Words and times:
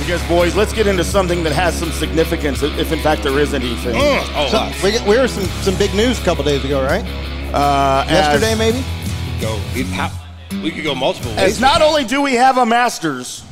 Because, 0.00 0.26
boys, 0.26 0.56
let's 0.56 0.72
get 0.72 0.86
into 0.86 1.04
something 1.04 1.44
that 1.44 1.52
has 1.52 1.78
some 1.78 1.92
significance, 1.92 2.62
if 2.62 2.90
in 2.90 2.98
fact 3.00 3.22
there 3.22 3.38
is 3.38 3.54
anything. 3.54 3.94
Oh, 3.96 4.48
So, 4.50 4.58
us. 4.58 4.82
we, 4.82 4.90
we 5.08 5.16
heard 5.16 5.30
some, 5.30 5.44
some 5.62 5.76
big 5.76 5.94
news 5.94 6.18
a 6.20 6.24
couple 6.24 6.42
days 6.42 6.64
ago, 6.64 6.82
right? 6.82 7.04
Uh, 7.54 8.04
Yesterday, 8.08 8.52
as, 8.52 8.58
maybe? 8.58 8.84
go. 9.40 9.60
We, 9.74 9.82
how, 9.84 10.10
we 10.62 10.70
could 10.70 10.84
go 10.84 10.94
multiple 10.94 11.30
ways. 11.32 11.38
As 11.40 11.60
not 11.60 11.82
only 11.82 12.04
do 12.04 12.22
we 12.22 12.34
have 12.34 12.56
a 12.58 12.66
Masters, 12.66 13.44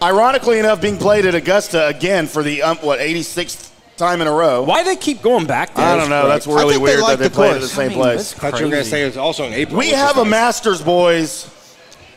ironically 0.00 0.58
enough, 0.58 0.80
being 0.80 0.96
played 0.96 1.26
at 1.26 1.34
Augusta 1.34 1.86
again 1.88 2.26
for 2.28 2.42
the, 2.42 2.62
um, 2.62 2.76
what, 2.78 3.00
86th 3.00 3.72
time 3.96 4.20
in 4.20 4.26
a 4.28 4.32
row. 4.32 4.62
Why 4.62 4.82
do 4.82 4.90
they 4.90 4.96
keep 4.96 5.22
going 5.22 5.46
back 5.46 5.74
there? 5.74 5.84
I 5.84 5.96
don't 5.96 6.10
know. 6.10 6.28
That's 6.28 6.46
really 6.46 6.60
think 6.60 6.72
they 6.72 6.78
weird 6.78 7.00
like 7.00 7.18
that 7.18 7.22
they 7.24 7.28
the 7.28 7.34
play 7.34 7.50
at 7.50 7.60
the 7.60 7.68
same 7.68 7.86
I 7.86 7.88
mean, 7.88 7.98
place. 7.98 8.32
that's 8.32 8.44
I 8.44 8.50
thought 8.50 8.60
you 8.60 8.66
were 8.66 8.72
going 8.72 8.84
to 8.84 8.88
say 8.88 9.02
it 9.02 9.06
was 9.06 9.16
also 9.16 9.44
in 9.44 9.52
April. 9.54 9.78
We 9.78 9.90
have 9.90 10.18
a 10.18 10.22
nice. 10.22 10.30
Masters, 10.30 10.82
boys, 10.82 11.50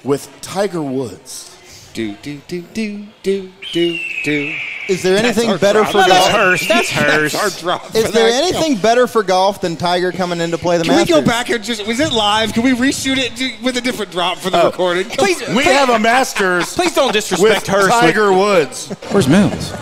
with 0.03 0.29
Tiger 0.41 0.81
Woods. 0.81 1.48
Do, 1.93 2.13
do, 2.21 2.39
do, 2.47 2.61
do, 2.61 3.05
do, 3.23 3.51
do, 3.73 3.99
do. 4.23 4.55
Is 4.87 5.01
there 5.03 5.17
anything 5.17 5.57
better 5.57 5.79
drop. 5.81 5.91
for 5.91 5.97
No, 5.97 6.07
That's 6.07 6.27
golf? 6.27 6.37
hers. 6.39 6.67
That's 6.67 6.89
hers. 6.89 7.35
Our 7.35 7.49
drop. 7.49 7.95
Is 7.95 8.11
there 8.11 8.31
that. 8.31 8.43
anything 8.43 8.77
better 8.77 9.05
for 9.07 9.23
golf 9.23 9.59
than 9.61 9.75
Tiger 9.75 10.11
coming 10.11 10.39
in 10.39 10.51
to 10.51 10.57
play 10.57 10.77
the 10.77 10.83
Can 10.83 10.95
we 10.97 11.05
go 11.05 11.21
back 11.21 11.49
and 11.49 11.63
just 11.63 11.85
was 11.85 11.99
it 11.99 12.13
live? 12.13 12.53
Can 12.53 12.63
we 12.63 12.71
reshoot 12.71 13.17
it 13.17 13.61
with 13.63 13.75
a 13.77 13.81
different 13.81 14.11
drop 14.11 14.37
for 14.37 14.49
the 14.49 14.61
Oh. 14.61 14.67
recording? 14.67 15.05
Please, 15.09 15.41
We 15.49 15.63
have 15.65 15.89
a 15.89 15.99
Masters 15.99 16.73
please 16.75 16.93
don't 16.95 17.07
with 17.07 17.13
disrespect 17.15 17.67
her. 17.67 17.87
Tiger 17.89 18.31
Woods. 18.33 18.89
Where's 19.11 19.27
Mills? 19.27 19.73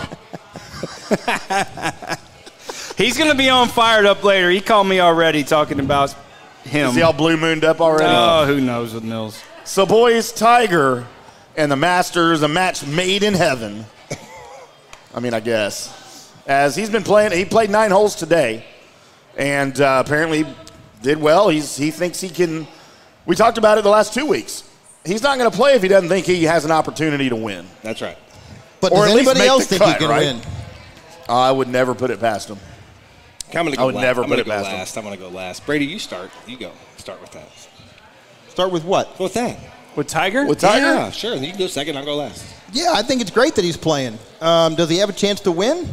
He's 2.97 3.17
gonna 3.17 3.35
be 3.35 3.49
on 3.49 3.67
fired 3.67 4.05
up 4.05 4.23
later. 4.23 4.49
He 4.49 4.59
called 4.61 4.87
me 4.87 4.99
already 4.99 5.43
talking 5.43 5.79
about 5.79 6.13
him. 6.63 6.91
See 6.93 7.01
how 7.01 7.11
blue 7.11 7.37
mooned 7.37 7.63
up 7.63 7.79
already? 7.79 8.05
oh, 8.07 8.45
who 8.45 8.59
knows 8.59 8.93
with 8.93 9.03
Mills? 9.03 9.41
So, 9.63 9.85
boys, 9.85 10.31
Tiger 10.31 11.05
and 11.57 11.71
the 11.71 11.75
Masters, 11.75 12.43
a 12.43 12.47
match 12.47 12.85
made 12.85 13.23
in 13.23 13.33
heaven. 13.33 13.83
I 15.13 15.19
mean, 15.19 15.33
I 15.33 15.39
guess. 15.39 16.31
As 16.45 16.75
he's 16.75 16.89
been 16.89 17.03
playing, 17.03 17.33
he 17.33 17.43
played 17.43 17.69
nine 17.69 17.91
holes 17.91 18.15
today, 18.15 18.63
and 19.35 19.81
uh, 19.81 20.01
apparently 20.05 20.45
did 21.01 21.19
well. 21.19 21.49
He's 21.49 21.75
he 21.75 21.91
thinks 21.91 22.21
he 22.21 22.29
can. 22.29 22.67
We 23.25 23.35
talked 23.35 23.57
about 23.57 23.77
it 23.77 23.83
the 23.83 23.89
last 23.89 24.13
two 24.13 24.25
weeks. 24.25 24.63
He's 25.03 25.21
not 25.23 25.37
going 25.37 25.49
to 25.49 25.55
play 25.55 25.73
if 25.73 25.81
he 25.81 25.87
doesn't 25.87 26.09
think 26.09 26.25
he 26.25 26.43
has 26.43 26.63
an 26.63 26.71
opportunity 26.71 27.29
to 27.29 27.35
win. 27.35 27.65
That's 27.81 28.01
right. 28.01 28.17
But 28.79 28.91
or 28.91 29.05
does 29.05 29.15
anybody 29.15 29.41
else 29.41 29.65
the 29.67 29.79
think 29.79 29.91
he 29.91 29.97
can 29.99 30.09
right? 30.09 30.35
win? 30.35 30.41
I 31.27 31.51
would 31.51 31.67
never 31.67 31.95
put 31.95 32.11
it 32.11 32.19
past 32.19 32.49
him. 32.49 32.59
Okay, 33.49 33.59
I'm 33.59 33.65
gonna 33.65 33.81
I 33.81 33.85
would 33.85 33.95
last. 33.95 34.03
never 34.03 34.23
I'm 34.23 34.29
put 34.29 34.39
it 34.39 34.45
go 34.45 34.51
past 34.51 34.95
him. 34.95 35.05
I'm 35.05 35.11
gonna 35.11 35.21
go 35.21 35.29
last. 35.29 35.65
Brady, 35.65 35.85
you 35.85 35.99
start. 35.99 36.29
You 36.45 36.57
go. 36.57 36.71
Start 36.97 37.19
with 37.21 37.31
that. 37.31 37.49
Start 38.49 38.71
with 38.71 38.83
what? 38.83 39.17
Go 39.17 39.25
with 39.25 39.33
that. 39.33 39.57
With 39.97 40.07
Tiger? 40.07 40.45
With 40.45 40.59
Tiger, 40.59 40.85
Yeah, 40.85 41.09
sure. 41.09 41.33
You 41.35 41.49
can 41.49 41.57
go 41.57 41.65
second. 41.65 41.97
I'll 41.97 42.05
go 42.05 42.17
last. 42.17 42.45
Yeah, 42.71 42.91
I 42.93 43.01
think 43.01 43.19
it's 43.19 43.31
great 43.31 43.55
that 43.55 43.65
he's 43.65 43.75
playing. 43.75 44.19
Um, 44.39 44.75
does 44.75 44.89
he 44.89 44.97
have 44.99 45.09
a 45.09 45.13
chance 45.13 45.39
to 45.41 45.51
win? 45.51 45.89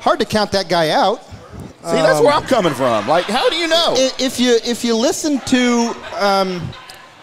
Hard 0.00 0.18
to 0.18 0.26
count 0.26 0.52
that 0.52 0.68
guy 0.68 0.90
out. 0.90 1.24
see, 1.24 1.96
that's 1.96 2.20
where 2.20 2.32
I'm 2.32 2.42
coming 2.42 2.74
from. 2.74 3.08
Like, 3.08 3.24
how 3.24 3.48
do 3.48 3.56
you 3.56 3.68
know? 3.68 3.94
If 3.96 4.38
you 4.38 4.58
if 4.64 4.84
you 4.84 4.94
listen 4.96 5.40
to, 5.40 5.94
um, 6.18 6.60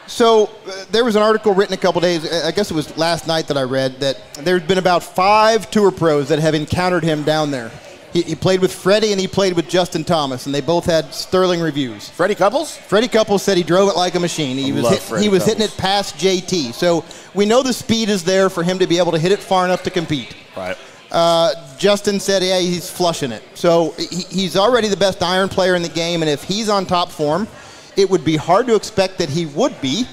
so 0.07 0.49
uh, 0.65 0.85
there 0.89 1.05
was 1.05 1.15
an 1.15 1.21
article 1.21 1.53
written 1.53 1.75
a 1.75 1.77
couple 1.77 2.01
days. 2.01 2.31
I 2.43 2.51
guess 2.51 2.71
it 2.71 2.73
was 2.73 2.97
last 2.97 3.27
night 3.27 3.47
that 3.49 3.57
I 3.57 3.63
read 3.63 3.99
that 3.99 4.19
there's 4.33 4.63
been 4.63 4.79
about 4.79 5.03
five 5.03 5.69
tour 5.69 5.91
pros 5.91 6.29
that 6.29 6.39
have 6.39 6.55
encountered 6.55 7.03
him 7.03 7.21
down 7.21 7.51
there. 7.51 7.71
He, 8.13 8.21
he 8.21 8.35
played 8.35 8.61
with 8.61 8.73
Freddie 8.73 9.11
and 9.11 9.19
he 9.19 9.27
played 9.27 9.53
with 9.53 9.67
Justin 9.67 10.03
Thomas, 10.03 10.45
and 10.45 10.55
they 10.55 10.61
both 10.61 10.85
had 10.85 11.13
sterling 11.13 11.59
reviews. 11.59 12.09
Freddie 12.09 12.35
Couples? 12.35 12.75
Freddie 12.75 13.07
Couples 13.07 13.43
said 13.43 13.57
he 13.57 13.63
drove 13.63 13.89
it 13.89 13.95
like 13.95 14.15
a 14.15 14.19
machine. 14.19 14.57
He 14.57 14.71
I 14.71 14.81
was 14.81 15.09
hit, 15.09 15.21
he 15.21 15.29
was 15.29 15.45
hitting 15.45 15.63
it 15.63 15.75
past 15.77 16.15
JT. 16.15 16.73
So 16.73 17.03
we 17.33 17.45
know 17.45 17.63
the 17.63 17.73
speed 17.73 18.09
is 18.09 18.23
there 18.23 18.49
for 18.49 18.63
him 18.63 18.79
to 18.79 18.87
be 18.87 18.97
able 18.97 19.11
to 19.11 19.19
hit 19.19 19.31
it 19.31 19.39
far 19.39 19.65
enough 19.65 19.83
to 19.83 19.89
compete. 19.89 20.35
Right. 20.55 20.77
Uh, 21.11 21.53
Justin 21.77 22.19
said, 22.19 22.43
yeah, 22.43 22.59
he's 22.59 22.89
flushing 22.89 23.31
it. 23.31 23.43
So 23.53 23.91
he, 23.97 24.23
he's 24.29 24.57
already 24.57 24.87
the 24.87 24.97
best 24.97 25.21
iron 25.23 25.49
player 25.49 25.75
in 25.75 25.81
the 25.81 25.89
game, 25.89 26.21
and 26.21 26.29
if 26.29 26.43
he's 26.43 26.69
on 26.69 26.85
top 26.85 27.09
form, 27.09 27.47
it 27.95 28.09
would 28.09 28.23
be 28.25 28.35
hard 28.35 28.67
to 28.67 28.75
expect 28.75 29.17
that 29.19 29.29
he 29.29 29.45
would 29.47 29.79
be. 29.81 30.05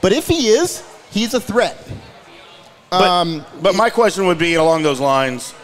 But 0.00 0.12
if 0.12 0.26
he 0.26 0.48
is, 0.48 0.82
he's 1.10 1.34
a 1.34 1.40
threat. 1.40 1.76
But, 2.90 3.62
but 3.62 3.74
my 3.76 3.90
question 3.90 4.26
would 4.26 4.38
be 4.38 4.54
along 4.54 4.82
those 4.82 4.98
lines. 5.00 5.54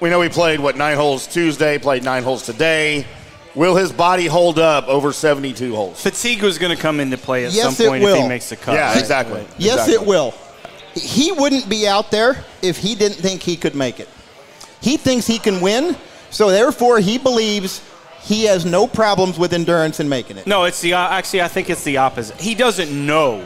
We 0.00 0.10
know 0.10 0.20
he 0.20 0.28
played 0.28 0.60
what 0.60 0.76
nine 0.76 0.96
holes 0.96 1.26
Tuesday, 1.26 1.78
played 1.78 2.04
nine 2.04 2.22
holes 2.22 2.44
today. 2.44 3.06
Will 3.54 3.74
his 3.76 3.90
body 3.90 4.26
hold 4.26 4.58
up 4.58 4.86
over 4.86 5.12
72 5.12 5.74
holes? 5.74 6.02
Fatigue 6.02 6.42
was 6.42 6.58
going 6.58 6.76
to 6.76 6.80
come 6.80 7.00
into 7.00 7.16
play 7.16 7.46
at 7.46 7.52
Yes, 7.52 7.76
some 7.78 7.86
it 7.86 7.88
point 7.88 8.04
if 8.04 8.16
he 8.16 8.28
makes 8.28 8.50
the 8.50 8.56
cut. 8.56 8.74
Yeah, 8.74 8.88
right? 8.88 8.98
exactly. 8.98 9.46
Yes, 9.56 9.86
Exactly. 9.88 9.94
it 9.94 10.06
will. 10.06 10.34
He 10.94 11.32
wouldn't 11.32 11.68
be 11.68 11.88
out 11.88 12.10
there 12.10 12.44
if 12.60 12.76
he 12.76 12.94
didn't 12.94 13.16
think 13.16 13.42
he 13.42 13.56
could 13.56 13.74
make 13.74 13.98
it. 13.98 14.08
He 14.82 14.98
thinks 14.98 15.26
he 15.26 15.38
can 15.38 15.62
win, 15.62 15.96
so 16.30 16.50
therefore 16.50 17.00
he 17.00 17.16
believes 17.16 17.82
he 18.20 18.44
has 18.44 18.66
no 18.66 18.86
problems 18.86 19.38
with 19.38 19.54
endurance 19.54 20.00
in 20.00 20.08
making 20.08 20.36
it. 20.36 20.46
No, 20.46 20.64
it's 20.64 20.80
the 20.82 20.92
uh, 20.92 21.08
actually. 21.08 21.40
I 21.42 21.48
think 21.48 21.70
it's 21.70 21.84
the 21.84 21.96
opposite. 21.96 22.38
He 22.38 22.54
doesn't 22.54 22.90
know 23.06 23.42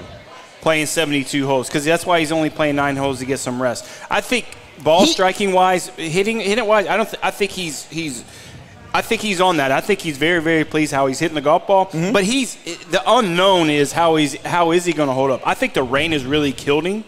playing 0.60 0.86
72 0.86 1.46
holes 1.46 1.68
because 1.68 1.84
that's 1.84 2.04
why 2.04 2.18
he's 2.18 2.32
only 2.32 2.50
playing 2.50 2.76
nine 2.76 2.96
holes 2.96 3.20
to 3.20 3.24
get 3.26 3.38
some 3.38 3.62
rest. 3.62 3.86
I 4.10 4.20
think 4.20 4.46
ball 4.82 5.04
He- 5.04 5.12
striking 5.12 5.52
wise, 5.52 5.88
hitting 5.96 6.40
hitting 6.40 6.66
wise, 6.66 6.86
I 6.86 6.96
don't. 6.96 7.08
Th- 7.08 7.20
I 7.22 7.30
think 7.30 7.50
he's 7.50 7.84
he's. 7.86 8.24
I 8.92 9.02
think 9.02 9.20
he's 9.22 9.40
on 9.40 9.58
that. 9.58 9.70
I 9.70 9.80
think 9.80 10.00
he's 10.00 10.18
very 10.18 10.42
very 10.42 10.64
pleased 10.64 10.92
how 10.92 11.06
he's 11.06 11.18
hitting 11.20 11.36
the 11.36 11.40
golf 11.40 11.66
ball. 11.66 11.86
Mm-hmm. 11.86 12.12
But 12.12 12.24
he's 12.24 12.56
the 12.90 13.00
unknown 13.06 13.70
is 13.70 13.92
how 13.92 14.16
he's 14.16 14.34
how 14.42 14.72
is 14.72 14.84
he 14.84 14.92
going 14.92 15.08
to 15.08 15.12
hold 15.14 15.30
up? 15.30 15.46
I 15.46 15.54
think 15.54 15.74
the 15.74 15.82
rain 15.84 16.10
has 16.12 16.24
really 16.24 16.52
killed 16.52 16.84
him. 16.86 17.04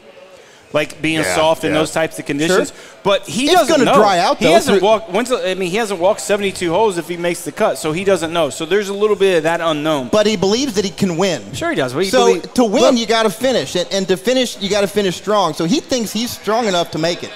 Like 0.74 1.02
being 1.02 1.18
Yeah, 1.20 1.34
soft 1.34 1.64
in 1.64 1.74
those 1.74 1.90
types 1.92 2.18
of 2.18 2.24
conditions, 2.24 2.70
Sure. 2.70 2.78
but 3.04 3.28
he 3.28 3.44
It's 3.44 3.52
doesn't 3.52 3.68
gonna 3.80 3.84
know. 3.84 3.94
dry 3.94 4.20
out, 4.20 4.38
He 4.38 4.46
hasn't 4.46 4.80
walked. 4.80 5.10
When's 5.10 5.30
I 5.30 5.52
mean, 5.52 5.70
he 5.70 5.76
hasn't 5.76 6.00
walked 6.00 6.22
72 6.22 6.70
holes 6.70 6.96
if 6.96 7.08
he 7.08 7.18
makes 7.18 7.44
the 7.44 7.52
cut, 7.52 7.76
so 7.76 7.92
he 7.92 8.04
doesn't 8.04 8.32
know. 8.32 8.48
So 8.48 8.64
there's 8.64 8.88
a 8.88 8.94
little 8.94 9.14
bit 9.14 9.36
of 9.36 9.42
that 9.42 9.60
unknown. 9.60 10.08
But 10.10 10.26
he 10.26 10.34
believes 10.36 10.72
that 10.76 10.84
he 10.86 10.90
can 10.90 11.18
win. 11.18 11.52
Sure 11.52 11.68
he 11.68 11.76
does. 11.76 11.92
So 12.10 12.26
believe- 12.26 12.54
to 12.54 12.64
win, 12.64 12.96
you 12.96 13.04
got 13.06 13.24
to 13.24 13.30
finish, 13.30 13.76
and, 13.76 13.86
and 13.92 14.08
to 14.08 14.16
finish, 14.16 14.58
you 14.62 14.70
got 14.70 14.80
to 14.80 14.86
finish 14.86 15.16
strong. 15.16 15.52
So 15.52 15.66
he 15.66 15.80
thinks 15.80 16.10
he's 16.10 16.30
strong 16.30 16.66
enough 16.66 16.90
to 16.92 16.98
make 16.98 17.22
it. 17.22 17.32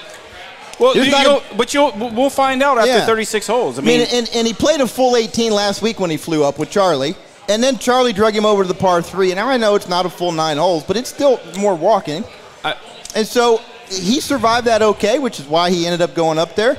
Well, 0.79 0.95
you, 0.95 1.09
not 1.11 1.23
you'll, 1.23 1.37
a- 1.37 1.55
but 1.57 1.73
you'll 1.73 1.91
we'll 2.13 2.29
find 2.29 2.61
out 2.61 2.77
after 2.77 2.91
Yeah. 2.91 3.05
36 3.05 3.47
holes. 3.47 3.79
I 3.79 3.81
I 3.81 3.85
mean, 3.85 3.99
mean, 4.01 4.07
and, 4.13 4.29
and 4.35 4.47
he 4.47 4.53
played 4.53 4.79
a 4.81 4.87
full 4.87 5.15
18 5.15 5.51
last 5.51 5.81
week 5.81 5.99
when 5.99 6.09
he 6.09 6.17
flew 6.17 6.43
up 6.43 6.59
with 6.59 6.69
Charlie, 6.69 7.15
and 7.49 7.63
then 7.63 7.77
Charlie 7.79 8.13
drug 8.13 8.35
him 8.35 8.45
over 8.45 8.63
to 8.63 8.67
the 8.67 8.73
par 8.75 9.01
three. 9.01 9.31
And 9.31 9.37
now 9.37 9.49
I 9.49 9.57
know 9.57 9.75
it's 9.75 9.89
not 9.89 10.05
a 10.05 10.09
full 10.09 10.31
nine 10.31 10.57
holes, 10.57 10.83
but 10.83 10.95
it's 10.97 11.09
still 11.09 11.39
more 11.57 11.75
walking. 11.75 12.23
I- 12.63 12.75
and 13.15 13.25
so 13.25 13.59
he 13.89 14.19
survived 14.19 14.67
that 14.67 14.81
okay, 14.81 15.17
which 15.19 15.39
is 15.39 15.47
why 15.47 15.69
he 15.71 15.85
ended 15.85 16.01
up 16.01 16.13
going 16.13 16.37
up 16.37 16.55
there. 16.55 16.77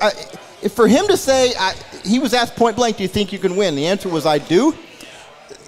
I, 0.00 0.10
if 0.62 0.72
for 0.72 0.88
him 0.88 1.06
to 1.08 1.16
say 1.16 1.52
I, 1.58 1.74
he 2.04 2.18
was 2.18 2.34
asked 2.34 2.56
point 2.56 2.74
blank, 2.76 2.96
"Do 2.96 3.02
you 3.04 3.08
think 3.08 3.32
you 3.32 3.38
can 3.38 3.56
win?" 3.56 3.76
The 3.76 3.86
answer 3.86 4.08
was, 4.08 4.26
"I 4.26 4.38
do." 4.38 4.74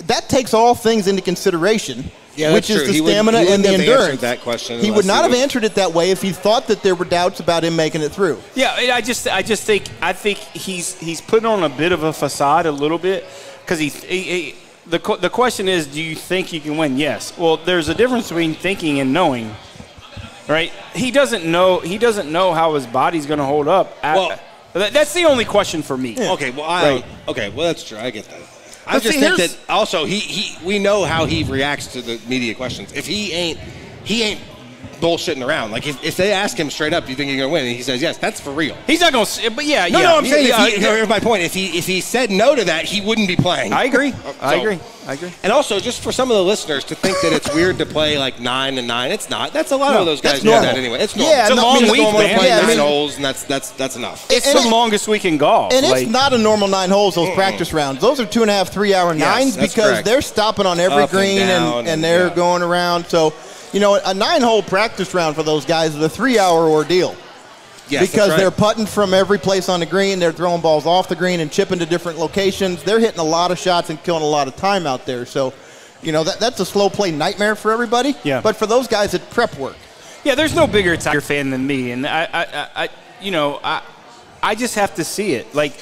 That 0.06 0.28
takes 0.28 0.54
all 0.54 0.74
things 0.74 1.06
into 1.06 1.22
consideration. 1.22 2.10
Yeah, 2.38 2.52
which 2.54 2.70
is 2.70 2.76
true. 2.78 2.86
the 2.86 2.92
He 2.92 3.00
wouldn't- 3.00 3.16
stamina 3.26 3.40
he 3.44 3.52
and 3.52 3.64
the 3.64 3.68
wouldn't 3.70 3.80
have 3.88 3.90
answered 3.90 4.00
endurance. 4.02 4.20
that 4.22 4.40
question 4.42 4.78
he 4.80 4.86
unless 4.88 4.96
would 4.96 5.04
he 5.04 5.08
not 5.10 5.22
have 5.22 5.30
was- 5.32 5.40
answered 5.40 5.64
it 5.64 5.74
that 5.74 5.92
way 5.92 6.10
if 6.10 6.22
he 6.22 6.30
thought 6.32 6.68
that 6.68 6.82
there 6.82 6.94
were 6.94 7.04
doubts 7.04 7.40
about 7.40 7.64
him 7.64 7.74
making 7.76 8.00
it 8.02 8.12
through. 8.12 8.38
yeah, 8.54 8.74
I 8.92 9.00
just 9.00 9.26
I 9.26 9.42
just 9.42 9.64
think 9.64 9.84
I 10.00 10.12
think 10.12 10.38
he's 10.38 10.98
he's 10.98 11.20
putting 11.20 11.46
on 11.46 11.64
a 11.64 11.68
bit 11.68 11.92
of 11.92 12.02
a 12.04 12.12
facade 12.12 12.66
a 12.66 12.72
little 12.72 12.98
bit 12.98 13.26
because 13.62 13.78
he, 13.78 13.88
he, 13.88 14.22
he 14.22 14.54
the 14.86 14.98
the 15.20 15.28
question 15.30 15.68
is, 15.68 15.86
do 15.86 16.00
you 16.00 16.14
think 16.14 16.52
you 16.52 16.60
can 16.60 16.76
win? 16.78 16.96
Yes. 16.96 17.32
Well, 17.36 17.56
there's 17.58 17.88
a 17.88 17.94
difference 17.94 18.28
between 18.28 18.54
thinking 18.54 19.00
and 19.00 19.12
knowing. 19.12 19.54
Right? 20.48 20.72
He 20.94 21.10
doesn't 21.10 21.44
know. 21.44 21.80
He 21.80 21.98
doesn't 21.98 22.32
know 22.32 22.54
how 22.54 22.74
his 22.74 22.86
body's 22.86 23.26
going 23.26 23.38
to 23.38 23.44
hold 23.44 23.68
up. 23.68 23.96
At, 24.02 24.16
Well- 24.16 24.40
that's 24.72 25.12
the 25.12 25.24
only 25.26 25.44
question 25.44 25.82
for 25.82 25.96
me. 25.98 26.16
Okay, 26.18 26.50
well, 26.50 26.64
I 26.64 26.82
Right. 26.90 27.04
okay, 27.28 27.48
well 27.50 27.66
that's 27.66 27.82
true. 27.84 27.98
I 27.98 28.08
get 28.10 28.24
that. 28.30 28.40
I 28.88 29.00
just 29.00 29.14
see, 29.14 29.20
think 29.20 29.36
that 29.36 29.56
also 29.68 30.04
he, 30.04 30.18
he 30.18 30.66
we 30.66 30.78
know 30.78 31.04
how 31.04 31.26
he 31.26 31.44
reacts 31.44 31.88
to 31.88 32.02
the 32.02 32.20
media 32.26 32.54
questions. 32.54 32.92
If 32.92 33.06
he 33.06 33.32
ain't 33.32 33.58
he 34.04 34.22
ain't 34.22 34.40
bullshitting 35.00 35.46
around. 35.46 35.70
Like 35.70 35.86
if, 35.86 36.02
if 36.04 36.16
they 36.16 36.32
ask 36.32 36.56
him 36.58 36.70
straight 36.70 36.92
up, 36.92 37.04
"Do 37.04 37.10
you 37.10 37.16
think 37.16 37.30
you're 37.30 37.38
gonna 37.40 37.52
win?" 37.52 37.66
and 37.66 37.74
he 37.76 37.82
says 37.82 38.00
yes, 38.02 38.18
that's 38.18 38.40
for 38.40 38.50
real. 38.52 38.76
He's 38.86 39.00
not 39.00 39.12
going 39.12 39.26
to. 39.26 39.50
But 39.50 39.64
yeah, 39.64 39.86
No, 39.88 39.98
yeah. 40.00 40.04
no, 40.10 40.18
I'm 40.18 40.26
saying 40.26 40.46
yeah, 40.48 40.66
if 40.66 40.74
he, 40.74 40.80
yeah. 40.82 40.94
here's 40.96 41.08
my 41.08 41.20
point. 41.20 41.42
If 41.42 41.54
he 41.54 41.78
if 41.78 41.86
he 41.86 42.00
said 42.00 42.30
no 42.30 42.54
to 42.54 42.64
that, 42.64 42.84
he 42.84 43.00
wouldn't 43.00 43.28
be 43.28 43.36
playing. 43.36 43.72
I 43.72 43.84
agree. 43.84 44.12
Uh, 44.12 44.32
I 44.40 44.54
agree. 44.56 44.78
I 45.06 45.14
agree. 45.14 45.32
And 45.42 45.50
also, 45.52 45.80
just 45.80 46.02
for 46.02 46.12
some 46.12 46.30
of 46.30 46.36
the 46.36 46.44
listeners 46.44 46.84
to 46.84 46.94
think 46.94 47.16
that 47.22 47.32
it's 47.32 47.52
weird 47.54 47.78
to 47.78 47.86
play 47.86 48.18
like 48.18 48.40
nine 48.40 48.76
and 48.76 48.86
nine, 48.86 49.10
it's 49.10 49.30
not. 49.30 49.54
That's 49.54 49.70
a 49.72 49.76
lot 49.76 49.92
No, 49.94 50.00
of 50.00 50.06
those 50.06 50.20
guys 50.20 50.40
do 50.40 50.50
that 50.50 50.76
anyway. 50.76 50.98
It's 51.00 51.16
normal. 51.16 51.32
Yeah, 51.34 51.42
It's 51.44 51.52
a 51.52 51.54
no, 51.54 51.62
long 51.62 51.74
mean, 51.76 51.82
it's 51.84 51.92
week, 51.92 52.02
normal 52.02 52.20
to 52.20 52.26
man. 52.26 52.38
play 52.38 52.48
yeah, 52.48 52.56
nine 52.58 52.66
nine 52.66 52.76
holes. 52.78 52.90
holes, 52.90 53.16
and 53.16 53.24
that's 53.24 53.42
that's 53.44 53.70
that's 53.70 53.96
enough. 53.96 54.30
It's 54.30 54.46
And 54.46 54.58
the 54.58 54.68
it- 54.68 54.70
longest 54.70 55.08
week 55.08 55.24
in 55.24 55.38
golf. 55.38 55.72
And 55.72 55.86
like- 55.86 56.02
it's 56.02 56.10
not 56.10 56.34
a 56.34 56.38
normal 56.38 56.68
nine 56.68 56.90
holes, 56.90 57.14
those 57.14 57.34
practice 57.34 57.72
rounds. 57.72 58.02
Those 58.02 58.20
are 58.20 58.26
two 58.26 58.42
and 58.42 58.50
a 58.50 58.54
half, 58.54 58.68
three 58.70 58.92
hour 58.92 59.14
Yes, 59.14 59.20
nines 59.20 59.56
that's 59.56 59.72
because 59.72 59.90
correct. 59.92 60.04
they're 60.04 60.20
stopping 60.20 60.66
on 60.66 60.78
every 60.78 61.02
Up 61.04 61.10
green 61.10 61.38
and, 61.38 61.48
down 61.48 61.78
and, 61.80 61.88
and- 61.88 62.04
they're 62.04 62.28
yeah. 62.28 62.34
going 62.34 62.62
around. 62.62 63.06
So, 63.08 63.32
you 63.72 63.80
know, 63.80 64.00
a 64.04 64.14
nine 64.14 64.42
hole 64.42 64.62
practice 64.62 65.14
round 65.14 65.36
for 65.36 65.42
those 65.42 65.64
guys 65.64 65.94
is 65.94 66.02
a 66.02 66.08
three 66.08 66.38
hour 66.38 66.68
ordeal. 66.68 67.16
Yes, 67.88 68.10
because 68.10 68.30
right. 68.30 68.36
they're 68.36 68.50
putting 68.50 68.84
from 68.84 69.14
every 69.14 69.38
place 69.38 69.68
on 69.68 69.80
the 69.80 69.86
green, 69.86 70.18
they're 70.18 70.32
throwing 70.32 70.60
balls 70.60 70.84
off 70.84 71.08
the 71.08 71.16
green 71.16 71.40
and 71.40 71.50
chipping 71.50 71.78
to 71.78 71.86
different 71.86 72.18
locations. 72.18 72.82
They're 72.82 73.00
hitting 73.00 73.20
a 73.20 73.24
lot 73.24 73.50
of 73.50 73.58
shots 73.58 73.88
and 73.88 74.02
killing 74.02 74.22
a 74.22 74.26
lot 74.26 74.46
of 74.46 74.56
time 74.56 74.86
out 74.86 75.06
there. 75.06 75.24
So, 75.24 75.54
you 76.02 76.12
know, 76.12 76.22
that, 76.22 76.38
that's 76.38 76.60
a 76.60 76.66
slow 76.66 76.90
play 76.90 77.10
nightmare 77.10 77.56
for 77.56 77.72
everybody. 77.72 78.14
Yeah. 78.24 78.42
But 78.42 78.56
for 78.56 78.66
those 78.66 78.88
guys, 78.88 79.14
it's 79.14 79.24
prep 79.32 79.56
work. 79.56 79.76
Yeah, 80.22 80.34
there's 80.34 80.54
no 80.54 80.66
bigger 80.66 80.96
Tiger 80.96 81.20
fan 81.20 81.50
than 81.50 81.66
me, 81.66 81.92
and 81.92 82.06
I, 82.06 82.24
I, 82.24 82.42
I, 82.42 82.68
I 82.84 82.88
you 83.22 83.30
know, 83.30 83.60
I, 83.64 83.82
I 84.42 84.54
just 84.54 84.74
have 84.74 84.94
to 84.96 85.04
see 85.04 85.32
it. 85.32 85.54
Like, 85.54 85.72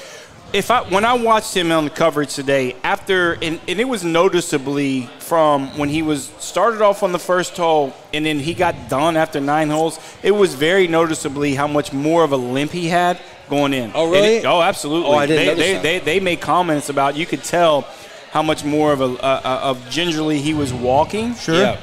if 0.56 0.70
I 0.70 0.82
when 0.88 1.04
I 1.04 1.12
watched 1.12 1.54
him 1.54 1.70
on 1.70 1.84
the 1.84 1.90
coverage 1.90 2.34
today, 2.34 2.74
after 2.82 3.34
and, 3.34 3.60
and 3.68 3.78
it 3.78 3.86
was 3.86 4.02
noticeably 4.02 5.02
from 5.18 5.76
when 5.76 5.90
he 5.90 6.00
was 6.02 6.32
started 6.38 6.80
off 6.80 7.02
on 7.02 7.12
the 7.12 7.18
first 7.18 7.56
hole 7.56 7.92
and 8.14 8.24
then 8.24 8.38
he 8.38 8.54
got 8.54 8.88
done 8.88 9.16
after 9.16 9.38
nine 9.38 9.68
holes, 9.68 9.98
it 10.22 10.30
was 10.30 10.54
very 10.54 10.88
noticeably 10.88 11.54
how 11.54 11.66
much 11.66 11.92
more 11.92 12.24
of 12.24 12.32
a 12.32 12.36
limp 12.36 12.70
he 12.72 12.88
had 12.88 13.20
going 13.50 13.74
in. 13.74 13.92
Oh, 13.94 14.10
really? 14.10 14.36
it- 14.36 14.46
oh, 14.46 14.62
absolutely. 14.62 15.10
Oh, 15.10 15.14
I 15.14 15.26
didn't 15.26 15.58
they, 15.58 15.74
they, 15.74 15.82
they, 15.82 15.98
they 15.98 16.20
made 16.20 16.40
comments 16.40 16.88
about 16.88 17.16
you 17.16 17.26
could 17.26 17.44
tell 17.44 17.82
how 18.30 18.42
much 18.42 18.64
more 18.64 18.92
of 18.92 19.00
a 19.02 19.04
uh, 19.22 19.60
of 19.62 19.90
gingerly 19.90 20.38
he 20.40 20.54
was 20.54 20.72
walking. 20.72 21.34
Sure. 21.34 21.54
Yeah. 21.54 21.80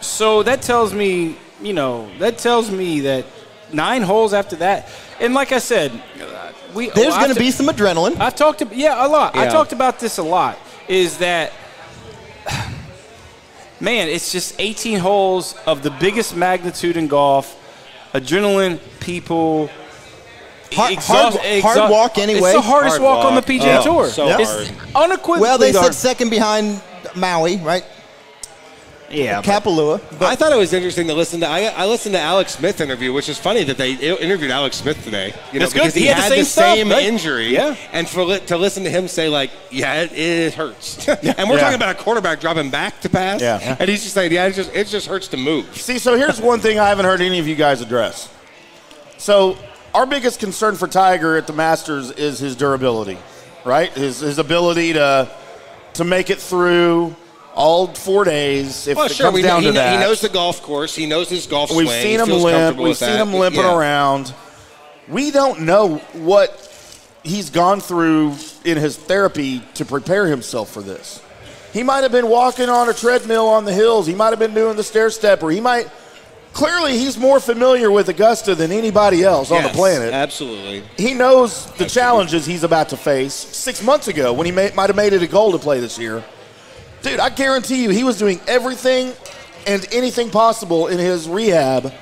So 0.00 0.44
that 0.44 0.62
tells 0.62 0.94
me, 0.94 1.36
you 1.60 1.72
know, 1.72 2.08
that 2.18 2.38
tells 2.38 2.70
me 2.70 3.00
that 3.00 3.24
nine 3.72 4.02
holes 4.02 4.32
after 4.32 4.56
that, 4.56 4.88
and 5.18 5.34
like 5.34 5.50
I 5.50 5.58
said, 5.58 5.90
we 6.74 6.90
There's 6.90 7.14
I've 7.14 7.22
going 7.22 7.34
to 7.34 7.38
be 7.40 7.50
some 7.50 7.66
adrenaline. 7.66 8.18
I've 8.20 8.34
talked 8.36 8.58
to 8.60 8.66
yeah 8.74 9.06
a 9.06 9.08
lot. 9.08 9.36
I 9.36 9.46
talked 9.48 9.72
about 9.72 10.00
this 10.00 10.18
a 10.18 10.22
lot. 10.22 10.58
Is 10.88 11.18
that 11.18 11.52
man? 13.80 14.08
It's 14.08 14.32
just 14.32 14.54
18 14.58 14.98
holes 14.98 15.54
of 15.66 15.82
the 15.82 15.90
biggest 15.90 16.36
magnitude 16.36 16.96
in 16.96 17.06
golf. 17.08 17.60
Adrenaline, 18.14 18.78
people. 19.00 19.68
Hard- 20.72 20.94
hard- 20.96 21.34
hard 21.62 21.90
walk 21.90 22.18
anyway. 22.18 22.50
It's 22.50 22.52
the 22.54 22.60
hardest 22.60 22.98
Hard 22.98 23.02
walk, 23.02 23.24
on 23.26 23.34
the 23.36 23.40
walk. 23.40 23.46
PGA 23.46 23.78
Oh, 23.80 23.84
Tour. 23.84 24.08
so 24.08 24.26
it's 24.38 24.50
hard. 24.50 24.70
unequivocally 24.96 25.40
well, 25.40 25.58
they 25.58 25.70
hard. 25.72 25.94
said 25.94 25.94
second 25.94 26.30
behind 26.30 26.80
Maui, 27.14 27.58
right? 27.58 27.84
Yeah, 29.14 29.40
but- 29.40 29.64
Kapalua. 29.64 30.00
I 30.22 30.34
thought 30.36 30.52
it 30.52 30.56
was 30.56 30.72
interesting 30.72 31.06
to 31.08 31.14
listen 31.14 31.40
to. 31.40 31.46
I, 31.46 31.64
I 31.66 31.86
listened 31.86 32.14
to 32.14 32.20
Alex 32.20 32.52
Smith 32.56 32.80
interview, 32.80 33.12
which 33.12 33.28
is 33.28 33.38
funny 33.38 33.62
that 33.64 33.76
they 33.76 33.92
interviewed 33.94 34.50
Alex 34.50 34.76
Smith 34.76 35.02
today. 35.04 35.34
You 35.52 35.58
know, 35.60 35.66
That's 35.66 35.72
good. 35.72 35.80
because 35.80 35.94
he, 35.94 36.00
He 36.02 36.06
had 36.06 36.16
had, 36.18 36.32
the 36.32 36.36
the 36.36 36.44
same 36.44 36.76
same, 36.76 36.86
stuff, 36.88 36.96
right? 36.98 37.06
injury. 37.06 37.46
Yeah. 37.48 37.76
and 37.92 38.08
for 38.08 38.24
li- 38.24 38.40
to 38.46 38.56
listen 38.56 38.84
to 38.84 38.90
him 38.90 39.08
say 39.08 39.28
like, 39.28 39.50
"Yeah, 39.70 40.02
it, 40.02 40.12
it 40.12 40.54
hurts," 40.54 41.08
and 41.08 41.48
we're 41.48 41.56
Yeah. 41.56 41.60
talking 41.62 41.76
about 41.76 41.90
a 41.98 42.02
quarterback 42.02 42.40
dropping 42.40 42.70
back 42.70 43.00
to 43.02 43.08
pass. 43.08 43.40
Yeah. 43.40 43.76
and 43.78 43.88
he's 43.88 44.02
just 44.02 44.14
saying, 44.14 44.32
"Yeah, 44.32 44.46
it 44.46 44.52
just 44.54 44.74
it 44.74 44.86
just 44.88 45.06
hurts 45.06 45.28
to 45.28 45.36
move." 45.36 45.74
See, 45.76 45.98
so 45.98 46.16
here's 46.16 46.40
one 46.40 46.60
thing 46.60 46.78
I 46.78 46.88
haven't 46.88 47.04
heard 47.06 47.20
any 47.20 47.38
of 47.38 47.46
you 47.48 47.54
guys 47.56 47.80
address. 47.80 48.28
So, 49.18 49.56
our 49.94 50.06
biggest 50.06 50.40
concern 50.40 50.74
for 50.76 50.86
Tiger 50.88 51.36
at 51.36 51.46
the 51.46 51.52
Masters 51.52 52.10
is 52.10 52.38
his 52.38 52.56
durability, 52.56 53.16
right? 53.64 53.90
His, 53.92 54.20
his 54.20 54.38
ability 54.38 54.94
to 54.94 55.30
to 55.94 56.04
make 56.04 56.28
it 56.30 56.38
through 56.40 57.14
all 57.54 57.88
four 57.88 58.24
days. 58.24 58.86
If 58.88 58.96
Well, 58.96 59.06
it 59.06 59.12
sure, 59.12 59.26
comes 59.26 59.34
we 59.36 59.42
down 59.42 59.62
know, 59.62 59.68
he, 59.70 59.72
to 59.72 59.72
kn- 59.72 59.84
that, 59.92 59.98
he 60.00 60.04
knows 60.06 60.20
the 60.20 60.28
golf 60.28 60.62
course. 60.62 60.94
He 60.94 61.06
knows 61.06 61.28
his 61.28 61.46
golf 61.46 61.70
we've 61.70 61.86
swing. 61.88 62.02
seen 62.02 62.20
him 62.20 62.28
limp. 62.30 62.78
We've 62.78 62.96
seen 62.96 63.10
that. 63.10 63.20
him 63.20 63.34
limping 63.34 63.60
Yeah. 63.62 63.76
around. 63.76 64.32
We 65.08 65.30
don't 65.30 65.60
know 65.60 65.96
what 66.14 66.60
he's 67.22 67.50
gone 67.50 67.80
through 67.80 68.34
in 68.64 68.76
his 68.78 68.96
therapy 68.96 69.62
to 69.74 69.84
prepare 69.84 70.26
himself 70.26 70.70
for 70.70 70.82
this. 70.82 71.20
He 71.72 71.82
might 71.82 72.02
have 72.02 72.12
been 72.12 72.28
walking 72.28 72.68
on 72.68 72.88
a 72.88 72.92
treadmill 72.94 73.46
on 73.48 73.64
the 73.64 73.72
hills. 73.72 74.06
He 74.06 74.14
might 74.14 74.30
have 74.30 74.38
been 74.38 74.54
doing 74.54 74.76
the 74.76 74.84
stair 74.84 75.10
stepper. 75.10 75.50
He 75.50 75.60
might. 75.60 75.88
Clearly, 76.52 76.96
he's 76.96 77.18
more 77.18 77.40
familiar 77.40 77.90
with 77.90 78.08
Augusta 78.08 78.54
than 78.54 78.70
anybody 78.70 79.24
else 79.24 79.50
on 79.50 79.64
the 79.64 79.70
planet. 79.70 80.12
Absolutely. 80.14 80.84
He 80.96 81.12
knows 81.12 81.66
the 81.72 81.86
challenges 81.86 82.46
he's 82.46 82.62
about 82.62 82.90
to 82.90 82.96
face. 82.96 83.34
Six 83.34 83.82
months 83.82 84.06
ago, 84.06 84.32
when 84.32 84.46
he 84.46 84.52
may, 84.52 84.70
might 84.72 84.88
have 84.88 84.94
made 84.94 85.12
it 85.12 85.20
a 85.22 85.26
goal 85.26 85.50
to 85.50 85.58
play 85.58 85.80
this 85.80 85.98
year, 85.98 86.22
dude, 87.04 87.20
I 87.20 87.28
guarantee 87.30 87.82
you, 87.84 87.90
he 87.90 88.04
was 88.04 88.18
doing 88.18 88.40
everything 88.48 89.12
and 89.66 89.86
anything 89.92 90.30
possible 90.30 90.88
in 90.88 90.98
his 90.98 91.28
rehab 91.28 91.92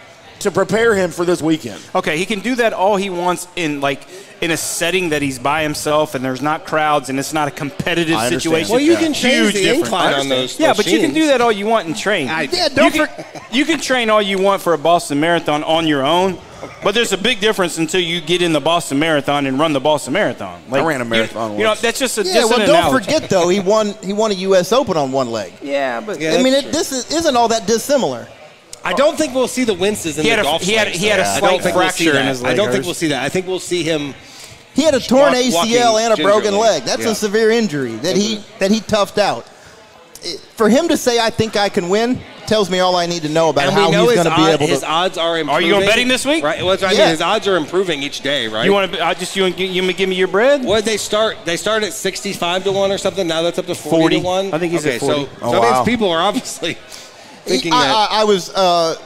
to 0.41 0.51
prepare 0.51 0.95
him 0.97 1.11
for 1.13 1.25
this 1.25 1.41
weekend. 1.41 1.81
Okay, 1.95 2.17
he 2.19 2.27
can 2.27 2.41
do 2.41 2.57
that 2.57 2.73
all 2.73 2.97
he 2.97 3.11
wants 3.11 3.47
in 3.55 3.81
like 3.81 4.01
in 4.41 4.51
a 4.51 4.57
setting 4.57 5.11
that 5.11 5.23
he's 5.23 5.39
by 5.39 5.63
himself 5.63 6.17
and 6.17 6.25
there's 6.25 6.43
not 6.43 6.67
crowds 6.67 7.09
and 7.11 7.19
it's 7.21 7.33
not 7.33 7.47
a 7.47 7.51
competitive 7.53 8.19
situation. 8.23 8.73
Well, 8.73 8.81
you 8.81 8.95
Yeah. 8.95 8.99
can 8.99 9.15
change 9.15 9.35
Huge 9.37 9.55
the 9.55 9.61
difference. 9.63 9.83
incline 9.85 10.15
on 10.15 10.29
those. 10.29 10.59
Yeah, 10.59 10.69
those 10.69 10.79
but 10.79 10.87
you 10.87 10.99
can 10.99 11.15
do 11.15 11.29
that 11.29 11.41
all 11.41 11.53
you 11.53 11.67
want 11.67 11.87
and 11.87 11.97
train. 11.97 12.29
I- 12.29 12.49
Yeah, 12.51 12.69
don't 12.71 12.93
can, 12.93 13.09
you 13.53 13.65
can 13.65 13.81
train 13.81 14.11
all 14.11 14.21
you 14.21 14.39
want 14.39 14.61
for 14.61 14.73
a 14.75 14.79
Boston 14.79 15.21
Marathon 15.21 15.63
on 15.63 15.87
your 15.87 16.05
own, 16.05 16.39
but 16.83 16.95
there's 16.95 17.13
a 17.13 17.19
big 17.19 17.41
difference 17.41 17.79
until 17.79 18.01
you 18.01 18.21
get 18.21 18.43
in 18.43 18.53
the 18.53 18.61
Boston 18.61 18.99
Marathon 18.99 19.47
and 19.47 19.59
run 19.59 19.73
the 19.73 19.81
Boston 19.81 20.13
Marathon. 20.13 20.63
Like, 20.69 20.85
ran 20.85 21.01
a 21.01 21.05
marathon 21.05 21.53
You, 21.53 21.59
you 21.59 21.65
know, 21.65 21.75
that's 21.75 21.99
just 21.99 22.19
a 22.19 22.23
Yeah, 22.23 22.35
just 22.35 22.51
well, 22.51 22.61
an 22.61 22.67
don't 22.67 22.77
analogy. 22.77 23.05
forget 23.05 23.31
though, 23.31 23.49
he 23.49 23.61
won. 23.61 23.95
He 24.03 24.13
won 24.13 24.31
a 24.31 24.35
U.S. 24.35 24.73
Open 24.73 24.97
on 24.97 25.13
one 25.13 25.31
leg. 25.31 25.53
Yeah, 25.63 26.01
but 26.01 26.21
Yeah, 26.21 26.35
I 26.35 26.43
mean, 26.43 26.55
it, 26.55 26.73
this 26.73 26.93
is, 26.93 27.11
isn't 27.13 27.37
all 27.37 27.49
that 27.49 27.67
dissimilar. 27.67 28.29
I 28.85 28.93
don't 28.95 29.17
think 29.17 29.33
we'll 29.35 29.47
see 29.49 29.63
the 29.65 29.75
winces 29.75 30.19
in 30.19 30.25
He 30.25 30.31
the 30.31 30.37
had 30.37 30.41
a- 30.41 30.49
golf 30.49 30.63
he 30.63 30.73
had- 30.73 30.89
he 30.89 31.07
had 31.07 31.21
a. 31.21 31.25
I 31.27 31.39
slight 31.39 31.51
don't 31.51 31.63
think 31.63 31.77
we'll 31.77 31.89
see 31.91 32.05
fracture 32.07 32.19
in 32.19 32.27
that. 32.27 32.29
his 32.31 32.45
I 32.45 32.55
don't 32.55 32.73
think 32.73 32.85
we'll 32.85 32.95
see 32.95 33.09
that. 33.09 33.23
I 33.23 33.29
think 33.29 33.47
we'll 33.47 33.61
see 33.61 33.83
him. 33.85 34.15
He 34.75 34.83
had 34.83 34.95
a 34.95 35.01
torn 35.01 35.33
Walk- 35.35 35.67
ACL 35.69 36.01
and 36.01 36.15
a 36.19 36.23
broken 36.23 36.45
gingerly. 36.53 36.59
leg. 36.61 36.83
That's 36.85 37.05
Yeah. 37.05 37.11
a 37.11 37.15
severe 37.15 37.51
injury 37.51 37.93
that 37.97 38.17
he 38.17 38.43
that 38.59 38.71
he 38.71 38.81
toughed 38.81 39.19
out. 39.19 39.47
For 40.57 40.69
him 40.69 40.89
to 40.89 40.97
say, 40.97 41.19
"I 41.19 41.31
think 41.31 41.57
I 41.57 41.69
can 41.69 41.89
win," 41.89 42.21
tells 42.47 42.69
me 42.71 42.81
all 42.81 42.97
I 42.97 43.07
need 43.07 43.23
to 43.23 43.29
know 43.29 43.49
about 43.49 43.65
And 43.65 43.73
how 43.75 43.87
we 43.87 43.93
know 43.93 44.05
he's 44.09 44.15
going 44.15 44.25
to 44.31 44.35
be 44.37 44.43
odd- 44.43 44.51
able 44.55 44.67
his 44.67 44.81
to. 44.81 44.87
odds 44.91 45.19
are 45.19 45.39
improving. 45.39 45.49
Are 45.55 45.61
you 45.63 45.73
going 45.75 45.87
betting 45.87 46.09
this 46.09 46.25
week? 46.27 46.43
Right. 46.45 46.59
Well, 46.61 46.71
that's 46.71 46.83
what 46.83 46.91
I 46.93 46.95
Yeah. 46.95 47.01
mean. 47.05 47.09
His 47.11 47.21
odds 47.23 47.47
are 47.49 47.57
improving 47.57 48.03
each 48.03 48.21
day, 48.21 48.49
right? 48.49 48.65
you 48.65 48.73
want 48.73 48.93
to? 48.93 49.05
I 49.05 49.15
just 49.15 49.35
you 49.37 49.43
want 49.43 49.59
you 49.59 49.83
want 49.83 49.91
to 49.93 49.97
give 49.97 50.09
me 50.09 50.17
your 50.17 50.29
bread? 50.29 50.65
What 50.65 50.77
did 50.85 50.85
they 50.87 50.97
start? 50.97 51.39
They 51.45 51.57
started 51.57 51.87
at 51.87 51.93
sixty-five 51.93 52.65
to 52.65 52.73
one 52.73 52.91
or 52.93 52.99
something. 52.99 53.27
Now 53.27 53.43
that's 53.43 53.59
up 53.59 53.67
to 53.67 53.75
forty, 53.75 54.17
40. 54.17 54.21
to 54.21 54.23
one. 54.23 54.55
I 54.55 54.59
think 54.59 54.73
he's 54.73 54.85
okay, 54.87 54.97
at 54.97 55.01
40. 55.01 55.25
So, 55.25 55.31
Oh, 55.43 55.53
so 55.53 55.61
wow. 55.61 55.73
means 55.75 55.87
people 55.89 56.11
are 56.11 56.21
obviously 56.21 56.75
thinking 57.45 57.73
I, 57.73 57.87
that. 57.87 57.95
I, 58.11 58.21
I 58.21 58.25
was 58.25 58.51
uh, 58.51 58.97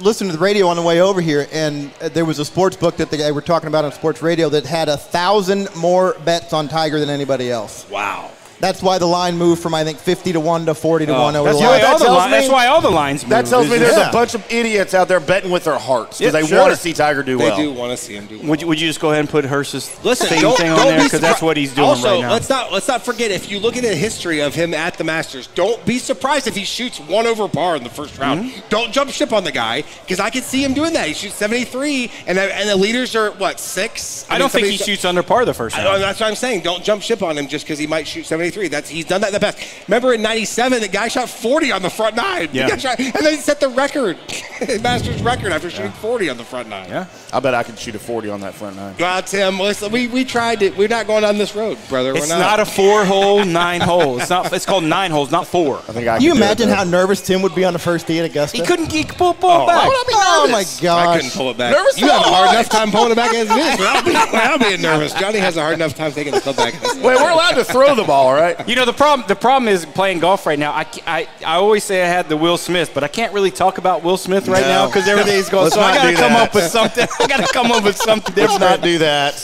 listening 0.00 0.30
to 0.30 0.36
the 0.36 0.42
radio 0.42 0.66
on 0.68 0.76
the 0.76 0.82
way 0.82 1.00
over 1.00 1.20
here, 1.20 1.46
and 1.52 1.90
uh, 2.00 2.08
there 2.08 2.24
was 2.24 2.38
a 2.38 2.44
sports 2.44 2.76
book 2.76 2.96
that 2.98 3.10
they 3.10 3.32
were 3.32 3.40
talking 3.40 3.68
about 3.68 3.84
on 3.84 3.92
sports 3.92 4.22
radio 4.22 4.48
that 4.50 4.64
had 4.66 4.88
a 4.88 4.96
thousand 4.96 5.68
more 5.76 6.16
bets 6.24 6.52
on 6.52 6.68
Tiger 6.68 6.98
than 7.00 7.10
anybody 7.10 7.50
else. 7.50 7.86
wow. 7.90 8.30
That's 8.58 8.82
why 8.82 8.98
the 8.98 9.06
line 9.06 9.36
moved 9.36 9.62
from 9.62 9.74
I 9.74 9.84
think 9.84 9.98
50 9.98 10.32
to 10.32 10.40
one 10.40 10.64
to 10.66 10.74
40 10.74 11.06
to 11.06 11.14
Oh, 11.16 11.22
one 11.22 11.36
over 11.36 11.48
That's 11.50 11.58
the 11.58 11.62
Yeah, 11.64 11.68
why, 11.70 11.76
last. 11.76 11.82
that 11.82 11.98
the 11.98 12.04
tells 12.06 12.24
li- 12.24 12.30
that's 12.30 12.48
why 12.48 12.66
all 12.68 12.80
the 12.80 12.90
lines 12.90 13.22
move. 13.22 13.30
That 13.30 13.46
tells 13.46 13.68
me 13.68 13.76
there's 13.78 13.96
Yeah. 13.96 14.08
a 14.08 14.12
bunch 14.12 14.34
of 14.34 14.42
idiots 14.50 14.94
out 14.94 15.08
there 15.08 15.20
betting 15.20 15.50
with 15.50 15.64
their 15.64 15.78
hearts 15.78 16.18
because 16.18 16.32
Yeah, 16.34 16.40
they 16.40 16.46
sure. 16.46 16.60
want 16.60 16.70
to 16.72 16.76
see 16.78 16.92
Tiger 16.94 17.22
do 17.22 17.36
They 17.36 17.44
well. 17.44 17.56
do 17.56 17.72
want 17.72 17.90
to 17.90 18.02
see 18.02 18.14
him 18.14 18.26
do. 18.26 18.38
Would 18.38 18.62
you, 18.62 18.66
would 18.66 18.80
you 18.80 18.86
just 18.88 19.00
go 19.00 19.10
ahead 19.10 19.20
and 19.20 19.28
put 19.28 19.44
Hurst's 19.44 19.90
Listen, 20.02 20.28
theme 20.28 20.40
don't, 20.40 20.56
thing 20.56 20.70
don't 20.70 20.80
on 20.80 20.86
there 20.86 21.02
because 21.04 21.20
that's 21.20 21.42
what 21.42 21.56
he's 21.58 21.74
doing 21.74 21.88
also, 21.88 22.12
right 22.12 22.20
now? 22.22 22.30
let's 22.32 22.48
not 22.48 22.72
let's 22.72 22.88
not 22.88 23.04
forget 23.04 23.30
if 23.30 23.50
you 23.50 23.58
look 23.60 23.76
at 23.76 23.82
the 23.82 23.94
history 23.94 24.40
of 24.40 24.54
him 24.54 24.72
at 24.72 24.96
the 24.96 25.04
Masters, 25.04 25.48
don't 25.54 25.84
be 25.84 25.98
surprised 25.98 26.46
if 26.46 26.56
he 26.56 26.64
shoots 26.64 26.98
one 26.98 27.26
over 27.26 27.48
par 27.48 27.76
in 27.76 27.84
the 27.84 27.90
first 27.90 28.16
round. 28.18 28.44
Mm-hmm. 28.50 28.60
Don't 28.70 28.90
jump 28.90 29.10
ship 29.10 29.32
on 29.34 29.44
the 29.44 29.52
guy 29.52 29.84
because 30.00 30.18
I 30.18 30.30
can 30.30 30.40
see 30.42 30.64
him 30.64 30.72
doing 30.72 30.94
that. 30.94 31.06
He 31.08 31.12
shoots 31.14 31.34
73, 31.34 32.10
and 32.26 32.38
the, 32.38 32.42
and 32.56 32.68
the 32.70 32.76
leaders 32.76 33.14
are 33.14 33.32
what 33.32 33.60
six? 33.60 34.24
I 34.30 34.34
mean, 34.34 34.40
don't 34.40 34.50
think 34.52 34.66
he 34.68 34.76
shoots 34.78 35.04
under 35.04 35.22
par 35.22 35.44
the 35.44 35.52
first 35.52 35.76
I 35.78 35.84
round. 35.84 36.02
that's 36.02 36.20
what 36.20 36.28
I'm 36.30 36.34
saying. 36.36 36.62
Don't 36.62 36.82
jump 36.82 37.02
ship 37.02 37.22
on 37.22 37.36
him 37.36 37.48
just 37.48 37.66
because 37.66 37.78
he 37.78 37.86
might 37.86 38.06
shoot 38.06 38.24
73. 38.24 38.45
That's 38.50 38.88
he's 38.88 39.04
done 39.04 39.20
that 39.22 39.28
in 39.28 39.32
the 39.34 39.40
past. 39.40 39.58
Remember 39.88 40.12
in 40.14 40.22
'97, 40.22 40.80
the 40.80 40.88
guy 40.88 41.08
shot 41.08 41.28
40 41.28 41.72
on 41.72 41.82
the 41.82 41.90
front 41.90 42.16
nine. 42.16 42.48
Yeah. 42.52 42.68
guy 42.68 42.76
shot- 42.76 42.98
and 42.98 43.12
then 43.12 43.34
he 43.34 43.38
set 43.40 43.60
the 43.60 43.68
record, 43.68 44.16
Masters 44.82 45.22
record 45.22 45.52
after 45.52 45.70
shooting 45.70 45.92
40 45.92 46.30
on 46.30 46.36
the 46.36 46.44
front 46.44 46.68
nine. 46.68 46.88
Yeah. 46.88 47.06
I 47.32 47.40
bet 47.40 47.54
I 47.54 47.62
could 47.62 47.78
shoot 47.78 47.94
a 47.94 47.98
40 47.98 48.30
on 48.30 48.40
that 48.40 48.54
front 48.54 48.76
nine. 48.76 48.94
Well, 48.98 49.22
Tim, 49.22 49.58
listen, 49.58 49.90
we, 49.92 50.06
we 50.08 50.24
tried 50.24 50.62
it. 50.62 50.76
We're 50.76 50.88
not 50.88 51.06
going 51.06 51.22
down 51.22 51.38
this 51.38 51.54
road, 51.54 51.76
brother. 51.88 52.12
It's 52.14 52.28
We're 52.30 52.38
not. 52.38 52.60
a 52.60 52.64
four-hole, 52.64 53.44
nine-hole. 53.44 54.20
It's 54.20 54.30
not. 54.30 54.52
It's 54.52 54.64
called 54.64 54.84
nine 54.84 55.10
holes, 55.10 55.30
not 55.30 55.46
four. 55.46 55.78
I 55.78 55.92
think 55.92 56.08
I 56.08 56.16
Can 56.16 56.22
you 56.22 56.32
could 56.32 56.38
do 56.38 56.42
it, 56.42 56.46
imagine 56.46 56.68
how 56.68 56.84
nervous 56.84 57.20
Tim 57.20 57.42
would 57.42 57.54
be 57.54 57.64
on 57.64 57.72
the 57.72 57.78
first 57.78 58.06
tee 58.06 58.18
at 58.20 58.24
Augusta? 58.24 58.56
He 58.56 58.64
couldn't 58.64 58.88
get 58.90 59.08
pull, 59.08 59.34
pull 59.34 59.50
Why 59.50 59.66
back. 59.66 59.86
would 59.88 59.94
I 59.96 60.04
be 60.06 60.14
Oh 60.16 60.46
my 60.46 60.52
nervous? 60.58 60.80
gosh! 60.80 61.06
I 61.08 61.16
couldn't 61.16 61.32
pull 61.36 61.50
it 61.50 61.58
back. 61.58 61.72
Nervous 61.74 61.98
you 62.00 62.08
have 62.08 62.20
a 62.20 62.24
hard 62.24 62.50
enough 62.50 62.68
time 62.68 62.90
pulling 62.90 63.12
it 63.12 63.16
back 63.16 63.34
as 63.34 63.50
it 63.50 63.56
is. 63.56 63.78
Without 63.78 64.04
being, 64.04 64.16
without 64.16 64.60
being 64.60 64.80
nervous. 64.82 65.12
Johnny 65.14 65.38
has 65.38 65.56
a 65.56 65.60
hard 65.60 65.74
enough 65.74 65.94
time 65.94 66.12
taking 66.12 66.32
the 66.32 66.40
club 66.40 66.56
back. 66.56 66.74
Wait, 66.82 67.02
we're 67.02 67.30
allowed 67.30 67.52
to 67.54 67.64
throw 67.64 67.94
the 67.94 68.04
ball, 68.04 68.32
right? 68.32 68.35
You 68.66 68.76
know 68.76 68.84
the 68.84 68.92
problem. 68.92 69.26
The 69.28 69.36
problem 69.36 69.68
is 69.68 69.84
playing 69.86 70.20
golf 70.20 70.46
right 70.46 70.58
now. 70.58 70.72
I, 70.72 70.86
I, 71.06 71.28
I 71.44 71.54
always 71.56 71.84
say 71.84 72.02
I 72.02 72.06
had 72.06 72.28
the 72.28 72.36
Will 72.36 72.56
Smith, 72.58 72.90
but 72.94 73.02
I 73.04 73.08
can't 73.08 73.32
really 73.32 73.50
talk 73.50 73.78
about 73.78 74.02
Will 74.02 74.16
Smith 74.16 74.48
right 74.48 74.62
No. 74.62 74.68
now 74.68 74.86
because 74.86 75.08
everything's 75.08 75.48
going. 75.56 75.70
So 75.70 75.80
I 75.80 75.94
got 75.94 76.10
to 76.10 76.14
come 76.16 76.32
that. 76.32 76.48
up 76.48 76.54
with 76.54 76.64
something. 76.64 77.06
I 77.20 77.26
got 77.26 77.46
to 77.46 77.52
come 77.52 77.70
up 77.72 77.84
with 77.84 77.96
something 77.96 78.34
Let's 78.34 78.52
different. 78.52 78.60
not 78.60 78.82
do 78.82 78.98
that. 78.98 79.34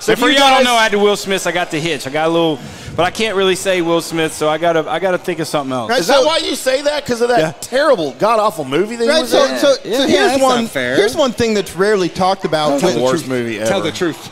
So 0.00 0.12
If 0.12 0.18
for 0.18 0.28
you 0.28 0.36
y'all 0.38 0.50
don't 0.56 0.64
know, 0.64 0.74
I 0.74 0.82
had 0.82 0.92
the 0.92 0.98
Will 0.98 1.16
Smith. 1.16 1.46
I 1.46 1.52
got 1.52 1.70
the 1.70 1.78
hitch. 1.80 2.06
I 2.06 2.10
got 2.10 2.28
a 2.28 2.30
little, 2.30 2.58
but 2.94 3.04
I 3.04 3.10
can't 3.10 3.36
really 3.36 3.54
say 3.56 3.80
Will 3.80 4.02
Smith, 4.02 4.34
so 4.34 4.50
I 4.50 4.58
gotta 4.58 4.86
I 4.90 4.98
gotta 4.98 5.16
think 5.16 5.38
of 5.38 5.46
something 5.48 5.72
else. 5.72 5.88
Right, 5.88 5.98
Is 6.00 6.08
that 6.08 6.22
why 6.26 6.38
you 6.38 6.54
say 6.56 6.82
that? 6.82 7.04
Because 7.04 7.22
of 7.22 7.28
that 7.28 7.38
Yeah. 7.40 7.52
terrible, 7.62 8.12
god 8.18 8.38
awful 8.38 8.66
movie 8.66 8.96
that 8.96 9.04
he 9.04 9.08
Right, 9.08 9.20
was 9.22 9.30
so, 9.30 9.44
in? 9.46 9.58
so, 9.58 9.68
Yeah, 9.82 9.96
so 9.98 10.02
yeah, 10.02 10.06
here's 10.06 10.30
that's 10.32 10.42
one. 10.42 10.62
not 10.64 10.70
fair. 10.70 10.96
Here's 10.96 11.16
one 11.16 11.32
thing 11.32 11.54
that's 11.54 11.74
rarely 11.74 12.10
talked 12.10 12.44
about. 12.44 12.80
the 12.80 12.86
with- 12.88 12.96
worst 12.98 13.26
movie 13.28 13.58
ever. 13.60 13.66
Tell 13.70 13.80
the 13.80 13.92
truth. 13.92 14.28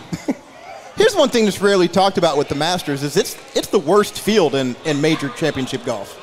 Here's 0.97 1.15
one 1.15 1.31
thing 1.31 1.45
that's 1.47 1.61
rarely 1.61 1.89
talked 1.89 2.19
about 2.19 2.37
with 2.37 2.49
the 2.49 2.55
Masters 2.55 3.03
is 3.03 3.17
it's 3.17 3.37
it's 3.57 3.69
the 3.69 3.79
worst 3.79 4.21
field 4.21 4.55
in, 4.55 4.77
in 4.85 5.01
major 5.01 5.31
championship 5.31 5.85
golf. 5.85 6.22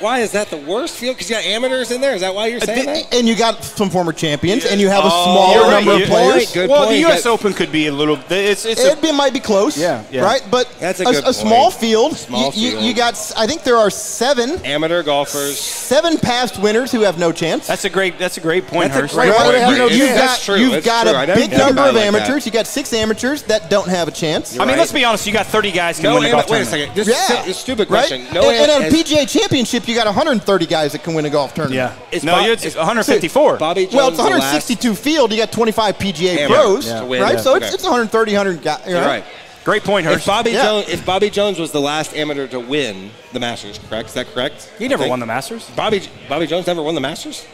Why 0.00 0.20
is 0.20 0.32
that 0.32 0.48
the 0.48 0.56
worst 0.56 0.96
field? 0.96 1.16
Because 1.16 1.30
you 1.30 1.36
got 1.36 1.44
amateurs 1.44 1.90
in 1.90 2.00
there. 2.00 2.14
Is 2.14 2.20
that 2.20 2.34
why 2.34 2.46
you're 2.46 2.58
uh, 2.62 2.66
saying 2.66 2.86
that? 2.86 3.14
And 3.14 3.28
you 3.28 3.36
got 3.36 3.62
some 3.64 3.90
former 3.90 4.12
champions, 4.12 4.64
and 4.64 4.80
you 4.80 4.88
have 4.88 5.04
a 5.04 5.08
Oh, 5.10 5.24
smaller 5.24 5.54
you're 5.54 5.64
right. 5.64 5.84
number 5.84 6.02
of 6.02 6.08
players. 6.08 6.32
point. 6.44 6.54
Good 6.54 6.70
well, 6.70 6.88
the. 6.88 6.98
U.S. 6.98 7.22
That- 7.24 7.28
Open 7.30 7.52
could 7.52 7.70
be 7.72 7.86
a 7.86 7.92
little. 7.92 8.18
It's 8.30 8.64
it's 8.64 8.80
It 8.82 9.00
be, 9.02 9.12
might 9.12 9.32
be 9.32 9.40
close, 9.40 9.76
Yeah, 9.76 10.02
yeah. 10.10 10.22
right? 10.24 10.42
But 10.50 10.68
That's 10.80 11.00
a 11.00 11.04
a, 11.04 11.12
good 11.12 11.24
a 11.26 11.32
small 11.32 11.70
point. 11.70 11.80
field. 11.80 12.16
Small 12.16 12.52
you, 12.52 12.62
you- 12.62 12.70
field. 12.72 12.84
You, 12.84 12.94
got, 12.94 13.32
I 13.36 13.46
think 13.46 13.62
there 13.64 13.76
are 13.76 13.90
seven, 13.90 14.64
Amateur 14.64 15.02
golfers. 15.02 15.58
seven 15.58 16.16
past 16.18 16.58
winners 16.60 16.90
who 16.92 17.00
have 17.02 17.18
no 17.18 17.32
chance. 17.32 17.66
that's 17.66 17.84
a 17.84 17.90
great 17.90 18.18
that's 18.18 18.36
a 18.36 18.40
great 18.40 18.66
point, 18.66 18.88
That's 18.92 18.98
a 18.98 19.02
Hurst. 19.02 19.14
great 19.14 19.30
right? 19.30 19.62
point. 19.64 19.76
You, 19.78 19.84
It's- 19.86 19.98
you've 19.98 20.08
that's 20.08 20.38
got, 20.38 20.40
true. 20.44 20.56
you've 20.62 20.74
It's 20.74 20.86
got 20.86 21.04
true. 21.06 21.12
I 21.12 21.24
a 21.24 21.26
never 21.26 21.40
big 21.40 21.50
number 21.52 21.82
of 21.82 21.88
it 21.88 21.92
like 21.92 21.94
that. 21.94 22.06
amateurs. 22.20 22.46
You 22.46 22.52
got 22.52 22.66
six 22.66 22.92
amateurs 22.92 23.42
that 23.44 23.68
don't 23.70 23.88
have 23.88 24.08
a 24.08 24.12
chance. 24.12 24.54
I 24.54 24.60
mean, 24.60 24.68
right. 24.68 24.78
let's 24.78 24.92
be 24.92 25.04
honest. 25.04 25.26
You 25.26 25.32
got 25.32 25.46
30 25.46 25.72
guys 25.72 25.96
can 25.96 26.04
No, 26.04 26.14
win 26.14 26.22
the 26.24 26.28
ama- 26.30 26.38
golf 26.38 26.50
wait 26.50 26.62
a 26.62 26.64
second. 26.66 26.94
This 26.94 27.08
Yeah, 27.08 27.44
is 27.44 27.56
stupid 27.56 27.90
right? 27.90 28.06
question. 28.08 28.26
No, 28.32 28.48
and, 28.48 28.70
and 28.70 28.84
at 28.84 28.92
a 28.92 28.94
PGA 28.94 29.26
Championship, 29.28 29.87
you 29.88 29.94
got 29.94 30.06
130 30.06 30.66
guys 30.66 30.92
that 30.92 31.02
can 31.02 31.14
win 31.14 31.24
a 31.24 31.30
golf 31.30 31.54
tournament. 31.54 31.76
Yeah. 31.76 32.16
Is 32.16 32.22
no, 32.24 32.32
Bob- 32.32 32.46
it's 32.48 32.64
is- 32.64 32.76
154. 32.76 33.56
Bobby 33.56 33.84
Jones 33.84 33.94
Well, 33.94 34.08
it's 34.08 34.16
the 34.18 34.22
last- 34.24 34.32
162 34.32 34.94
field. 34.94 35.32
You 35.32 35.38
got 35.38 35.50
25 35.52 35.98
PGA 35.98 36.38
Amateur 36.40 36.54
pros, 36.54 36.86
to 36.86 37.04
win. 37.04 37.22
right? 37.22 37.34
Yeah. 37.34 37.40
So 37.40 37.54
it's, 37.56 37.66
Okay. 37.66 37.74
it's 37.74 37.82
130, 37.84 38.32
100 38.34 38.62
guys. 38.62 38.80
You're 38.86 39.00
right. 39.00 39.24
Great 39.64 39.84
point, 39.84 40.06
If 40.06 40.24
Bobby 40.24 40.52
Yeah. 40.52 40.62
Jones, 40.64 40.88
if 40.88 41.04
Bobby 41.04 41.28
Jones 41.28 41.58
was 41.58 41.72
the 41.72 41.80
last 41.80 42.14
amateur 42.16 42.46
to 42.48 42.60
win 42.60 43.10
the 43.34 43.40
Masters, 43.40 43.78
correct? 43.88 44.08
Is 44.08 44.14
that 44.14 44.32
correct? 44.32 44.70
he 44.78 44.88
never 44.88 45.06
won 45.06 45.20
the 45.20 45.26
Masters. 45.26 45.64
Bobby 45.76 46.08
Bobby 46.28 46.46
Jones 46.46 46.66
never 46.66 46.80
won 46.82 46.94
the 46.94 47.00
Masters. 47.02 47.44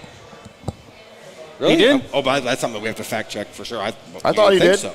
Really? 1.59 1.77
He 1.77 1.83
did? 1.83 2.03
Oh, 2.13 2.19
oh, 2.19 2.23
but 2.23 2.41
that's 2.45 2.61
something 2.61 2.81
we 2.81 2.89
have 2.89 2.97
to 2.97 3.05
fact 3.05 3.31
check 3.31 3.49
for 3.53 3.65
sure. 3.65 3.81
I, 3.81 3.93
I 4.25 4.29
you 4.31 4.35
thought 4.35 4.53
he 4.53 4.59
think 4.59 4.73
did. 4.73 4.79
So. 4.81 4.93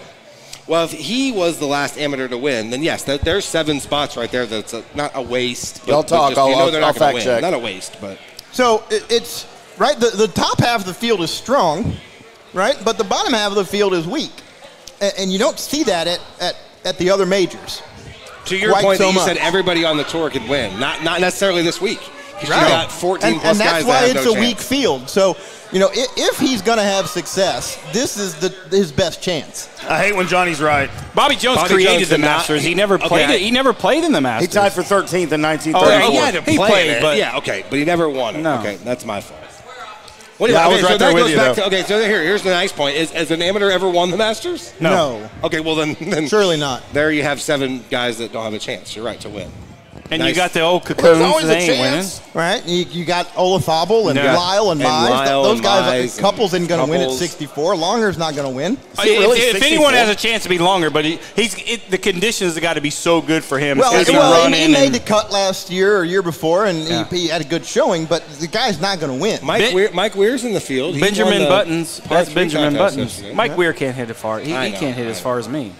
Well, 0.69 0.85
if 0.85 0.91
he 0.91 1.31
was 1.31 1.57
the 1.57 1.65
last 1.65 1.97
amateur 1.97 2.27
to 2.27 2.37
win, 2.37 2.69
then 2.69 2.83
yes, 2.83 3.03
that, 3.05 3.21
there's 3.21 3.43
seven 3.43 3.79
spots 3.79 4.15
right 4.15 4.31
there. 4.31 4.45
That's 4.45 4.73
a, 4.73 4.83
not 4.93 5.11
a 5.15 5.21
waste. 5.21 5.79
but- 5.79 5.87
Y'all 5.87 6.01
but 6.03 6.07
talk, 6.07 6.29
just- 6.29 6.39
I'll- 6.39 6.49
you 6.49 6.55
know 6.55 6.61
I'll- 6.65 6.71
they're 6.71 6.79
not 6.81 6.87
I'll 6.87 6.93
gonna 6.93 7.05
fact 7.05 7.13
win. 7.15 7.23
check. 7.23 7.41
Not 7.41 7.53
a 7.55 7.59
waste, 7.59 7.97
but 7.99 8.17
So 8.51 8.83
it, 8.91 9.03
it's 9.09 9.45
right. 9.77 9.99
The, 9.99 10.11
the 10.11 10.27
top 10.27 10.59
half 10.59 10.81
of 10.81 10.85
the 10.85 10.93
field 10.93 11.21
is 11.21 11.31
strong, 11.31 11.95
right? 12.53 12.77
But 12.85 12.97
the 12.99 13.03
bottom 13.03 13.33
half 13.33 13.49
of 13.49 13.55
the 13.55 13.65
field 13.65 13.93
is 13.95 14.07
weak, 14.07 14.31
and, 15.01 15.11
and 15.17 15.33
you 15.33 15.39
don't 15.39 15.59
see 15.59 15.83
that 15.85 16.05
at, 16.07 16.21
at, 16.39 16.55
at 16.85 16.97
the 16.99 17.09
other 17.09 17.25
majors. 17.25 17.81
to 18.45 18.55
your 18.57 18.71
Quite 18.71 18.83
point, 18.83 18.97
so 18.99 19.03
that 19.05 19.09
you 19.09 19.15
much. 19.15 19.25
said 19.27 19.37
everybody 19.37 19.85
on 19.85 19.97
the 19.97 20.03
tour 20.03 20.29
could 20.29 20.47
win, 20.47 20.79
not 20.79 21.03
not 21.03 21.19
necessarily 21.19 21.63
this 21.63 21.81
week. 21.81 21.99
'Cause 22.39 22.49
Right. 22.49 22.61
You 22.63 22.67
got 22.69 22.91
14 22.91 23.31
and, 23.33 23.41
plus 23.41 23.51
and 23.51 23.59
that's 23.59 23.71
guys 23.79 23.85
why 23.85 24.01
that 24.07 24.15
it's 24.15 24.25
no 24.25 24.31
a 24.31 24.33
chance. 24.35 24.45
weak 24.47 24.59
field. 24.59 25.09
So 25.09 25.35
you 25.71 25.79
know, 25.79 25.89
if, 25.93 26.09
if 26.17 26.39
he's 26.39 26.61
going 26.63 26.79
to 26.79 26.83
have 26.83 27.07
success, 27.07 27.77
this 27.93 28.17
is 28.17 28.33
the 28.35 28.49
his 28.75 28.91
best 28.91 29.21
chance. 29.21 29.69
I 29.87 29.99
hate 29.99 30.15
when 30.15 30.27
Johnny's 30.27 30.59
right. 30.61 30.89
Bobby 31.13 31.35
Jones 31.35 31.57
Bobby 31.57 31.73
created 31.75 31.91
Jones 31.97 32.09
the 32.09 32.15
did 32.17 32.21
not- 32.21 32.37
Masters. 32.37 32.63
he 32.63 32.73
never 32.73 32.97
played 32.97 33.29
I- 33.29 33.33
it. 33.35 33.41
He 33.41 33.51
never 33.51 33.71
played 33.73 34.03
in 34.03 34.11
the 34.11 34.21
Masters. 34.21 34.51
He 34.51 34.53
tied 34.59 34.73
for 34.73 34.81
13th 34.81 35.31
in 35.31 35.45
Oh, 35.45 35.87
yeah, 35.87 36.09
he 36.09 36.15
had 36.15 36.33
to 36.33 36.41
He 36.41 36.57
play 36.57 36.69
played, 36.69 36.89
it. 36.91 37.01
but- 37.01 37.17
yeah, 37.17 37.37
okay, 37.37 37.63
but 37.69 37.77
he 37.77 37.85
never 37.85 38.09
won 38.09 38.35
it. 38.35 38.39
No. 38.39 38.59
Okay, 38.59 38.77
that's 38.83 39.05
my 39.05 39.21
fault. 39.21 39.39
What 40.39 40.49
Yeah, 40.49 40.65
I 40.65 40.67
was 40.69 40.79
so 40.79 40.87
right 40.87 40.97
that 40.99 41.05
there 41.05 41.13
with 41.13 41.29
you, 41.29 41.35
back 41.35 41.55
though. 41.55 41.63
to 41.63 41.67
okay. 41.67 41.83
So 41.83 41.99
here, 42.01 42.23
here's 42.23 42.41
the 42.43 42.49
nice 42.51 42.71
point: 42.71 42.95
is 42.95 43.11
has 43.11 43.29
an 43.29 43.41
amateur 43.41 43.69
ever 43.69 43.89
won 43.89 44.09
the 44.09 44.15
Masters? 44.17 44.71
No, 44.79 45.29
Okay, 45.43 45.59
well 45.59 45.75
then, 45.75 45.97
then 45.99 46.29
surely 46.29 46.55
not. 46.57 46.81
there 46.93 47.11
you 47.11 47.23
have 47.23 47.41
seven 47.41 47.83
guys 47.91 48.17
that 48.19 48.31
don't 48.31 48.45
have 48.45 48.53
a 48.53 48.59
chance. 48.59 48.95
You're 48.95 49.03
right 49.05 49.19
to 49.19 49.29
win. 49.29 49.51
And 50.11 50.21
Nice. 50.21 50.29
you 50.29 50.35
got 50.35 50.53
the 50.53 50.61
old 50.61 50.83
There's 50.85 50.97
cocoons. 50.97 51.21
always 51.21 51.45
a 51.45 51.47
They 51.49 51.57
ain't 51.59 51.67
winning. 51.69 51.83
chance. 52.01 52.21
Right? 52.33 52.65
You, 52.65 52.85
you 52.85 53.05
got 53.05 53.27
Olazábal 53.35 54.09
and 54.09 54.17
Yeah. 54.17 54.35
Lyle 54.35 54.71
and, 54.71 54.81
And 54.81 54.89
Mize. 54.89 55.09
Lyle 55.11 55.43
Those 55.43 55.53
and 55.57 55.63
guys, 55.63 55.83
Mize 56.09 56.13
and 56.17 56.21
couples 56.21 56.53
isn't 56.55 56.67
going 56.67 56.83
to 56.83 56.89
win 56.89 57.01
at 57.01 57.05
Couples. 57.05 57.19
64. 57.19 57.75
Langer's 57.75 58.17
not 58.17 58.33
going 58.35 58.49
to 58.49 58.55
win. 58.55 58.75
Uh, 58.97 59.03
really 59.03 59.39
if, 59.39 59.57
if 59.57 59.61
anyone 59.61 59.93
has 59.93 60.09
a 60.09 60.15
chance 60.15 60.41
to 60.43 60.49
be 60.49 60.57
longer, 60.57 60.89
but 60.89 61.05
he, 61.05 61.19
he's 61.35 61.53
it, 61.67 61.91
the 61.91 61.97
conditions 61.99 62.55
have 62.55 62.63
got 62.63 62.73
to 62.73 62.81
be 62.81 62.89
so 62.89 63.21
good 63.21 63.43
for 63.43 63.59
him. 63.59 63.77
Well, 63.77 63.93
it's 63.99 64.09
well 64.09 64.33
he, 64.33 64.41
running 64.45 64.61
he 64.67 64.73
made 64.73 64.85
and- 64.87 64.95
the 64.95 64.99
cut 64.99 65.31
last 65.31 65.69
year 65.69 65.97
or 65.99 66.03
year 66.03 66.23
before, 66.23 66.65
and 66.65 66.79
Yeah. 66.79 67.07
he, 67.09 67.19
he 67.19 67.27
had 67.27 67.41
a 67.41 67.45
good 67.45 67.63
showing, 67.63 68.05
but 68.05 68.27
the 68.39 68.47
guy's 68.47 68.81
not 68.81 68.99
going 68.99 69.13
to 69.15 69.21
win. 69.21 69.39
Mike 69.43 69.61
Ben- 69.61 69.75
Weir, 69.75 69.91
Mike 69.93 70.15
Weir's 70.15 70.43
in 70.43 70.53
the 70.53 70.59
field. 70.59 70.99
Benjamin 70.99 71.43
the 71.43 71.47
Buttons. 71.49 71.99
par 71.99 72.17
That's 72.17 72.33
Benjamin 72.33 72.73
Buttons. 72.73 73.13
yesterday. 73.17 73.35
Mike 73.35 73.55
Weir 73.55 73.73
can't 73.73 73.95
hit 73.95 74.09
it 74.09 74.15
far. 74.15 74.39
He, 74.39 74.45
he 74.47 74.53
know, 74.53 74.79
can't 74.79 74.95
hit 74.95 75.05
as 75.05 75.21
far 75.21 75.37
as 75.37 75.47
me. 75.47 75.71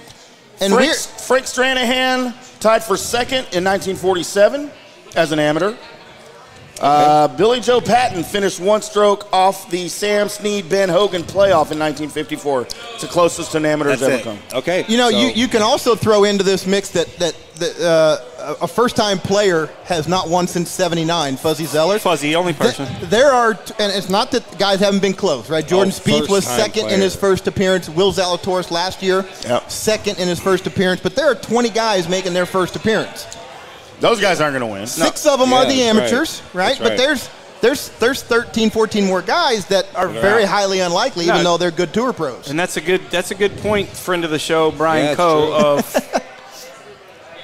And 0.62 0.74
Frank, 0.74 0.96
Frank 0.96 1.46
Stranahan 1.46 2.60
tied 2.60 2.84
for 2.84 2.98
second 2.98 3.48
in 3.54 3.64
1947 3.64 4.70
as 5.16 5.32
an 5.32 5.40
amateur. 5.40 5.76
Uh, 6.82 7.28
Billy 7.28 7.60
Joe 7.60 7.82
Patton 7.82 8.24
finished 8.24 8.60
one 8.60 8.82
stroke 8.82 9.28
off 9.34 9.70
the 9.70 9.90
Sam 9.90 10.30
Snead 10.30 10.70
Ben 10.70 10.88
Hogan 10.88 11.24
playoff 11.24 11.72
in 11.72 11.80
1954. 11.80 12.62
It's 12.62 13.02
the 13.02 13.08
closest 13.08 13.54
an 13.56 13.66
amateur 13.66 13.90
That's 13.90 14.02
ever 14.04 14.16
it. 14.16 14.24
come. 14.24 14.40
Okay. 14.54 14.86
you 14.88 14.98
know, 14.98 15.10
so- 15.10 15.20
you, 15.20 15.28
you 15.30 15.48
can 15.50 15.62
also 15.62 15.96
throw 15.96 16.24
into 16.24 16.44
this 16.44 16.66
mix 16.66 16.90
that 16.92 17.08
that, 17.18 17.36
that 17.56 17.80
uh, 17.82 18.29
a 18.62 18.68
first 18.68 18.96
time 18.96 19.18
player 19.20 19.68
has 19.86 20.08
not 20.08 20.30
won 20.30 20.48
since 20.48 20.70
79, 20.70 21.38
Fuzzy 21.38 21.66
Zoeller. 21.66 22.00
Fuzzy, 22.00 22.36
only 22.36 22.54
person. 22.54 22.86
Th- 22.88 23.10
There 23.10 23.32
are, 23.32 23.54
t- 23.54 23.74
and 23.80 23.92
it's 23.92 24.10
not 24.10 24.32
that 24.32 24.58
guys 24.58 24.80
haven't 24.80 25.02
been 25.02 25.14
close, 25.14 25.50
right? 25.50 25.64
Oh, 25.66 25.68
Jordan 25.68 25.94
Oh, 25.96 26.00
Spieth 26.00 26.30
was 26.30 26.46
first-time 26.46 26.60
second 26.60 26.90
in 26.92 27.00
his 27.02 27.16
first 27.16 27.48
appearance. 27.48 27.90
Will 27.90 28.12
Zalatoris 28.14 28.72
last 28.72 29.02
year, 29.04 29.26
Yep. 29.48 29.70
second 29.72 30.20
in 30.20 30.28
his 30.28 30.40
first 30.40 30.68
appearance. 30.68 31.02
But 31.02 31.16
there 31.16 31.28
are 31.30 31.36
20 31.36 31.70
guys 31.70 32.08
making 32.10 32.34
their 32.34 32.46
first 32.46 32.76
appearance. 32.76 33.26
Those 34.00 34.22
guys 34.22 34.40
aren't 34.40 34.58
going 34.58 34.68
to 34.70 34.74
win. 34.74 34.88
Six 34.88 35.26
of 35.26 35.40
them 35.40 35.52
are 35.52 35.66
the 35.66 35.78
that's 35.80 35.94
right. 35.96 36.04
amateurs, 36.04 36.42
right? 36.54 36.78
But 36.80 36.98
there's 36.98 37.30
there's 37.62 37.90
there's 38.00 38.22
13, 38.24 38.70
14 38.70 39.06
more 39.06 39.22
guys 39.22 39.66
that 39.66 39.86
are 39.94 40.08
very 40.08 40.46
highly 40.46 40.80
unlikely, 40.80 41.26
No. 41.26 41.34
even 41.34 41.44
though 41.44 41.58
they're 41.58 41.72
good 41.72 41.94
tour 41.94 42.14
pros. 42.14 42.50
And 42.50 42.58
that's 42.58 42.78
a 42.78 42.82
good 42.82 43.02
that's 43.12 43.32
a 43.32 43.36
good 43.36 43.58
point, 43.58 43.90
friend 43.90 44.24
of 44.24 44.32
the 44.32 44.40
show, 44.40 44.72
Brian 44.72 45.08
Yeah, 45.08 45.16
Coe 45.16 45.54
of 45.54 46.24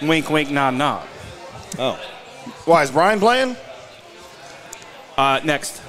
Wink 0.01 0.29
Wink 0.29 0.51
Nod 0.51 0.73
Nod. 0.75 1.07
Oh. 1.77 1.93
Why 2.65 2.83
is 2.83 2.91
Brian 2.91 3.19
playing? 3.19 3.55
Uh, 5.17 5.39
next. 5.43 5.81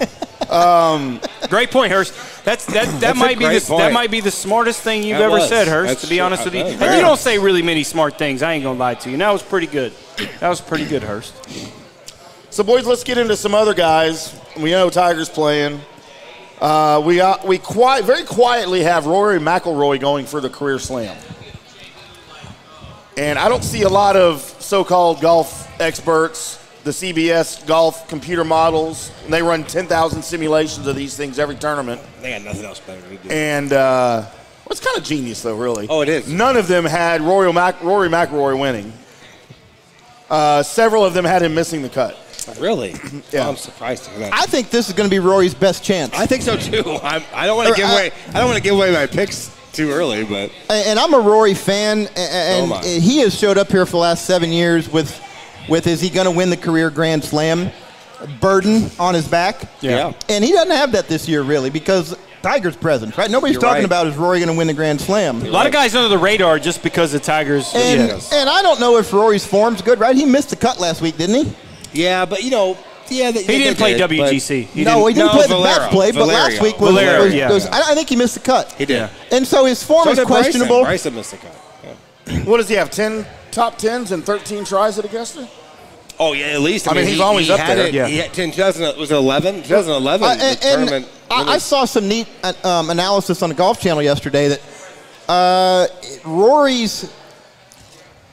um, 0.50 1.20
great 1.48 1.70
point, 1.70 1.92
Hurst. 1.92 2.14
That's 2.44 2.64
that. 2.66 2.86
That 2.86 3.00
That's 3.00 3.18
might 3.18 3.38
be 3.38 3.44
great 3.44 3.62
the, 3.62 3.68
point. 3.68 3.80
that 3.80 3.92
might 3.92 4.10
be 4.10 4.20
the 4.20 4.30
smartest 4.30 4.80
thing 4.80 5.02
you've 5.02 5.18
That 5.18 5.24
ever 5.24 5.38
was. 5.38 5.48
said, 5.48 5.68
Hurst. 5.68 5.88
That's 5.88 6.00
to 6.02 6.08
be 6.08 6.16
true. 6.16 6.24
honest 6.24 6.44
with 6.44 6.54
you, 6.54 6.64
and 6.64 6.78
very 6.78 6.96
you 6.96 7.02
don't 7.02 7.18
say 7.18 7.38
really 7.38 7.62
many 7.62 7.84
smart 7.84 8.16
things. 8.18 8.42
I 8.42 8.54
ain't 8.54 8.64
gonna 8.64 8.78
lie 8.78 8.94
to 8.94 9.08
you. 9.08 9.14
And 9.14 9.20
that 9.22 9.30
was 9.30 9.42
pretty 9.42 9.66
good. 9.66 9.92
That 10.40 10.48
was 10.48 10.60
pretty 10.60 10.86
good, 10.86 11.02
Hurst. 11.02 11.34
So, 12.50 12.64
boys, 12.64 12.86
let's 12.86 13.04
get 13.04 13.18
into 13.18 13.36
some 13.36 13.54
other 13.54 13.74
guys. 13.74 14.38
We 14.58 14.70
know 14.72 14.90
Tiger's 14.90 15.28
playing. 15.28 15.80
Uh, 16.60 17.02
we 17.04 17.20
uh, 17.20 17.36
we 17.46 17.58
quiet, 17.58 18.04
very 18.04 18.24
quietly 18.24 18.82
have 18.82 19.06
Rory 19.06 19.38
McIlroy 19.38 20.00
going 20.00 20.26
for 20.26 20.40
the 20.40 20.50
career 20.50 20.78
slam, 20.78 21.16
and 23.20 23.38
I 23.38 23.48
don't 23.50 23.62
see 23.62 23.82
a 23.82 23.88
lot 23.88 24.16
of 24.16 24.40
so-called 24.60 25.20
golf 25.20 25.68
experts, 25.78 26.56
the 26.84 26.90
CBS 26.90 27.66
golf 27.66 28.08
computer 28.08 28.44
models. 28.44 29.12
and 29.24 29.32
They 29.32 29.42
run 29.42 29.62
10,000 29.64 30.22
simulations 30.22 30.86
of 30.86 30.96
these 30.96 31.16
things 31.16 31.38
every 31.38 31.56
tournament, 31.56 32.00
They 32.22 32.30
got 32.30 32.42
nothing 32.42 32.64
else 32.64 32.80
better 32.80 33.02
to 33.02 33.16
do. 33.16 33.28
and 33.28 33.72
uh, 33.74 34.22
well, 34.24 34.32
it's 34.70 34.80
kind 34.80 34.96
of 34.96 35.04
genius, 35.04 35.42
though. 35.42 35.56
Really. 35.56 35.86
Oh, 35.90 36.00
it 36.00 36.08
is. 36.08 36.28
None 36.32 36.56
of 36.56 36.66
them 36.66 36.84
had 36.86 37.20
Rory, 37.20 37.52
Mac- 37.52 37.82
Rory 37.82 38.08
McIlroy 38.08 38.58
winning. 38.58 38.92
Uh, 40.30 40.62
several 40.62 41.04
of 41.04 41.12
them 41.12 41.24
had 41.24 41.42
him 41.42 41.54
missing 41.54 41.82
the 41.82 41.88
cut. 41.90 42.16
Really? 42.58 42.94
Yeah. 43.32 43.48
I'm 43.48 43.56
surprised 43.56 44.04
to 44.04 44.10
hear 44.10 44.20
that. 44.20 44.32
I 44.32 44.46
think 44.46 44.70
this 44.70 44.88
is 44.88 44.94
going 44.94 45.08
to 45.08 45.14
be 45.14 45.18
Rory's 45.20 45.54
best 45.54 45.84
chance. 45.84 46.14
I 46.14 46.24
think 46.26 46.42
so 46.42 46.56
too. 46.56 46.98
I'm, 47.02 47.22
I 47.34 47.46
don't 47.46 47.56
want 47.56 47.68
to 47.68 47.74
give 47.74 47.84
I- 47.88 47.92
away. 47.92 48.10
I 48.28 48.32
don't 48.38 48.46
want 48.46 48.56
to 48.56 48.62
give 48.62 48.74
away 48.74 48.92
my 48.92 49.06
picks 49.06 49.54
too 49.72 49.90
early, 49.90 50.24
but 50.24 50.50
and 50.68 50.98
I'm 50.98 51.14
a 51.14 51.20
Rory 51.20 51.54
fan, 51.54 52.08
and, 52.16 52.70
am 52.70 52.72
I. 52.72 52.82
he 52.84 53.18
has 53.20 53.34
showed 53.38 53.58
up 53.58 53.70
here 53.70 53.86
for 53.86 53.92
the 53.92 53.96
last 53.98 54.24
seven 54.26 54.50
years 54.50 54.88
with, 54.88 55.20
with 55.68 55.86
is 55.86 56.00
he 56.00 56.10
going 56.10 56.24
to 56.26 56.30
win 56.30 56.50
the 56.50 56.56
career 56.56 56.90
Grand 56.90 57.22
Slam 57.24 57.70
burden 58.40 58.90
on 58.98 59.14
his 59.14 59.26
back? 59.28 59.62
yeah. 59.80 60.12
And 60.28 60.44
he 60.44 60.52
doesn't 60.52 60.74
have 60.76 60.92
that 60.92 61.08
this 61.08 61.28
year, 61.28 61.42
really, 61.42 61.70
because 61.70 62.16
Tiger's 62.42 62.76
present, 62.76 63.16
right? 63.18 63.30
Nobody's 63.30 63.54
You're 63.54 63.60
talking 63.62 63.76
right. 63.82 63.84
about 63.84 64.06
is 64.06 64.16
Rory 64.16 64.38
going 64.38 64.50
to 64.50 64.56
win 64.56 64.66
the 64.66 64.74
Grand 64.74 65.00
Slam. 65.00 65.42
A 65.42 65.50
lot 65.50 65.66
of 65.66 65.72
guys 65.72 65.94
under 65.94 66.08
the 66.08 66.18
radar 66.18 66.58
just 66.58 66.82
because 66.82 67.12
the 67.12 67.20
Tigers. 67.20 67.70
And, 67.74 68.08
Yes. 68.08 68.32
and 68.32 68.48
I 68.48 68.62
don't 68.62 68.80
know 68.80 68.96
if 68.96 69.12
Rory's 69.12 69.46
form's 69.46 69.82
good, 69.82 70.00
right? 70.00 70.16
He 70.16 70.24
missed 70.24 70.50
the 70.50 70.56
cut 70.56 70.80
last 70.80 71.00
week, 71.02 71.16
didn't 71.18 71.44
he? 71.46 71.52
Yeah, 71.92 72.24
but 72.24 72.42
you 72.42 72.50
know, 72.50 72.78
yeah, 73.10 73.30
they, 73.30 73.42
he 73.42 73.58
didn't 73.58 73.76
play 73.78 73.98
WGC. 73.98 74.64
He 74.66 74.84
no, 74.84 75.06
he 75.06 75.14
didn't 75.14 75.26
no, 75.28 75.32
play 75.32 75.42
the 75.46 75.54
Valero. 75.54 75.78
match 75.80 75.90
play, 75.90 76.12
but 76.12 76.20
Valero. 76.26 76.38
last 76.38 76.62
week 76.62 76.78
was, 76.80 76.94
Valero, 76.94 77.24
was- 77.24 77.34
yeah. 77.34 77.50
was- 77.50 77.66
I 77.66 77.92
I 77.92 77.94
think 77.94 78.08
he 78.08 78.16
missed 78.16 78.34
the 78.34 78.40
cut. 78.40 78.72
He 78.72 78.86
did. 78.86 79.08
And 79.32 79.46
so 79.46 79.64
his 79.64 79.82
form 79.82 80.04
So 80.04 80.10
is 80.12 80.18
did 80.18 80.26
Bryson. 80.26 80.42
questionable. 80.52 80.82
Bryson 80.84 81.14
missed 81.14 81.30
the 81.32 81.36
cut. 81.38 81.56
Yeah. 82.26 82.38
What 82.44 82.58
does 82.58 82.68
he 82.68 82.74
have? 82.76 82.90
10 82.90 83.26
top 83.50 83.78
10s 83.78 84.12
and 84.12 84.24
13 84.24 84.64
tries 84.64 84.98
at 84.98 85.04
Augusta? 85.04 85.48
Oh 86.18 86.32
yeah, 86.34 86.46
at 86.48 86.60
least. 86.60 86.86
I, 86.86 86.90
I 86.90 86.94
mean, 86.94 87.02
mean, 87.04 87.08
he's 87.08 87.16
he, 87.18 87.22
always 87.22 87.46
he 87.46 87.52
up 87.52 87.60
had 87.60 87.78
there. 87.78 87.86
It, 87.86 87.94
Yeah. 87.94 88.06
He 88.06 88.18
had, 88.18 88.32
10, 88.32 88.50
2000, 88.52 88.98
was 88.98 89.10
it 89.10 89.14
11? 89.14 89.62
2011. 89.62 90.22
Uh, 90.28 90.34
the 90.36 90.42
and 90.42 90.50
and 90.50 90.60
tournament 90.62 91.08
I, 91.30 91.54
I 91.54 91.58
saw 91.58 91.84
some 91.86 92.06
neat 92.08 92.28
uh, 92.44 92.52
um, 92.62 92.90
analysis 92.90 93.42
on 93.42 93.48
the 93.48 93.54
Golf 93.54 93.80
Channel 93.80 94.02
yesterday 94.02 94.48
that 94.48 94.60
uh, 95.28 95.86
Rory's 96.24 97.10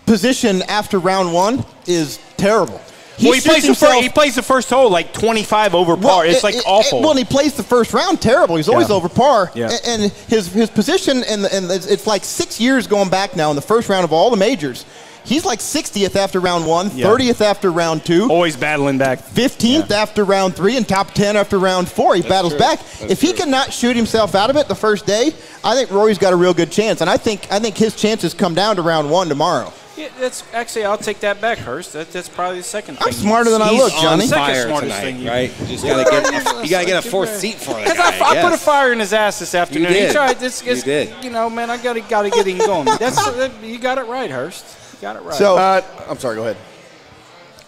position 0.06 0.62
after 0.64 1.00
round 1.00 1.34
one 1.34 1.66
is 1.86 2.20
terrible. 2.38 2.82
Well, 3.24 3.34
he 3.34 3.42
plays 3.42 3.66
the 3.68 3.76
first. 3.76 4.02
He 4.02 4.10
plays 4.10 4.36
the 4.36 4.42
first 4.44 4.70
hole 4.70 4.90
like 4.90 5.14
25 5.14 5.74
over 5.76 5.98
par. 5.98 6.26
it's 6.26 6.40
it- 6.40 6.44
like 6.44 6.56
it- 6.56 6.64
awful. 6.66 7.00
It, 7.00 7.02
well, 7.02 7.12
and 7.12 7.20
he 7.20 7.26
plays 7.26 7.54
the 7.54 7.64
first 7.64 7.94
round 7.94 8.22
terrible. 8.22 8.56
He's 8.56 8.70
always 8.70 8.90
Yeah. 8.90 8.96
over 8.96 9.10
par. 9.10 9.52
Yeah. 9.56 9.70
A- 9.72 9.90
And 9.90 10.12
his 10.28 10.48
his 10.48 10.70
position 10.70 11.24
and 11.24 11.46
and 11.46 11.70
it's, 11.72 11.86
it's 11.88 12.06
like 12.08 12.24
six 12.24 12.60
years 12.60 12.88
going 12.88 13.10
back 13.10 13.36
now 13.36 13.50
in 13.50 13.56
the 13.56 13.62
first 13.62 13.90
round 13.90 14.04
of 14.04 14.14
all 14.14 14.30
the 14.30 14.38
majors. 14.38 14.86
He's 15.24 15.44
like 15.44 15.60
60th 15.60 16.16
after 16.16 16.40
round 16.40 16.66
one, 16.66 16.90
Yeah. 16.96 17.06
30th 17.08 17.42
after 17.42 17.70
round 17.70 18.06
two. 18.06 18.30
Always 18.32 18.56
battling 18.56 18.98
back. 18.98 19.20
15th 19.20 19.92
after 19.92 20.24
round 20.24 20.56
three 20.56 20.78
and 20.78 20.88
top 20.88 21.12
10 21.14 21.36
after 21.36 21.60
round 21.60 21.90
four. 21.90 22.16
He 22.16 22.22
battles 22.22 22.54
true. 22.54 22.60
back. 22.60 22.80
That's 22.80 23.12
if 23.12 23.20
he 23.20 23.34
true. 23.34 23.40
cannot 23.40 23.74
shoot 23.74 23.98
himself 23.98 24.36
out 24.36 24.50
of 24.50 24.56
it 24.56 24.70
the 24.70 24.76
first 24.76 25.06
day, 25.06 25.34
I 25.66 25.76
think 25.76 25.92
Rory's 25.92 26.18
got 26.18 26.32
a 26.32 26.38
real 26.38 26.54
good 26.54 26.72
chance. 26.72 27.02
And 27.02 27.10
I 27.10 27.18
think 27.18 27.46
I 27.52 27.60
think 27.60 27.76
his 27.78 27.94
chances 27.94 28.34
come 28.34 28.54
down 28.56 28.78
to 28.78 28.82
round 28.84 29.10
one 29.12 29.28
tomorrow. 29.28 29.74
Yeah, 29.98 30.10
that's 30.20 30.44
actually 30.54 30.86
I'll 30.86 30.98
take 30.98 31.22
that 31.22 31.42
back, 31.42 31.58
Hurst. 31.58 31.94
That, 31.94 32.12
that's 32.12 32.30
probably 32.30 32.58
the 32.60 32.64
second. 32.64 32.98
I'm 33.00 33.06
thing. 33.06 33.14
smarter 33.14 33.50
than 33.50 33.62
I 33.64 33.70
He's 33.70 33.82
look, 33.82 33.92
Johnny. 33.94 34.24
on 34.24 34.28
Second 34.28 34.46
fire 34.46 34.68
smartest 34.68 34.82
tonight, 34.96 35.02
thing 35.02 35.20
you- 35.22 35.30
right? 35.30 35.60
You 35.62 35.66
just 35.68 35.84
gotta 35.86 36.04
get 36.12 36.24
a, 36.56 36.64
you 36.64 36.70
gotta 36.70 36.86
get 36.86 37.06
a 37.06 37.10
fourth 37.10 37.36
seat 37.36 37.56
for 37.56 37.72
it. 37.80 37.84
Because 37.84 37.98
I, 38.00 38.20
I 38.40 38.42
put 38.44 38.54
a 38.54 38.58
fire 38.58 38.94
in 38.94 39.00
his 39.00 39.12
ass 39.12 39.40
this 39.40 39.56
afternoon. 39.56 39.84
You 39.90 39.98
did. 39.98 40.08
He 40.10 40.14
tried. 40.14 40.38
This, 40.40 40.64
You 40.64 40.80
did. 40.82 41.24
You 41.24 41.32
know, 41.32 41.50
man, 41.50 41.70
I 41.72 41.82
gotta 41.82 42.02
gotta 42.02 42.30
get 42.30 42.46
him 42.46 42.60
going. 42.60 42.86
That's 42.86 43.16
that, 43.34 43.52
you 43.64 43.80
got 43.80 43.98
it 43.98 44.06
right, 44.06 44.30
Hurst. 44.30 44.66
You 44.94 45.02
got 45.02 45.16
it 45.16 45.24
right. 45.24 45.34
So 45.36 45.58
Uh, 45.58 45.82
I'm 46.08 46.20
sorry. 46.20 46.36
Go 46.36 46.44
ahead. 46.44 46.58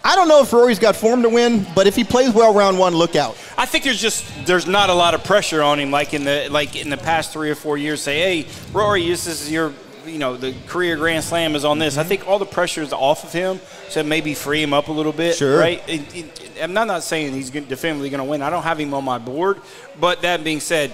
I 0.04 0.16
don't 0.16 0.28
know 0.30 0.42
if 0.42 0.54
Rory's 0.54 0.80
got 0.80 0.96
form 0.96 1.24
to 1.24 1.30
win, 1.30 1.66
but 1.76 1.86
if 1.86 1.96
he 1.96 2.04
plays 2.06 2.32
well 2.34 2.54
round 2.54 2.80
one, 2.80 2.94
look 2.96 3.16
out. 3.18 3.36
I 3.58 3.66
think 3.66 3.84
there's 3.84 4.00
just 4.00 4.24
there's 4.46 4.66
not 4.66 4.90
a 4.90 4.94
lot 4.94 5.14
of 5.14 5.24
pressure 5.26 5.62
on 5.62 5.80
him 5.80 5.92
like 5.92 6.14
in 6.14 6.24
the 6.24 6.48
like 6.50 6.76
in 6.76 6.90
the 6.90 6.98
past 6.98 7.34
three 7.34 7.50
or 7.50 7.56
four 7.56 7.78
years. 7.78 8.02
Say, 8.02 8.44
hey, 8.44 8.50
Rory, 8.72 9.08
this 9.10 9.28
is 9.28 9.52
your 9.52 9.74
you 10.10 10.20
know 10.20 10.36
the 10.36 10.54
career 10.68 10.96
Grand 10.96 11.24
Slam 11.24 11.56
is 11.56 11.66
on 11.66 11.80
this. 11.80 11.98
I 11.98 12.02
mm-hmm. 12.02 12.10
think 12.10 12.28
all 12.28 12.40
the 12.40 12.46
pressure 12.46 12.82
is 12.82 12.94
off 12.94 13.24
of 13.24 13.32
him, 13.32 13.60
so 13.90 14.04
maybe 14.04 14.34
free 14.34 14.62
him 14.62 14.74
up 14.74 14.88
a 14.88 14.92
little 14.92 15.14
bit. 15.14 15.36
Sure. 15.36 15.60
Right. 15.60 15.82
It- 15.88 16.16
it- 16.16 16.50
I'm 16.62 16.74
not 16.74 16.88
not 16.88 17.04
saying 17.04 17.34
he's 17.34 17.50
definitively 17.50 18.10
going 18.10 18.20
to 18.20 18.30
win. 18.30 18.42
I 18.42 18.50
don't 18.50 18.64
have 18.64 18.80
him 18.80 18.94
on 18.94 19.06
my 19.06 19.18
board, 19.18 19.62
but 20.00 20.22
that 20.24 20.44
being 20.44 20.60
said, 20.60 20.92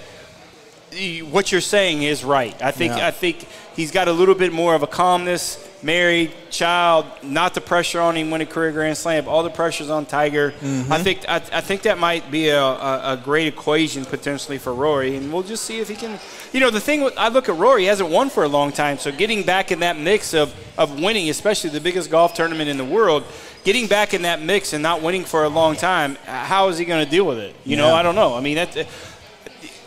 what 1.31 1.51
you're 1.51 1.62
saying 1.62 2.03
is 2.03 2.24
right. 2.24 2.55
I 2.62 2.72
think 2.72 2.95
Yeah. 2.95 3.07
I 3.07 3.12
think 3.12 3.48
he's 3.75 3.91
got 3.91 4.07
a 4.07 4.12
little 4.12 4.36
bit 4.36 4.53
more 4.53 4.75
of 4.75 4.84
a 4.84 4.88
calmness, 4.88 5.57
married, 5.85 6.31
child, 6.49 7.05
not 7.21 7.53
the 7.53 7.61
pressure 7.61 8.01
on 8.01 8.17
him 8.17 8.31
winning 8.31 8.47
career 8.47 8.71
grand 8.71 8.97
slam. 8.97 9.27
All 9.27 9.43
the 9.43 9.51
pressure's 9.51 9.91
on 9.91 10.07
Tiger. 10.07 10.51
Mm-hmm. 10.51 10.91
I 10.91 11.03
think 11.03 11.29
I, 11.29 11.35
I 11.35 11.61
think 11.61 11.83
that 11.83 11.99
might 11.99 12.31
be 12.31 12.49
a, 12.49 12.59
a, 12.59 13.13
a 13.13 13.21
great 13.23 13.45
equation 13.45 14.03
potentially 14.03 14.57
for 14.57 14.73
Rory, 14.73 15.15
and 15.15 15.31
we'll 15.31 15.43
just 15.43 15.63
see 15.63 15.79
if 15.79 15.87
he 15.87 15.95
can. 15.95 16.19
You 16.51 16.59
know, 16.59 16.71
the 16.71 16.79
thing 16.79 17.01
with, 17.01 17.15
I 17.17 17.27
look 17.27 17.47
at 17.47 17.55
Rory, 17.55 17.81
he 17.81 17.87
hasn't 17.87 18.09
won 18.09 18.31
for 18.31 18.43
a 18.43 18.47
long 18.47 18.71
time, 18.71 18.97
so 18.97 19.11
getting 19.11 19.43
back 19.43 19.71
in 19.71 19.79
that 19.79 19.97
mix 19.97 20.33
of 20.33 20.53
of 20.77 20.99
winning, 20.99 21.29
especially 21.29 21.69
the 21.69 21.79
biggest 21.79 22.09
golf 22.09 22.33
tournament 22.33 22.69
in 22.69 22.77
the 22.77 22.85
world. 22.85 23.23
Getting 23.63 23.87
back 23.87 24.13
in 24.13 24.21
that 24.21 24.43
mix 24.43 24.73
and 24.73 24.83
not 24.83 25.01
winning 25.01 25.23
for 25.23 25.43
a 25.43 25.49
long 25.49 25.75
time, 25.75 26.17
how 26.25 26.67
is 26.67 26.77
he 26.77 26.85
going 26.85 27.03
to 27.03 27.09
deal 27.09 27.25
with 27.25 27.39
it? 27.39 27.55
You 27.65 27.77
know, 27.77 27.95
I 27.95 28.03
don't 28.03 28.13
know. 28.13 28.35
I 28.35 28.39
mean, 28.39 28.57
that 28.57 28.87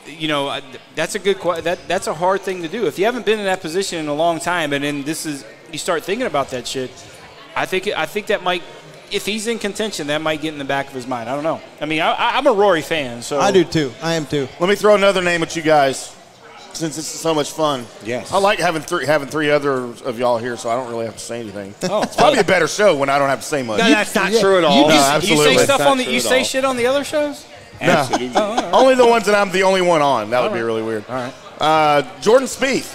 you 0.07 0.27
know, 0.27 0.61
that's 0.97 1.15
a 1.15 1.19
good 1.21 1.39
that 1.63 1.79
that's 1.87 2.09
a 2.09 2.15
hard 2.15 2.41
thing 2.41 2.63
to 2.63 2.69
do. 2.69 2.87
If 2.87 2.99
you 2.99 3.05
haven't 3.05 3.25
been 3.25 3.39
in 3.39 3.45
that 3.45 3.61
position 3.61 4.01
in 4.01 4.09
a 4.09 4.15
long 4.15 4.41
time, 4.41 4.73
and 4.73 4.83
then 4.83 5.05
this 5.05 5.27
is 5.27 5.45
you 5.73 5.79
start 5.79 6.05
thinking 6.05 6.27
about 6.27 6.51
that 6.51 6.67
shit, 6.67 6.91
I 7.57 7.67
think 7.67 7.89
I 7.89 8.07
think 8.07 8.27
that 8.29 8.43
might. 8.43 8.63
If 9.11 9.25
he's 9.25 9.47
in 9.47 9.59
contention, 9.59 10.09
that 10.09 10.21
might 10.21 10.43
get 10.43 10.53
in 10.53 10.59
the 10.59 10.67
back 10.67 10.89
of 10.89 10.93
his 10.93 11.07
mind. 11.07 11.31
I 11.31 11.35
don't 11.35 11.43
know. 11.45 11.63
I 11.81 11.87
mean, 11.87 12.03
I, 12.03 12.13
I- 12.13 12.37
I'm 12.37 12.47
a 12.47 12.53
Rory 12.53 12.83
fan, 12.83 13.23
so 13.23 13.41
I 13.41 13.51
do 13.53 13.65
too. 13.65 13.91
I 14.03 14.15
am 14.15 14.27
too. 14.27 14.47
Let 14.61 14.69
me 14.69 14.75
throw 14.77 14.95
another 14.97 15.23
name 15.23 15.43
at 15.43 15.57
you 15.57 15.63
guys, 15.63 16.15
since 16.75 16.95
this 16.95 17.15
is 17.15 17.19
so 17.21 17.33
much 17.33 17.51
fun. 17.53 17.87
Yes. 18.05 18.31
I 18.33 18.39
like 18.39 18.59
having 18.59 18.83
three 18.83 19.07
having 19.07 19.29
three 19.29 19.51
other 19.51 19.85
of 19.85 20.19
y'all 20.19 20.37
here, 20.37 20.59
so 20.59 20.69
I 20.69 20.77
don't 20.77 20.91
really 20.91 21.07
have 21.07 21.15
to 21.15 21.21
say 21.23 21.41
anything. 21.41 21.75
Oh, 21.91 22.03
It's 22.03 22.17
probably 22.17 22.41
a 22.41 22.45
better 22.45 22.69
show 22.69 22.97
when 22.97 23.09
I 23.09 23.19
don't 23.19 23.31
have 23.31 23.41
to 23.41 23.47
say 23.47 23.63
much. 23.63 23.79
No, 23.79 23.89
that's 23.89 24.15
not 24.15 24.31
yeah, 24.31 24.41
true 24.41 24.59
at 24.59 24.65
all. 24.65 24.91
just- 24.91 25.27
No, 25.27 25.37
You 25.37 25.43
say 25.43 25.57
stuff 25.65 25.81
on 25.81 25.97
the 25.97 26.05
you 26.05 26.21
say 26.21 26.45
shit 26.45 26.67
on 26.67 26.77
the 26.77 26.87
other 26.87 27.03
shows. 27.03 27.47
Absolutely. 27.81 28.37
Only 28.37 28.95
the 28.95 29.07
ones 29.07 29.25
that 29.27 29.35
I'm 29.35 29.51
the 29.53 29.63
only 29.63 29.81
one 29.83 30.03
on. 30.03 30.31
That 30.31 30.43
would 30.43 30.53
be 30.53 30.61
really 30.63 30.83
weird. 30.83 31.05
All 31.09 31.15
right. 31.15 31.33
Uh, 31.61 32.21
Jordan 32.21 32.47
Spieth. 32.49 32.93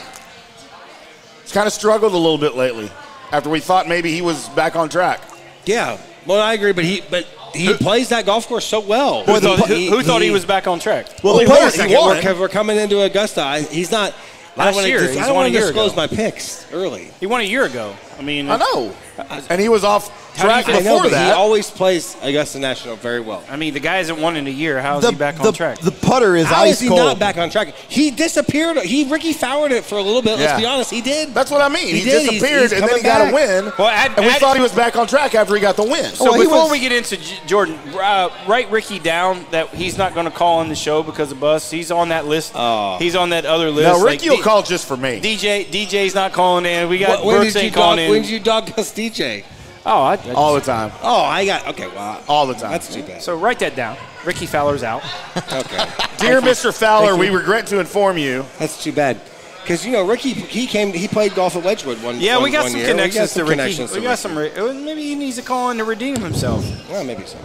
He's 1.44 1.52
kind 1.52 1.68
of 1.68 1.74
struggled 1.74 2.14
a 2.14 2.18
little 2.18 2.38
bit 2.38 2.56
lately. 2.56 2.90
After 3.32 3.50
we 3.50 3.60
thought 3.60 3.88
maybe 3.88 4.12
he 4.12 4.22
was 4.22 4.50
back 4.50 4.76
on 4.76 4.90
track. 4.90 5.22
Yeah. 5.66 5.98
Well, 6.26 6.42
I 6.42 6.54
agree, 6.54 6.72
but 6.72 6.86
he 6.86 7.02
but 7.10 7.26
he 7.54 7.74
plays 7.74 8.10
that 8.10 8.26
golf 8.26 8.48
course 8.48 8.66
so 8.66 8.80
well. 8.80 9.24
Who, 9.26 9.40
thought, 9.40 9.68
He- 9.70 9.88
who, 9.90 9.98
who 9.98 10.04
thought 10.04 10.22
he, 10.22 10.28
he- 10.28 10.34
was 10.34 10.46
back 10.46 10.68
on 10.68 10.80
track? 10.80 11.08
Well, 11.24 11.38
he 11.40 11.46
the 11.46 11.50
won 11.50 11.58
players, 11.60 11.74
second 11.76 11.90
He 11.90 11.96
one. 11.98 12.40
We're 12.40 12.50
coming 12.50 12.78
into 12.78 13.02
Augusta. 13.02 13.42
I, 13.42 13.62
he's 13.62 13.92
not. 13.92 14.14
I 14.56 14.60
Last 14.60 14.66
don't 14.68 14.76
wanna 14.76 14.88
year, 14.88 15.00
dis- 15.00 15.18
I 15.18 15.26
don't 15.26 15.36
want 15.36 15.52
to 15.52 15.60
disclose 15.60 15.94
ago. 15.94 16.02
my 16.02 16.08
picks 16.08 16.72
early. 16.72 17.10
He 17.20 17.26
won 17.26 17.42
a 17.42 17.44
year 17.44 17.66
ago. 17.66 17.96
I 18.20 18.22
mean, 18.22 18.50
I 18.52 18.58
know. 18.58 18.96
Uh, 19.18 19.42
and 19.50 19.60
he 19.60 19.68
was 19.68 19.84
off 19.84 20.10
How 20.36 20.48
do 20.50 20.58
you 20.58 20.64
track 20.64 20.68
I 20.70 20.80
know, 20.80 20.96
before 20.98 21.10
but 21.12 21.26
he 21.26 21.32
always 21.32 21.70
plays 21.70 22.18
Augusta 22.22 22.58
National 22.60 22.96
very 22.96 23.20
well. 23.20 23.44
I 23.50 23.56
mean, 23.56 23.74
the 23.74 23.80
guy 23.80 23.98
hasn't 23.98 24.18
won 24.20 24.36
in 24.36 24.48
a 24.48 24.50
year. 24.50 24.82
How 24.82 24.98
is 24.98 25.04
the, 25.06 25.12
he 25.12 25.16
back 25.18 25.36
the, 25.38 25.48
on 25.48 25.54
track? 25.54 25.80
the 25.80 25.92
putter 25.92 26.36
is 26.36 26.48
How 26.48 26.64
ice 26.64 26.74
is 26.76 26.80
he 26.80 26.88
cold. 26.88 27.00
not 27.02 27.20
back 27.20 27.38
on 27.38 27.50
track? 27.52 27.70
He 27.88 28.10
disappeared. 28.10 28.78
He 28.80 29.10
Rickie 29.10 29.34
Fowlered 29.34 29.72
it 29.72 29.84
for 29.84 29.98
a 29.98 30.02
little 30.02 30.22
bit. 30.22 30.40
Yeah. 30.40 30.46
Let's 30.46 30.60
be 30.62 30.66
honest. 30.66 30.92
He 30.92 31.02
did. 31.02 31.34
That's 31.36 31.52
what 31.52 31.62
I 31.62 31.70
mean. 31.70 31.88
He 31.88 32.00
He, 32.00 32.04
did. 32.04 32.22
He's- 32.22 32.32
disappeared 32.34 32.62
he's 32.64 32.72
and 32.74 32.82
then 32.84 32.98
he 32.98 33.04
coming 33.04 33.04
got 33.04 33.30
a 33.30 33.34
win. 33.34 33.72
Well, 33.78 33.88
add- 33.88 34.12
and 34.18 34.26
we 34.26 34.32
add- 34.32 34.40
thought 34.40 34.56
he 34.56 34.62
was 34.62 34.72
back 34.74 34.96
on 34.96 35.06
track 35.08 35.36
after 35.36 35.54
he 35.56 35.62
got 35.62 35.76
the 35.76 35.84
win. 35.84 36.06
So 36.16 36.26
Well, 36.26 36.40
before 36.42 36.64
was- 36.64 36.72
we 36.72 36.80
get 36.80 36.92
into 36.92 37.18
Jordan, 37.46 37.78
uh, 37.96 38.30
write 38.48 38.72
Rickie 38.72 39.00
down 39.00 39.46
that 39.52 39.70
he's 39.70 39.98
not 39.98 40.14
going 40.14 40.26
to 40.26 40.32
call 40.32 40.60
on 40.60 40.68
the 40.70 40.76
show 40.76 41.04
because 41.04 41.32
of 41.32 41.44
us. 41.44 41.70
He's 41.70 41.92
on 41.92 42.10
that 42.10 42.26
list. 42.26 42.54
Oh. 42.56 42.98
He's 42.98 43.16
on 43.16 43.30
that 43.30 43.46
other 43.46 43.70
list. 43.70 43.88
no, 43.88 43.98
Like, 44.00 44.14
Rickie 44.14 44.30
will 44.32 44.38
D- 44.38 44.44
call 44.44 44.64
just 44.64 44.88
for 44.88 44.98
me. 44.98 45.20
DJ 45.22 45.64
DJ's 45.66 46.16
not 46.16 46.34
calling 46.34 46.66
in. 46.66 46.90
We 46.90 46.98
got 46.98 47.20
Wh- 47.20 47.26
when 47.26 47.36
Brooks 47.38 47.54
did 47.54 47.60
you 47.60 47.66
ain't 47.68 47.76
dog? 47.76 47.84
calling 47.84 48.00
in. 48.06 48.10
When 48.12 48.22
did 48.24 48.32
you 48.32 48.40
dog 48.40 48.80
us 48.80 48.92
DJ? 48.92 49.44
Oh, 49.86 50.02
I, 50.04 50.14
I- 50.16 50.32
all 50.34 50.54
the 50.56 50.62
time. 50.62 50.92
Oh, 51.02 51.24
I 51.24 51.46
got 51.46 51.68
okay. 51.70 51.88
Well, 51.88 52.24
All 52.28 52.46
the 52.48 52.54
time. 52.54 52.72
That's 52.72 52.94
too 52.94 53.04
bad. 53.04 53.22
so 53.22 53.38
write 53.38 53.60
that 53.60 53.76
down. 53.76 53.98
Rickie 54.26 54.46
Fowler's 54.46 54.84
out. 54.84 55.04
Okay, 55.52 55.86
Dear 56.18 56.40
Mr. 56.42 56.74
Fowler, 56.74 57.18
we 57.18 57.30
regret 57.30 57.68
to 57.68 57.80
inform 57.80 58.18
you. 58.18 58.46
that's 58.60 58.82
too 58.84 58.94
bad. 58.94 59.20
Because 59.62 59.86
you 59.86 59.92
know 59.92 60.06
Rickie, 60.08 60.34
he 60.34 60.68
came, 60.68 60.94
he 60.94 61.08
played 61.08 61.36
golf 61.36 61.56
at 61.56 61.64
Wedgwood 61.64 62.02
one. 62.04 62.20
Yeah, 62.20 62.36
one- 62.36 62.44
we 62.46 62.52
got 62.52 62.64
one 62.64 62.72
some 62.72 62.80
year. 62.80 62.90
connections 62.90 63.14
we 63.16 63.20
got 63.20 63.30
some 63.30 63.46
to 63.46 63.50
Rickie. 63.50 63.60
Connections 63.62 63.92
we 63.92 63.96
to 63.98 64.04
got 64.04 64.10
Rickie. 64.10 64.56
some. 64.56 64.74
Ri- 64.78 64.84
Maybe 64.86 65.02
he 65.04 65.16
needs 65.16 65.36
to 65.38 65.42
call 65.42 65.70
in 65.72 65.78
to 65.78 65.84
redeem 65.84 66.16
himself. 66.18 66.64
Well, 66.90 67.04
maybe 67.04 67.26
so. 67.26 67.38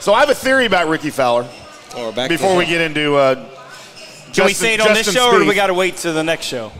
So 0.00 0.14
I 0.14 0.20
have 0.20 0.30
a 0.30 0.34
theory 0.34 0.66
about 0.66 0.88
Rickie 0.88 1.10
Fowler 1.10 1.48
Or 1.98 2.12
back 2.12 2.28
before 2.30 2.56
we 2.56 2.64
get 2.66 2.80
into. 2.80 3.16
Uh, 3.16 3.34
Can 4.32 4.46
we 4.46 4.54
say 4.54 4.74
it 4.74 4.80
on 4.80 4.88
this 4.88 5.06
Justin 5.06 5.14
show, 5.14 5.34
or 5.34 5.38
do 5.40 5.46
we 5.46 5.54
got 5.54 5.66
to 5.66 5.74
wait 5.74 5.96
to 5.98 6.12
the 6.12 6.22
next 6.22 6.46
show? 6.46 6.70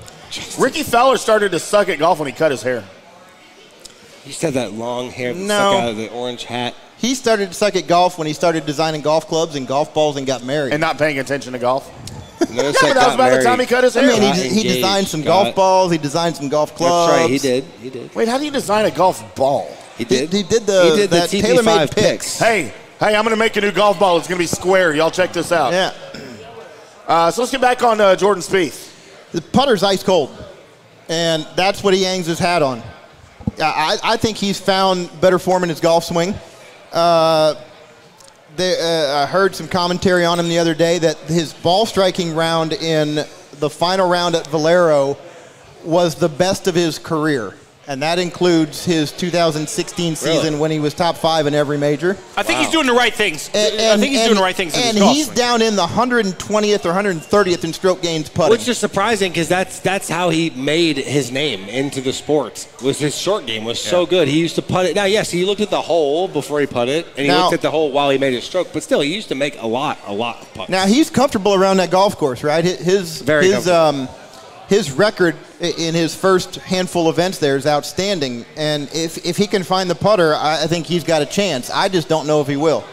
Rickie 0.58 0.84
Fowler 0.84 1.16
started 1.16 1.50
to 1.52 1.58
suck 1.58 1.88
at 1.88 1.98
golf 1.98 2.18
when 2.20 2.26
he 2.26 2.32
cut 2.32 2.50
his 2.52 2.62
hair. 2.62 2.84
You 4.30 4.34
said 4.34 4.54
that 4.54 4.74
long 4.74 5.10
hair 5.10 5.34
that 5.34 5.40
No. 5.40 5.44
stuck 5.72 5.82
out 5.82 5.88
of 5.88 5.96
the 5.96 6.08
orange 6.12 6.44
hat. 6.44 6.72
He 6.98 7.16
started 7.16 7.48
to 7.48 7.52
suck 7.54 7.74
at 7.74 7.88
golf 7.88 8.16
when 8.16 8.28
he 8.28 8.32
started 8.32 8.64
designing 8.64 9.00
golf 9.00 9.26
clubs 9.26 9.56
and 9.56 9.66
golf 9.66 9.92
balls 9.92 10.16
and 10.16 10.24
got 10.24 10.44
married. 10.44 10.72
and 10.72 10.80
not 10.80 10.98
paying 10.98 11.18
attention 11.18 11.52
to 11.54 11.58
golf. 11.58 11.90
Notice 12.48 12.80
Yeah, 12.80 12.90
but 12.90 12.94
that 12.94 13.06
was 13.08 13.16
by 13.16 13.30
the 13.36 13.42
time 13.42 13.58
he 13.58 13.66
cut 13.66 13.82
his 13.82 13.94
hair. 13.94 14.08
I 14.08 14.12
hair. 14.14 14.20
mean, 14.20 14.52
he, 14.52 14.62
he 14.62 14.68
designed 14.68 15.08
some 15.08 15.22
got 15.22 15.26
golf 15.26 15.48
it. 15.48 15.56
balls. 15.56 15.90
He 15.90 15.98
designed 15.98 16.36
some 16.36 16.48
golf 16.48 16.76
clubs. 16.76 17.10
That's 17.10 17.22
right. 17.22 17.28
He 17.30 17.38
did. 17.38 17.64
He 17.82 17.90
did. 17.90 18.14
Wait, 18.14 18.28
how 18.28 18.38
do 18.38 18.44
you 18.44 18.52
design 18.52 18.84
a 18.84 18.92
golf 18.92 19.34
ball? 19.34 19.66
He 19.98 20.04
He, 20.04 20.08
did. 20.08 20.32
he 20.32 20.42
did 20.44 20.64
the 20.64 20.82
He 20.84 20.96
did 20.96 21.10
the 21.10 21.16
that 21.16 21.28
TP5 21.28 21.42
TaylorMade 21.58 21.80
picks. 21.92 21.94
picks. 21.94 22.38
Hey, 22.38 22.72
hey, 23.00 23.16
I'm 23.16 23.24
going 23.24 23.30
to 23.30 23.36
make 23.36 23.56
a 23.56 23.60
new 23.60 23.72
golf 23.72 23.98
ball. 23.98 24.16
It's 24.16 24.28
going 24.28 24.38
to 24.38 24.42
be 24.44 24.46
square. 24.46 24.94
Y'all 24.94 25.10
check 25.10 25.32
this 25.32 25.50
out. 25.50 25.72
Yeah, 25.72 25.92
Uh, 27.08 27.32
so 27.32 27.42
let's 27.42 27.50
get 27.50 27.60
back 27.60 27.82
on 27.82 28.00
uh, 28.00 28.14
Jordan 28.14 28.44
Spieth. 28.44 28.92
the 29.32 29.40
putter's 29.42 29.82
ice 29.82 30.04
cold, 30.04 30.30
and 31.08 31.44
that's 31.56 31.82
what 31.82 31.94
he 31.94 32.04
hangs 32.04 32.26
his 32.26 32.38
hat 32.38 32.62
on. 32.62 32.80
I, 33.60 33.98
I 34.02 34.16
think 34.16 34.36
he's 34.36 34.58
found 34.58 35.20
better 35.20 35.38
form 35.38 35.62
in 35.62 35.68
his 35.68 35.80
golf 35.80 36.04
swing. 36.04 36.34
Uh, 36.92 37.54
they, 38.56 38.78
uh, 38.80 39.22
I 39.22 39.26
heard 39.26 39.54
some 39.54 39.68
commentary 39.68 40.24
on 40.24 40.40
him 40.40 40.48
the 40.48 40.58
other 40.58 40.74
day 40.74 40.98
that 40.98 41.16
his 41.18 41.52
ball 41.52 41.86
striking 41.86 42.34
round 42.34 42.72
in 42.72 43.26
the 43.58 43.70
final 43.70 44.08
round 44.08 44.34
at 44.34 44.46
Valero 44.48 45.16
was 45.84 46.14
the 46.14 46.28
best 46.28 46.66
of 46.66 46.74
his 46.74 46.98
career. 46.98 47.54
And 47.90 48.00
that 48.04 48.20
includes 48.20 48.84
his 48.84 49.10
2016 49.10 50.14
season 50.14 50.44
Really? 50.44 50.56
when 50.60 50.70
he 50.70 50.78
was 50.78 50.94
top 50.94 51.16
five 51.16 51.48
in 51.48 51.54
every 51.56 51.76
major. 51.76 52.16
I 52.36 52.44
think 52.44 52.60
he's 52.60 52.70
doing 52.70 52.86
the 52.86 52.92
right 52.92 53.12
things. 53.12 53.50
And, 53.52 53.80
I 53.80 53.96
think 53.96 54.12
he's 54.12 54.20
and- 54.20 54.28
doing 54.28 54.36
the 54.36 54.42
right 54.44 54.54
things. 54.54 54.74
in 54.76 54.80
And 54.80 54.96
his 54.96 55.08
he's 55.08 55.24
swing. 55.24 55.36
down 55.36 55.60
in 55.60 55.74
the 55.74 55.88
120th 55.88 56.86
or 56.86 56.92
130th 56.92 57.64
in 57.64 57.72
stroke 57.72 58.00
gains 58.00 58.28
putting. 58.28 58.52
Which 58.52 58.68
is 58.68 58.78
surprising 58.78 59.32
because 59.32 59.48
that's 59.48 59.80
that's 59.80 60.08
how 60.08 60.28
he 60.30 60.50
made 60.50 60.98
his 60.98 61.32
name 61.32 61.64
into 61.68 62.00
the 62.00 62.12
sport. 62.12 62.64
Was 62.80 63.00
his 63.00 63.18
short 63.18 63.44
game 63.46 63.64
was 63.64 63.80
so 63.82 64.06
good. 64.06 64.28
He 64.28 64.38
used 64.38 64.54
to 64.54 64.62
putt 64.62 64.86
it. 64.86 64.94
Now, 64.94 65.06
yes, 65.06 65.28
he 65.28 65.44
looked 65.44 65.60
at 65.60 65.70
the 65.70 65.80
hole 65.82 66.28
before 66.28 66.60
he 66.60 66.66
put 66.68 66.88
it, 66.88 67.06
and 67.16 67.26
he 67.26 67.26
Now- 67.26 67.42
looked 67.42 67.54
at 67.54 67.62
the 67.62 67.72
hole 67.72 67.90
while 67.90 68.08
he 68.10 68.18
made 68.18 68.34
his 68.34 68.44
stroke. 68.44 68.68
But 68.72 68.84
still, 68.84 69.00
he 69.00 69.12
used 69.12 69.30
to 69.30 69.34
make 69.34 69.60
a 69.60 69.66
lot, 69.66 69.98
a 70.06 70.12
lot 70.12 70.40
of 70.42 70.54
putts. 70.54 70.70
Now 70.70 70.86
he's 70.86 71.10
comfortable 71.10 71.54
around 71.54 71.78
that 71.78 71.90
golf 71.90 72.16
course, 72.16 72.44
right? 72.44 72.64
His 72.64 73.20
Very 73.22 73.46
his 73.46 73.64
comfortable. 73.64 73.76
um 73.80 74.08
his 74.70 74.90
record 74.92 75.36
in 75.60 75.94
his 75.94 76.14
first 76.14 76.54
handful 76.54 77.08
of 77.08 77.16
events 77.16 77.38
there 77.38 77.56
is 77.56 77.66
outstanding, 77.66 78.46
and 78.56 78.88
if 78.94 79.26
if 79.26 79.36
he 79.36 79.46
can 79.46 79.64
find 79.64 79.90
the 79.90 79.94
putter, 79.94 80.34
I, 80.34 80.62
I 80.62 80.66
think 80.68 80.86
he's 80.86 81.04
got 81.04 81.20
a 81.20 81.26
chance. 81.26 81.68
I 81.70 81.88
just 81.90 82.08
don't 82.08 82.26
know 82.26 82.40
if 82.40 82.46
he 82.46 82.56
will. 82.56 82.84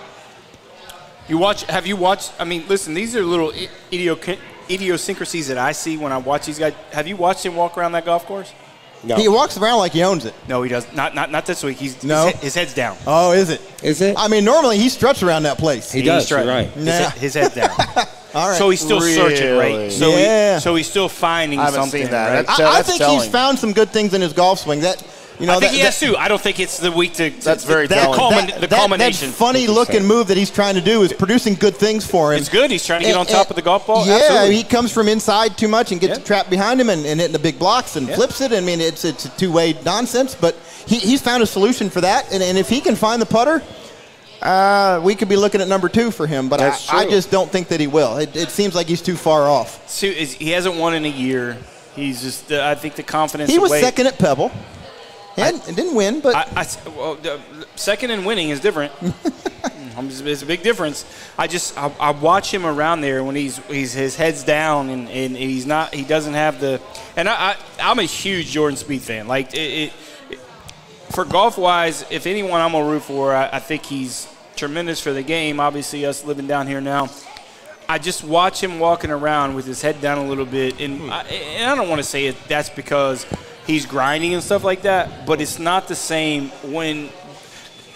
You 1.30 1.38
watch? 1.38 1.64
Have 1.64 1.86
you 1.88 1.96
watched? 1.96 2.34
I 2.40 2.46
mean, 2.46 2.64
listen. 2.68 2.94
These 2.94 3.16
are 3.16 3.24
little 3.24 3.52
i- 3.52 3.70
idio- 3.92 4.38
idiosyncrasies 4.70 5.48
that 5.50 5.58
I 5.58 5.72
see 5.72 5.98
when 5.98 6.12
I 6.12 6.18
watch 6.18 6.46
these 6.48 6.58
guys. 6.60 6.74
Have 6.92 7.08
you 7.08 7.16
watched 7.16 7.46
him 7.46 7.56
walk 7.56 7.78
around 7.78 7.92
that 7.94 8.06
golf 8.06 8.26
course? 8.26 8.52
no, 9.04 9.16
He 9.16 9.28
walks 9.28 9.56
around 9.58 9.78
like 9.78 9.92
he 9.92 10.02
owns 10.04 10.26
it. 10.26 10.34
No, 10.48 10.64
he 10.64 10.70
does 10.70 10.92
not. 10.94 11.14
Not 11.14 11.30
not 11.32 11.46
this 11.46 11.64
week. 11.64 11.78
He's 11.78 12.04
No? 12.04 12.26
his, 12.26 12.34
he- 12.36 12.40
his 12.46 12.56
head's 12.56 12.74
down. 12.74 12.98
Oh, 13.06 13.34
is 13.34 13.50
it? 13.52 13.62
is 13.84 14.02
it? 14.02 14.16
I 14.18 14.28
mean, 14.30 14.44
normally 14.46 14.78
he 14.80 14.90
struts 14.90 15.22
around 15.22 15.44
that 15.44 15.58
place. 15.60 15.92
He 15.92 16.02
does, 16.02 16.28
you're 16.30 16.44
right. 16.44 16.68
His, 16.70 16.86
Nah. 16.86 16.92
head- 16.92 17.12
his 17.20 17.34
head's 17.36 17.54
down. 17.56 17.70
All 18.36 18.50
right. 18.50 18.58
So 18.58 18.70
he's 18.70 18.82
still 18.82 19.02
searching, 19.02 19.58
right? 19.58 19.92
So 19.92 20.10
Yeah. 20.10 20.56
he, 20.56 20.62
so 20.62 20.76
he's 20.76 20.88
still 20.90 21.10
finding 21.10 21.60
I 21.60 21.66
haven't 21.66 21.82
something. 21.82 22.04
seen 22.04 22.12
that. 22.12 22.34
Right? 22.36 22.48
That's- 22.48 22.60
I, 22.60 22.80
I 22.80 22.82
think 22.84 22.98
telling. 23.00 23.20
he's 23.22 23.30
found 23.30 23.58
some 23.60 23.74
good 23.74 23.90
things 23.90 24.14
in 24.14 24.22
his 24.22 24.34
golf 24.34 24.60
swing. 24.60 24.82
That 24.82 25.02
You 25.40 25.46
know, 25.46 25.54
I 25.54 25.60
think 25.60 25.72
that- 25.72 25.78
he 25.78 25.82
has 25.82 26.00
to. 26.00 26.18
I 26.18 26.28
don't 26.28 26.42
think 26.42 26.60
it's 26.60 26.78
the 26.80 26.92
week 26.92 27.14
to. 27.16 27.30
That's 27.30 27.62
to- 27.64 27.68
very 27.68 27.88
the, 27.88 27.96
telling. 27.96 28.20
culmin- 28.20 28.48
that, 28.60 28.62
the 28.62 28.68
culmination. 28.76 29.30
That 29.30 29.36
funny 29.36 29.68
looking 29.68 30.06
move 30.06 30.28
that 30.28 30.38
he's 30.38 30.50
trying 30.50 30.76
to 30.76 30.82
do 30.82 31.04
is 31.04 31.14
producing 31.14 31.54
good 31.54 31.76
things 31.76 32.06
for 32.06 32.34
him. 32.34 32.40
It's 32.40 32.50
good. 32.50 32.70
He's 32.72 32.86
trying 32.86 33.02
to 33.02 33.08
get 33.08 33.16
on 33.16 33.26
top 33.28 33.42
and- 33.44 33.52
of 33.52 33.56
the 33.56 33.62
golf 33.62 33.86
ball. 33.88 34.06
Yeah, 34.06 34.16
Absolutely. 34.16 34.56
he 34.58 34.64
comes 34.64 34.92
from 34.92 35.08
inside 35.08 35.58
too 35.58 35.68
much 35.68 35.92
and 35.92 36.02
gets 36.02 36.18
Yeah. 36.20 36.26
trapped 36.26 36.50
behind 36.50 36.82
him 36.82 36.90
and, 36.90 37.06
and 37.06 37.20
hitting 37.20 37.34
the 37.34 37.40
big 37.40 37.58
blocks 37.60 37.96
and 37.96 38.08
Yeah. 38.10 38.16
flips 38.16 38.42
it. 38.42 38.52
I 38.52 38.60
mean, 38.62 38.82
it's 38.82 39.06
it's 39.06 39.26
a 39.26 39.30
two 39.30 39.52
way 39.52 39.76
nonsense, 39.86 40.36
but 40.40 40.56
he, 40.86 40.98
he's 40.98 41.22
found 41.22 41.44
a 41.44 41.48
solution 41.48 41.90
for 41.92 42.02
that. 42.02 42.32
And, 42.34 42.42
and 42.44 42.58
if 42.58 42.68
he 42.68 42.82
can 42.82 42.96
find 42.96 43.22
the 43.22 43.26
putter, 43.28 43.62
uh, 44.42 45.02
we 45.04 45.16
could 45.16 45.30
be 45.30 45.36
looking 45.36 45.62
at 45.62 45.68
number 45.68 45.90
two 45.90 46.12
for 46.12 46.28
him. 46.28 46.50
But 46.50 46.62
I, 46.62 46.78
I 46.92 47.06
just 47.10 47.32
don't 47.32 47.52
think 47.52 47.70
that 47.70 47.80
he 47.80 47.88
will. 47.88 48.18
It, 48.18 48.36
it 48.36 48.50
seems 48.50 48.76
like 48.76 48.88
he's 48.88 49.02
too 49.02 49.16
far 49.16 49.44
off. 49.44 49.88
So 49.90 50.08
is- 50.08 50.34
he 50.34 50.52
hasn't 50.52 50.76
won 50.76 50.94
in 50.94 51.06
a 51.06 51.10
year. 51.10 51.58
He's 51.96 52.22
just. 52.22 52.52
Uh, 52.52 52.66
I 52.66 52.76
think 52.76 52.96
the 52.96 53.04
confidence. 53.04 53.50
He 53.50 53.60
was 53.60 53.72
away- 53.72 53.82
second 53.82 54.08
at 54.08 54.18
Pebble. 54.18 54.52
And 55.40 55.64
didn't 55.66 55.94
win, 55.94 56.20
but 56.20 56.36
I, 56.36 56.64
I 56.64 56.90
well, 56.98 57.20
second 57.76 58.10
and 58.10 58.26
winning 58.26 58.50
is 58.50 58.60
different. 58.60 58.92
Um, 59.98 60.10
it's, 60.12 60.44
a 60.44 60.46
big 60.46 60.62
difference. 60.62 61.06
I 61.40 61.48
just 61.48 61.76
I, 61.76 61.92
I 62.00 62.12
watch 62.12 62.54
him 62.54 62.68
around 62.68 63.02
there 63.02 63.24
when 63.24 63.36
he's 63.36 63.58
he's 63.66 63.94
his 63.94 64.16
head's 64.16 64.44
down 64.44 64.90
and, 64.90 65.10
and 65.10 65.36
he's 65.36 65.66
not 65.66 65.92
he 65.92 66.04
doesn't 66.04 66.36
have 66.36 66.62
the 66.62 66.80
and 67.16 67.28
I, 67.28 67.34
I 67.54 67.56
I'm 67.80 67.98
a 67.98 68.04
huge 68.04 68.52
Jordan 68.52 68.78
Spieth 68.78 69.02
fan. 69.02 69.28
Like 69.28 69.56
it, 69.56 69.58
it- 69.58 69.94
for 71.12 71.26
golf 71.26 71.58
wise, 71.58 72.06
if 72.10 72.26
anyone 72.28 72.62
I'm 72.62 72.72
gonna 72.72 72.90
root 72.90 73.04
for, 73.04 73.36
I, 73.36 73.50
I 73.54 73.60
think 73.60 73.86
he's 73.86 74.28
tremendous 74.56 75.00
for 75.00 75.14
the 75.14 75.24
game. 75.24 75.60
Obviously, 75.60 76.06
us 76.06 76.24
living 76.24 76.48
down 76.48 76.68
here 76.68 76.82
now. 76.82 77.10
I 77.90 78.00
just 78.00 78.24
watch 78.24 78.62
him 78.62 78.80
walking 78.80 79.12
around 79.12 79.56
with 79.56 79.66
his 79.66 79.82
head 79.82 80.02
down 80.02 80.18
a 80.18 80.28
little 80.28 80.46
bit, 80.46 80.82
and 80.82 81.00
hmm. 81.00 81.10
I, 81.10 81.24
and 81.24 81.72
I 81.72 81.76
don't 81.76 81.90
want 81.90 82.00
to 82.00 82.08
say 82.08 82.26
it, 82.26 82.36
that's 82.48 82.70
because 82.70 83.26
he's 83.66 83.86
grinding 83.86 84.34
and 84.34 84.44
stuff 84.44 84.64
like 84.64 84.82
that, 84.82 85.26
but 85.26 85.40
it's 85.40 85.60
not 85.60 85.88
the 85.88 85.96
same 85.96 86.50
when 86.72 87.10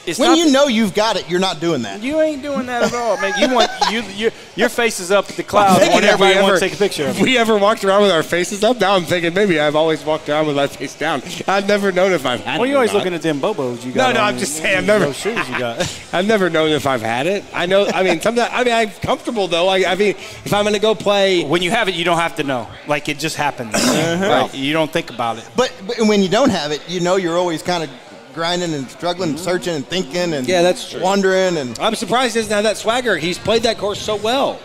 it's 0.05 0.19
when 0.19 0.29
not 0.29 0.37
you 0.37 0.45
the- 0.45 0.51
know 0.51 0.67
you've 0.67 0.93
got 0.93 1.15
it, 1.15 1.29
you're 1.29 1.39
not 1.39 1.59
doing 1.59 1.81
that. 1.83 2.01
you 2.01 2.19
ain't 2.21 2.41
doing 2.41 2.65
that 2.67 2.83
at 2.83 2.93
all, 2.93 3.17
man. 3.17 3.33
You 3.39 3.53
want 3.53 3.69
you 3.91 4.01
your 4.15 4.31
your 4.55 4.69
face 4.69 4.99
is 4.99 5.11
up 5.11 5.29
at 5.29 5.35
the 5.35 5.43
clouds 5.43 5.79
Thinking 5.79 5.95
when 5.95 6.03
if 6.03 6.19
we 6.19 6.25
everybody 6.27 6.35
wants 6.43 6.49
ever- 6.49 6.59
to 6.59 6.65
take 6.69 6.73
a 6.73 6.77
picture 6.77 7.07
of 7.07 7.15
If 7.15 7.21
we 7.21 7.37
ever 7.37 7.57
walked 7.57 7.83
around 7.83 8.01
with 8.03 8.11
our 8.11 8.23
faces 8.23 8.63
up, 8.63 8.79
now 8.79 8.95
I'm 8.95 9.03
thinking 9.05 9.33
maybe 9.33 9.59
I've 9.59 9.75
always 9.75 10.03
walked 10.03 10.27
around 10.29 10.47
with 10.47 10.55
my 10.55 10.67
face 10.67 10.95
down. 10.95 11.21
I've 11.47 11.67
never 11.67 11.91
known 11.91 12.11
if 12.11 12.25
I've 12.25 12.41
had 12.41 12.59
Well, 12.59 12.65
it. 12.65 12.69
you're 12.69 12.77
always 12.77 12.91
not. 12.93 12.99
looking 12.99 13.13
at 13.13 13.21
them 13.21 13.39
bobos 13.39 13.83
you 13.85 13.91
got. 13.91 14.13
no, 14.15 14.21
on 14.21 14.27
I'm 14.33 14.37
just 14.39 14.57
saying, 14.57 14.77
I've 14.79 14.87
those 14.87 14.99
never- 15.01 15.13
shoes 15.13 15.49
you 15.49 15.59
got. 15.59 15.99
I've 16.13 16.25
never 16.27 16.49
known 16.49 16.69
if 16.71 16.85
I've 16.87 17.01
had 17.01 17.27
it. 17.27 17.43
I 17.53 17.65
know. 17.65 17.85
I 17.87 18.03
mean, 18.03 18.19
sometimes. 18.21 18.49
I 18.53 18.63
mean, 18.63 18.73
I'm 18.73 18.89
comfortable 19.01 19.47
though. 19.47 19.67
I, 19.67 19.83
I 19.91 19.95
mean, 19.95 20.11
if 20.45 20.53
I'm 20.53 20.63
going 20.63 20.73
to 20.73 20.79
go 20.81 20.95
play, 20.95 21.43
When 21.43 21.61
you 21.61 21.71
have 21.71 21.87
it, 21.87 21.95
you 21.95 22.03
don't 22.03 22.17
have 22.17 22.35
to 22.37 22.43
know. 22.43 22.67
Like 22.87 23.07
it 23.09 23.19
just 23.19 23.35
happens. 23.37 23.73
Uh-huh. 23.75 24.25
Right? 24.27 24.53
You 24.55 24.73
don't 24.73 24.91
think 24.91 25.09
about 25.09 25.37
it. 25.37 25.47
But, 25.55 25.73
but 25.87 25.99
when 26.07 26.21
you 26.21 26.29
don't 26.29 26.49
have 26.49 26.71
it, 26.71 26.81
you 26.89 26.99
know 26.99 27.15
you're 27.15 27.37
always 27.37 27.61
kind 27.63 27.83
of 27.83 27.89
grinding 28.33 28.73
and 28.73 28.89
struggling, 28.89 29.31
and 29.31 29.39
searching 29.39 29.75
and 29.75 29.85
thinking 29.87 30.33
and 30.33 30.47
Yeah, 30.47 30.61
that's 30.61 30.89
true. 30.91 31.01
wondering 31.01 31.57
and 31.57 31.77
I'm 31.79 31.95
surprised 31.95 32.35
he 32.35 32.39
doesn't 32.41 32.53
have 32.53 32.63
that 32.63 32.77
swagger. 32.77 33.17
He's 33.17 33.37
played 33.37 33.63
that 33.63 33.77
course 33.77 34.01
so 34.01 34.15
well. 34.15 34.59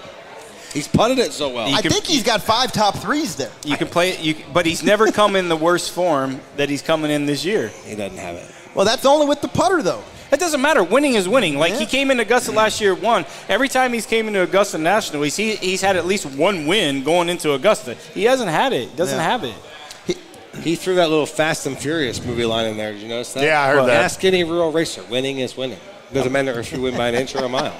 He's 0.72 0.88
putted 0.88 1.18
it 1.18 1.32
so 1.32 1.48
well. 1.48 1.74
I 1.74 1.80
can- 1.80 1.90
think 1.90 2.04
he's 2.04 2.22
got 2.22 2.42
five 2.42 2.70
top 2.72 2.98
threes 2.98 3.36
there. 3.36 3.50
You 3.64 3.76
can 3.78 3.88
play 3.88 4.10
it, 4.10 4.20
you, 4.20 4.34
but 4.52 4.66
he's 4.66 4.82
never 4.82 5.10
come 5.10 5.34
in 5.34 5.48
the 5.48 5.56
worst 5.56 5.90
form 5.92 6.40
that 6.58 6.68
he's 6.68 6.82
coming 6.82 7.10
in 7.10 7.24
this 7.24 7.44
year. 7.44 7.70
He 7.86 7.94
doesn't 7.94 8.18
have 8.18 8.36
it. 8.36 8.44
Well, 8.74 8.84
that's 8.84 9.06
only 9.06 9.26
with 9.26 9.40
the 9.40 9.48
putter 9.48 9.82
though. 9.82 10.02
It 10.32 10.40
doesn't 10.40 10.60
matter. 10.60 10.82
Winning 10.82 11.14
is 11.14 11.28
winning. 11.28 11.56
Like 11.56 11.74
Yeah. 11.74 11.78
he 11.78 11.86
came 11.86 12.10
into 12.10 12.24
Augusta 12.24 12.50
last 12.52 12.80
year, 12.80 12.94
won. 12.94 13.24
Every 13.48 13.68
time 13.68 13.92
he's 13.92 14.06
came 14.06 14.26
into 14.26 14.42
Augusta 14.42 14.76
National, 14.76 15.22
he's 15.22 15.36
he, 15.36 15.54
he's 15.54 15.80
had 15.80 15.96
at 15.96 16.04
least 16.04 16.26
one 16.26 16.66
win 16.66 17.04
going 17.04 17.28
into 17.28 17.52
Augusta. 17.54 17.96
He 18.12 18.24
hasn't 18.24 18.50
had 18.50 18.72
it. 18.72 18.96
Doesn't 18.96 19.16
Yeah. 19.16 19.22
have 19.22 19.44
it. 19.44 19.54
He 20.62 20.74
threw 20.76 20.96
that 20.96 21.08
little 21.10 21.26
Fast 21.26 21.66
and 21.66 21.78
Furious 21.78 22.24
movie 22.24 22.44
line 22.44 22.66
in 22.66 22.76
there. 22.76 22.92
Did 22.92 23.02
you 23.02 23.08
notice 23.08 23.32
that? 23.34 23.44
Yeah, 23.44 23.60
I 23.62 23.68
heard 23.68 23.76
Well, 23.76 23.86
that. 23.86 24.02
Ask 24.04 24.24
any 24.24 24.44
real 24.44 24.72
racer. 24.72 25.02
Winning 25.04 25.38
is 25.38 25.56
winning. 25.56 25.78
Doesn't 26.12 26.32
matter 26.32 26.58
if 26.58 26.72
you 26.72 26.80
win 26.80 26.96
by 26.96 27.08
an 27.08 27.14
inch 27.14 27.34
or 27.34 27.44
a 27.44 27.48
mile. 27.48 27.74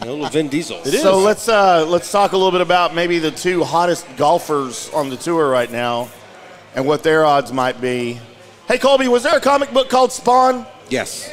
A 0.00 0.06
little 0.06 0.26
Vin 0.28 0.48
Diesel. 0.48 0.78
It 0.80 0.94
is. 0.94 1.02
So 1.02 1.18
let's 1.18 1.48
uh, 1.48 1.84
let's 1.86 2.10
talk 2.10 2.32
a 2.32 2.36
little 2.36 2.52
bit 2.52 2.60
about 2.62 2.94
maybe 2.94 3.18
the 3.18 3.30
two 3.30 3.62
hottest 3.64 4.06
golfers 4.16 4.88
on 4.94 5.10
the 5.10 5.16
tour 5.16 5.50
right 5.50 5.70
now, 5.70 6.08
and 6.74 6.86
what 6.86 7.02
their 7.02 7.24
odds 7.26 7.52
might 7.52 7.80
be. 7.80 8.18
Hey 8.68 8.78
Colby, 8.78 9.08
was 9.08 9.22
there 9.22 9.36
a 9.36 9.40
comic 9.40 9.72
book 9.72 9.88
called 9.90 10.12
Spawn? 10.12 10.66
Yes. 10.88 11.30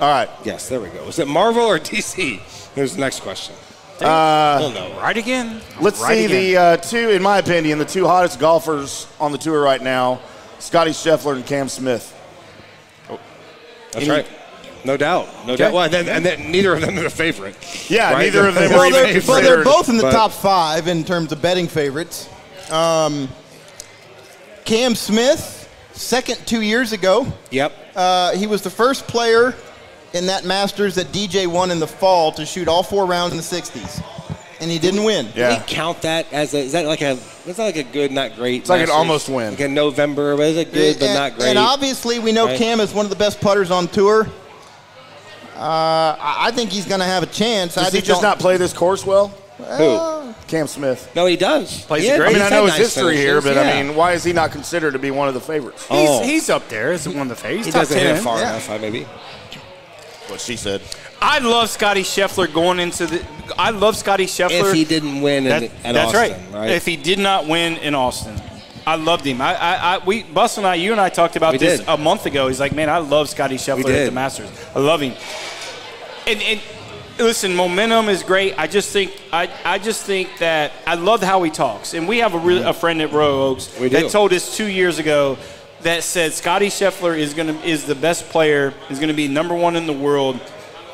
All 0.00 0.08
right, 0.08 0.28
Yes, 0.44 0.68
there 0.68 0.80
we 0.80 0.88
go. 0.88 1.04
Was 1.04 1.18
it 1.18 1.28
Marvel 1.28 1.64
or 1.64 1.78
DC? 1.78 2.38
Here's 2.74 2.94
the 2.94 3.00
next 3.00 3.20
question. 3.20 3.54
Uh, 4.00 4.06
I. 4.06 4.98
Right 5.00 5.16
again. 5.16 5.60
let's 5.80 6.00
Right 6.00 6.16
see 6.18 6.24
again. 6.24 6.36
the 6.52 6.56
uh, 6.56 6.76
two, 6.78 7.10
in 7.10 7.22
my 7.22 7.38
opinion, 7.38 7.78
the 7.78 7.84
two 7.84 8.06
hottest 8.06 8.40
golfers 8.40 9.06
on 9.20 9.30
the 9.32 9.38
tour 9.38 9.60
right 9.62 9.80
now: 9.80 10.20
Scottie 10.58 10.90
Scheffler 10.90 11.36
and 11.36 11.46
Cam 11.46 11.68
Smith. 11.68 12.10
Oh, 13.08 13.20
That's 13.92 14.08
right. 14.08 14.26
No 14.84 14.96
doubt. 14.98 15.28
No 15.46 15.56
doubt. 15.56 15.72
Well, 15.72 15.84
and 15.84 15.92
then, 15.94 16.08
and 16.08 16.26
then 16.26 16.50
neither 16.50 16.74
of 16.74 16.80
them 16.82 16.98
are 16.98 17.02
the 17.04 17.08
favorite. 17.10 17.56
Yeah, 17.88 18.12
Right? 18.12 18.24
neither 18.24 18.46
of 18.48 18.54
them 18.54 18.64
Well, 18.70 18.72
were 18.72 18.76
Well, 18.78 19.06
even 19.06 19.12
they're, 19.20 19.22
well, 19.28 19.42
they're 19.42 19.64
both 19.64 19.88
in 19.88 19.96
the 19.96 20.02
but- 20.02 20.12
top 20.12 20.32
five 20.32 20.88
in 20.88 21.04
terms 21.04 21.32
of 21.32 21.40
betting 21.40 21.68
favorites. 21.68 22.28
Um, 22.70 23.28
Cam 24.66 24.94
Smith, 24.94 25.70
second 25.92 26.38
two 26.46 26.60
years 26.62 26.92
ago. 26.92 27.26
Yep. 27.50 27.72
Uh, 27.94 28.32
he 28.36 28.46
was 28.46 28.62
the 28.62 28.70
first 28.70 29.06
player 29.06 29.54
in 30.14 30.26
that 30.26 30.44
Masters 30.44 30.94
that 30.94 31.08
DJ 31.08 31.46
won 31.46 31.70
in 31.70 31.80
the 31.80 31.86
fall 31.86 32.32
to 32.32 32.46
shoot 32.46 32.68
all 32.68 32.82
four 32.82 33.04
rounds 33.04 33.32
in 33.32 33.36
the 33.36 33.42
60s, 33.42 34.02
and 34.60 34.70
he 34.70 34.78
didn't 34.78 35.02
win. 35.04 35.26
Do 35.32 35.40
Yeah. 35.40 35.58
we 35.58 35.64
count 35.66 36.00
that 36.02 36.32
as 36.32 36.54
a? 36.54 36.58
Is 36.60 36.72
that 36.72 36.86
like 36.86 37.02
a? 37.02 37.18
Is 37.46 37.56
that 37.56 37.64
like 37.64 37.76
a 37.76 37.82
good, 37.82 38.12
not 38.12 38.36
great? 38.36 38.62
It's 38.62 38.70
like 38.70 38.80
an 38.82 38.90
almost 38.90 39.28
win. 39.28 39.50
Like 39.50 39.60
a 39.60 39.68
November, 39.68 40.36
but 40.36 40.44
is 40.46 40.56
it 40.56 40.72
good 40.72 40.98
but 40.98 41.06
and, 41.06 41.14
not 41.14 41.36
great? 41.36 41.48
and 41.48 41.58
obviously, 41.58 42.18
we 42.20 42.32
know 42.32 42.46
Right. 42.46 42.56
Cam 42.58 42.80
is 42.80 42.94
one 42.94 43.04
of 43.04 43.10
the 43.10 43.16
best 43.16 43.40
putters 43.40 43.70
on 43.70 43.88
tour. 43.88 44.26
Uh, 45.56 45.60
I 46.18 46.46
I 46.46 46.50
think 46.52 46.70
he's 46.70 46.86
going 46.86 47.00
to 47.00 47.06
have 47.06 47.22
a 47.22 47.26
chance. 47.26 47.76
I 47.76 47.84
Does 47.84 47.92
he 47.92 47.98
just 47.98 48.08
just 48.08 48.22
don't- 48.22 48.38
play 48.38 48.56
this 48.56 48.72
course 48.72 49.04
well? 49.04 49.28
Who? 49.58 50.34
Cam 50.48 50.66
Smith. 50.66 51.08
No, 51.14 51.26
he 51.26 51.36
does. 51.36 51.82
Plays 51.86 52.02
He 52.02 52.08
it 52.10 52.18
great. 52.18 52.30
I 52.30 52.32
mean, 52.32 52.42
I 52.42 52.48
know 52.50 52.64
his 52.64 52.72
nice 52.72 52.94
history 52.94 53.16
here, 53.16 53.40
but 53.40 53.54
yeah. 53.54 53.62
I 53.62 53.82
mean, 53.82 53.94
why 53.94 54.12
is 54.12 54.24
he 54.24 54.32
not 54.32 54.50
considered 54.50 54.92
to 54.92 54.98
be 54.98 55.10
one 55.12 55.28
of 55.28 55.34
the 55.34 55.40
favorites? 55.40 55.86
He's, 55.86 56.08
Oh. 56.08 56.22
he's 56.24 56.50
up 56.50 56.68
there 56.68 56.92
as 56.92 57.08
one 57.08 57.18
of 57.18 57.28
the 57.28 57.36
favorites. 57.36 57.66
he 57.66 57.72
doesn't 57.72 57.96
hit 57.96 58.16
it 58.16 58.20
far 58.20 58.40
yeah. 58.40 58.50
enough. 58.50 58.80
Maybe. 58.80 59.06
What 60.28 60.40
she 60.40 60.56
said. 60.56 60.80
I 61.20 61.38
love 61.38 61.68
Scottie 61.70 62.02
Scheffler 62.02 62.52
going 62.52 62.80
into 62.80 63.06
the. 63.06 63.24
I 63.58 63.70
love 63.70 63.96
Scottie 63.96 64.26
Scheffler. 64.26 64.68
If 64.68 64.72
he 64.72 64.84
didn't 64.84 65.20
win 65.22 65.44
in, 65.44 65.50
That- 65.50 65.62
at 65.84 65.92
that's 65.94 66.14
Austin, 66.14 66.52
right. 66.52 66.60
right? 66.60 66.70
If 66.70 66.86
he 66.86 66.96
did 66.96 67.18
not 67.18 67.46
win 67.46 67.76
in 67.78 67.94
Austin, 67.94 68.34
I 68.86 68.96
loved 68.96 69.24
him. 69.24 69.40
I, 69.40 69.54
I, 69.54 69.74
I 69.96 70.04
we, 70.04 70.22
Bus 70.22 70.58
and 70.58 70.66
I, 70.66 70.74
you 70.76 70.92
and 70.92 71.00
I 71.00 71.08
talked 71.08 71.36
about 71.36 71.52
We 71.52 71.58
this 71.58 71.80
did. 71.80 71.88
a 71.88 71.96
month 71.96 72.26
ago. 72.26 72.48
He's 72.48 72.60
like, 72.60 72.72
man, 72.74 72.88
I 72.90 72.98
love 72.98 73.28
Scottie 73.28 73.56
Scheffler 73.56 73.90
at 73.94 74.06
the 74.06 74.10
Masters. 74.12 74.50
I 74.74 74.78
love 74.80 75.00
him. 75.00 75.14
And, 76.26 76.40
and 76.42 76.60
listen, 77.18 77.54
momentum 77.54 78.08
is 78.08 78.22
great. 78.22 78.58
I 78.58 78.66
just 78.66 78.90
think, 78.90 79.12
I, 79.32 79.48
I 79.64 79.78
just 79.78 80.04
think 80.04 80.28
that 80.38 80.72
I 80.86 80.94
love 80.94 81.22
how 81.22 81.42
he 81.42 81.50
talks. 81.50 81.94
And 81.94 82.08
we 82.08 82.18
have 82.18 82.34
a, 82.34 82.38
real, 82.38 82.66
a 82.66 82.72
friend 82.72 83.00
at 83.02 83.12
Royal 83.12 83.40
Oaks 83.42 83.78
We 83.78 83.88
that 83.88 84.00
do. 84.00 84.08
told 84.08 84.32
us 84.32 84.56
two 84.56 84.66
years 84.66 84.98
ago 84.98 85.38
that 85.84 86.02
said 86.02 86.32
Scottie 86.32 86.68
Scheffler 86.68 87.16
is 87.16 87.32
gonna 87.34 87.54
is 87.60 87.84
the 87.84 87.94
best 87.94 88.28
player, 88.30 88.74
is 88.90 88.98
gonna 88.98 89.14
be 89.14 89.28
number 89.28 89.54
one 89.54 89.76
in 89.76 89.86
the 89.86 89.92
world 89.92 90.40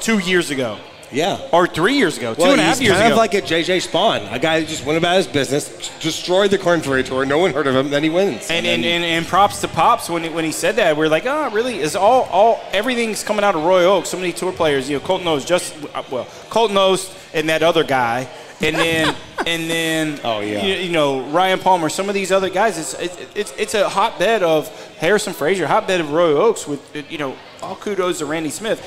two 0.01 0.19
years 0.19 0.51
ago. 0.51 0.79
yeah. 1.13 1.41
Or 1.53 1.67
three 1.67 1.95
years 1.95 2.17
ago, 2.19 2.35
two 2.35 2.43
Well, 2.43 2.53
and 2.53 2.61
a 2.61 2.65
half 2.65 2.81
years 2.81 2.95
kind 2.95 3.07
ago. 3.07 3.15
of 3.15 3.19
like 3.19 3.35
a 3.35 3.43
JJ 3.43 3.79
Spaun, 3.89 4.33
a 4.33 4.39
guy 4.39 4.61
who 4.61 4.67
just 4.67 4.85
went 4.87 4.97
about 4.97 5.17
his 5.17 5.27
business, 5.27 5.91
destroyed 6.01 6.51
the 6.53 6.59
Corn 6.59 6.81
Ferry 6.81 7.03
Tour. 7.03 7.25
No 7.27 7.39
one 7.39 7.53
heard 7.53 7.67
of 7.67 7.75
him. 7.75 7.91
Then 7.91 8.03
he 8.05 8.11
wins. 8.11 8.49
And, 8.51 8.65
and, 8.67 8.85
and, 8.85 9.05
and 9.05 9.27
props 9.27 9.61
to 9.63 9.69
Pops 9.69 10.09
when 10.09 10.23
he, 10.25 10.29
when 10.31 10.45
he 10.45 10.53
said 10.53 10.77
that. 10.77 10.97
We're 10.97 11.09
like, 11.09 11.27
oh, 11.27 11.51
really? 11.51 11.81
Is 11.81 11.97
all 11.97 12.23
all 12.31 12.61
everything's 12.73 13.23
coming 13.25 13.45
out 13.45 13.55
of 13.57 13.65
Royal 13.65 13.95
Oak? 13.95 14.07
So 14.07 14.17
many 14.17 14.33
tour 14.33 14.53
players. 14.53 14.89
You 14.89 14.99
know, 14.99 15.05
Colt 15.05 15.23
Knost 15.23 15.47
just 15.47 15.75
uh, 15.95 16.03
well, 16.11 16.27
Colt 16.49 16.71
Knost 16.71 17.13
and 17.35 17.49
that 17.49 17.63
other 17.63 17.85
guy, 17.85 18.29
and 18.63 18.77
then 18.77 19.17
and 19.47 19.71
then 19.71 20.21
Oh, 20.25 20.41
yeah. 20.41 20.63
you, 20.65 20.75
you 20.75 20.93
know 20.93 21.23
Ryan 21.31 21.59
Palmer. 21.59 21.89
Some 21.89 22.09
of 22.09 22.15
these 22.15 22.31
other 22.33 22.51
guys. 22.51 22.79
It's 22.79 22.95
it's 22.95 23.37
it's, 23.37 23.55
it's 23.59 23.75
a 23.75 23.89
hotbed 23.89 24.43
of 24.43 24.69
Harrison 24.99 25.33
Frazar, 25.33 25.67
hotbed 25.67 26.01
of 26.01 26.13
Royal 26.13 26.39
Oaks. 26.39 26.67
With 26.67 26.81
you 27.11 27.19
know, 27.19 27.37
all 27.63 27.77
kudos 27.77 28.19
to 28.19 28.27
Randy 28.27 28.51
Smith. 28.51 28.81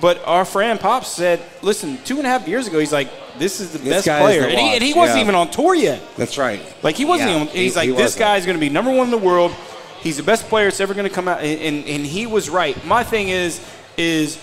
But 0.00 0.24
our 0.26 0.46
friend 0.46 0.80
Pops 0.80 1.08
said, 1.08 1.42
listen, 1.60 1.98
two 2.04 2.16
and 2.16 2.26
a 2.26 2.30
half 2.30 2.48
years 2.48 2.66
ago, 2.66 2.78
he's 2.78 2.90
like, 2.92 3.10
this 3.38 3.60
is 3.60 3.72
the 3.72 3.78
This 3.78 4.06
best 4.06 4.22
player, 4.22 4.40
the 4.40 4.48
and 4.48 4.58
he, 4.58 4.74
and 4.74 4.82
he 4.82 4.94
wasn't 4.94 5.18
yeah. 5.18 5.24
even 5.24 5.34
on 5.34 5.50
tour 5.50 5.74
yet. 5.74 6.00
That's 6.16 6.38
right. 6.38 6.58
Like 6.82 6.96
he 6.96 7.04
wasn't 7.04 7.28
Yeah, 7.30 7.36
even. 7.42 7.48
He's 7.48 7.74
he- 7.74 7.78
like 7.78 7.88
he 7.90 7.94
this 7.94 8.16
guy's 8.16 8.46
going 8.46 8.56
to 8.56 8.60
be 8.60 8.70
number 8.70 8.90
one 8.90 9.04
in 9.08 9.10
the 9.10 9.18
world. 9.18 9.52
He's 10.00 10.16
the 10.16 10.22
best 10.22 10.48
player 10.48 10.64
that's 10.64 10.80
ever 10.80 10.94
going 10.94 11.06
to 11.06 11.14
come 11.14 11.28
out, 11.28 11.40
and, 11.40 11.60
and 11.60 11.86
and 11.86 12.06
he 12.06 12.26
was 12.26 12.48
right. 12.48 12.82
My 12.86 13.02
thing 13.04 13.28
is 13.28 13.60
is. 13.98 14.38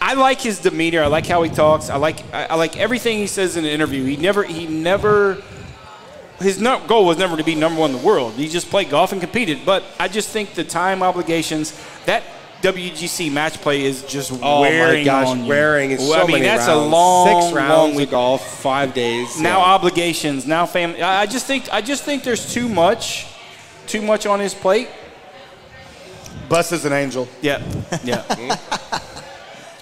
I 0.00 0.14
like 0.14 0.40
his 0.40 0.60
demeanor. 0.60 1.02
I 1.02 1.06
like 1.06 1.26
how 1.26 1.42
he 1.42 1.50
talks. 1.50 1.88
I 1.90 1.96
like 1.96 2.22
I, 2.34 2.46
I 2.46 2.54
like 2.54 2.76
everything 2.76 3.18
he 3.18 3.26
says 3.26 3.56
in 3.56 3.64
an 3.64 3.70
interview. 3.70 4.04
He 4.04 4.16
never 4.16 4.42
he 4.44 4.66
never 4.66 5.42
his 6.38 6.60
no, 6.60 6.84
goal 6.86 7.06
was 7.06 7.16
never 7.16 7.36
to 7.36 7.42
be 7.44 7.54
number 7.54 7.80
one 7.80 7.92
in 7.92 7.96
the 7.98 8.02
world. 8.06 8.34
He 8.34 8.48
just 8.48 8.68
played 8.68 8.90
golf 8.90 9.12
and 9.12 9.20
competed. 9.20 9.60
But 9.64 9.84
I 9.98 10.08
just 10.08 10.28
think 10.28 10.52
the 10.54 10.64
time 10.64 11.02
obligations 11.02 11.72
that 12.04 12.22
WGC 12.62 13.32
match 13.32 13.54
play 13.62 13.82
is 13.84 14.02
just 14.04 14.32
Oh 14.42 14.60
wearing 14.60 15.00
my 15.00 15.04
gosh, 15.04 15.28
on 15.28 15.42
you. 15.44 15.48
wearing 15.48 15.90
is 15.92 16.00
Well, 16.00 16.10
so 16.12 16.16
I 16.16 16.26
mean, 16.26 16.32
many 16.32 16.44
that's 16.44 16.66
rounds. 16.68 16.86
a 16.86 16.88
long, 16.88 17.42
six 17.42 17.54
rounds 17.56 17.70
long 17.78 17.90
of 17.92 17.96
week. 17.96 18.10
golf, 18.10 18.58
five 18.60 18.92
days. 18.94 19.40
Now 19.40 19.58
yeah. 19.58 19.64
obligations, 19.74 20.46
now 20.46 20.66
family. 20.66 21.00
I 21.02 21.22
I 21.22 21.26
just 21.26 21.46
think 21.46 21.72
I 21.72 21.80
just 21.80 22.04
think 22.04 22.22
there's 22.22 22.52
too 22.52 22.68
much, 22.68 23.26
too 23.86 24.02
much 24.02 24.26
on 24.26 24.40
his 24.40 24.54
plate. 24.54 24.88
Bus 26.48 26.70
is 26.72 26.84
an 26.84 26.92
angel. 26.92 27.28
Yeah, 27.40 27.62
yeah, 28.04 28.22
hmm? 28.30 29.05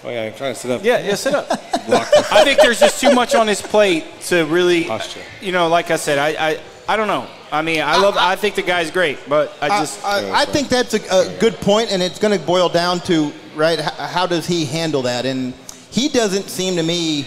Oh 0.05 0.09
yeah, 0.11 0.23
I'm 0.23 0.33
trying 0.35 0.53
to 0.53 0.59
sit 0.59 0.69
up. 0.71 0.83
yeah. 0.83 0.99
Yeah, 0.99 1.15
sit 1.15 1.33
up. 1.33 1.47
I 1.51 2.43
think 2.43 2.59
there's 2.59 2.79
just 2.79 3.01
too 3.01 3.11
much 3.11 3.33
on 3.35 3.47
his 3.47 3.61
plate 3.61 4.05
to 4.27 4.45
really, 4.45 4.83
Posture. 4.85 5.21
you 5.41 5.51
know, 5.51 5.67
like 5.67 5.89
I 5.91 5.95
said, 5.95 6.19
I, 6.19 6.49
I, 6.51 6.59
I 6.87 6.95
don't 6.95 7.07
know. 7.07 7.27
I 7.51 7.61
mean, 7.61 7.81
I 7.81 7.97
love, 7.97 8.15
I 8.17 8.35
think 8.35 8.55
the 8.55 8.61
guy's 8.61 8.91
great, 8.91 9.17
but 9.27 9.51
I 9.61 9.67
I, 9.67 9.79
just, 9.79 10.05
I, 10.05 10.41
I 10.41 10.45
think 10.45 10.67
that's 10.69 10.93
a, 10.93 10.99
a 11.09 11.37
good 11.39 11.55
point, 11.55 11.91
and 11.91 12.03
it's 12.03 12.19
going 12.19 12.37
to 12.37 12.43
boil 12.45 12.69
down 12.69 12.99
to 13.01 13.31
right. 13.55 13.79
h- 13.79 13.85
How 13.85 14.27
does 14.27 14.45
he 14.45 14.65
handle 14.65 15.01
that? 15.03 15.25
And 15.25 15.53
he 15.89 16.09
doesn't 16.09 16.49
seem 16.49 16.75
to 16.75 16.83
me 16.83 17.25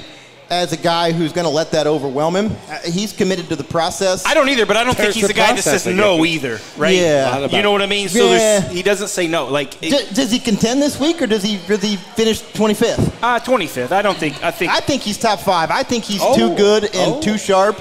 as 0.51 0.73
a 0.73 0.77
guy 0.77 1.13
who's 1.13 1.33
going 1.33 1.45
to 1.45 1.51
let 1.51 1.71
that 1.73 1.87
overwhelm 1.87 2.35
him. 2.35 2.53
Uh, 2.71 2.79
He's 2.91 3.13
committed 3.13 3.49
to 3.51 3.57
the 3.57 3.65
process. 3.65 4.25
I 4.25 4.33
don't 4.35 4.49
either, 4.49 4.65
but 4.65 4.77
I 4.77 4.85
don't 4.85 4.97
think 4.97 5.13
he's 5.13 5.23
the 5.23 5.29
the 5.29 5.35
guy 5.35 5.53
that 5.55 5.63
says 5.63 5.87
no 5.87 6.25
either, 6.25 6.59
right? 6.77 6.95
Yeah. 6.97 7.47
You 7.49 7.63
know 7.63 7.71
what 7.71 7.83
I 7.83 7.87
mean? 7.87 8.09
So 8.09 8.31
Yeah. 8.31 8.61
there's, 8.61 8.73
he 8.73 8.83
doesn't 8.83 9.09
say 9.09 9.27
no. 9.27 9.47
Like 9.47 9.79
D- 9.81 9.91
does 10.15 10.31
he 10.31 10.39
contend 10.39 10.81
this 10.81 10.99
week, 10.99 11.21
or 11.21 11.27
does 11.27 11.43
he 11.43 11.59
does 11.67 11.83
he 11.83 11.97
finish 11.97 12.41
25th? 12.41 13.13
uh, 13.23 13.41
25th. 13.41 13.93
I 13.93 14.01
don't 14.03 14.17
think. 14.17 14.43
I 14.43 14.51
think. 14.51 14.73
I 14.73 14.81
think 14.81 15.03
he's 15.03 15.19
top 15.19 15.41
five. 15.41 15.71
I 15.71 15.83
think 15.83 16.05
he's 16.05 16.21
Oh. 16.23 16.35
too 16.37 16.57
good 16.57 16.85
and 16.85 17.15
Oh. 17.17 17.21
too 17.21 17.37
sharp. 17.37 17.79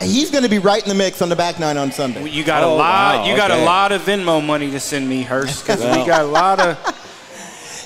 He's 0.00 0.30
going 0.30 0.44
to 0.44 0.48
be 0.50 0.58
right 0.58 0.82
in 0.82 0.88
the 0.88 0.94
mix 0.94 1.20
on 1.20 1.28
the 1.28 1.36
back 1.36 1.58
nine 1.58 1.76
on 1.76 1.90
Sunday. 1.92 2.26
you 2.28 2.42
got 2.44 2.62
Oh, 2.62 2.74
a 2.74 2.76
lot. 2.76 3.16
wow, 3.16 3.26
you 3.26 3.36
got 3.36 3.50
okay. 3.50 3.60
a 3.62 3.64
lot 3.66 3.92
of 3.92 4.02
Venmo 4.02 4.44
money 4.44 4.70
to 4.70 4.80
send 4.80 5.06
me, 5.08 5.22
Hurst, 5.22 5.62
because 5.66 5.80
Well. 5.80 5.98
we 6.00 6.06
got 6.06 6.22
a 6.22 6.26
lot 6.26 6.58
of. 6.60 6.78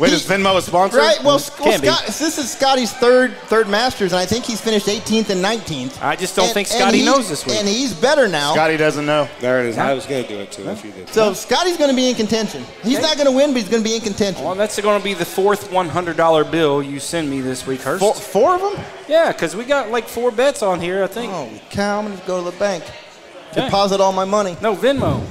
Wait, 0.01 0.13
is 0.13 0.25
Venmo 0.25 0.57
a 0.57 0.63
sponsor? 0.63 0.99
Right. 0.99 1.23
Well, 1.23 1.39
mm, 1.39 1.61
well 1.65 1.79
Scott, 1.79 2.07
this 2.07 2.39
is 2.39 2.51
Scottie's 2.51 2.93
third 2.93 3.37
third 3.47 3.69
Masters, 3.69 4.13
and 4.13 4.21
I 4.21 4.27
think 4.27 4.45
he's 4.45 4.61
finished 4.61 4.87
18th 4.87 5.31
and 5.31 5.43
19th. 5.45 6.03
I 6.03 6.17
just 6.17 6.35
don't 6.35 6.47
And- 6.47 6.55
think 6.55 6.69
Scottie 6.69 6.99
he- 7.01 7.05
knows 7.05 7.29
this 7.29 7.47
week. 7.47 7.57
And 7.57 7.69
he's 7.69 7.93
better 7.95 8.27
now. 8.29 8.53
Scottie 8.55 8.77
doesn't 8.77 9.07
know. 9.07 9.29
There 9.41 9.61
it 9.61 9.67
is. 9.67 9.79
I 9.79 9.95
was 9.95 10.05
gonna 10.07 10.27
do 10.27 10.39
it 10.41 10.51
too 10.53 10.69
if 10.69 10.85
you 10.85 10.91
did. 10.93 11.13
So 11.13 11.33
Scottie's 11.33 11.77
going 11.77 11.91
to 11.91 11.97
be 11.97 12.09
in 12.09 12.15
contention. 12.15 12.65
He's 12.83 13.01
not 13.01 13.15
going 13.17 13.27
to 13.27 13.33
win, 13.33 13.53
but 13.53 13.61
he's 13.63 13.69
going 13.69 13.83
to 13.83 13.89
be 13.89 13.95
in 13.95 14.01
contention. 14.01 14.45
Well, 14.45 14.55
that's 14.55 14.81
going 14.81 14.99
to 14.99 15.05
be 15.05 15.15
the 15.15 15.25
fourth 15.25 15.71
$100 15.71 16.45
bill 16.51 16.83
you 16.83 16.99
send 17.01 17.31
me 17.31 17.41
this 17.41 17.67
week, 17.67 17.83
Hurst. 17.83 18.01
Four, 18.01 18.15
four 18.15 18.55
of 18.55 18.61
them? 18.61 18.85
Yeah, 19.09 19.33
because 19.33 19.55
we 19.57 19.65
got 19.65 19.91
like 19.91 20.09
four 20.09 20.31
bets 20.31 20.63
on 20.63 20.81
here, 20.81 21.05
I 21.05 21.07
think. 21.07 21.33
Holy 21.33 21.61
cow! 21.71 21.99
I'm 22.01 22.07
going 22.07 22.19
to 22.19 22.27
go 22.27 22.45
to 22.45 22.51
the 22.51 22.57
bank, 22.59 22.85
Okay. 23.53 23.65
deposit 23.65 24.01
all 24.01 24.13
my 24.13 24.25
money. 24.25 24.57
No, 24.61 24.75
Venmo. 24.75 25.23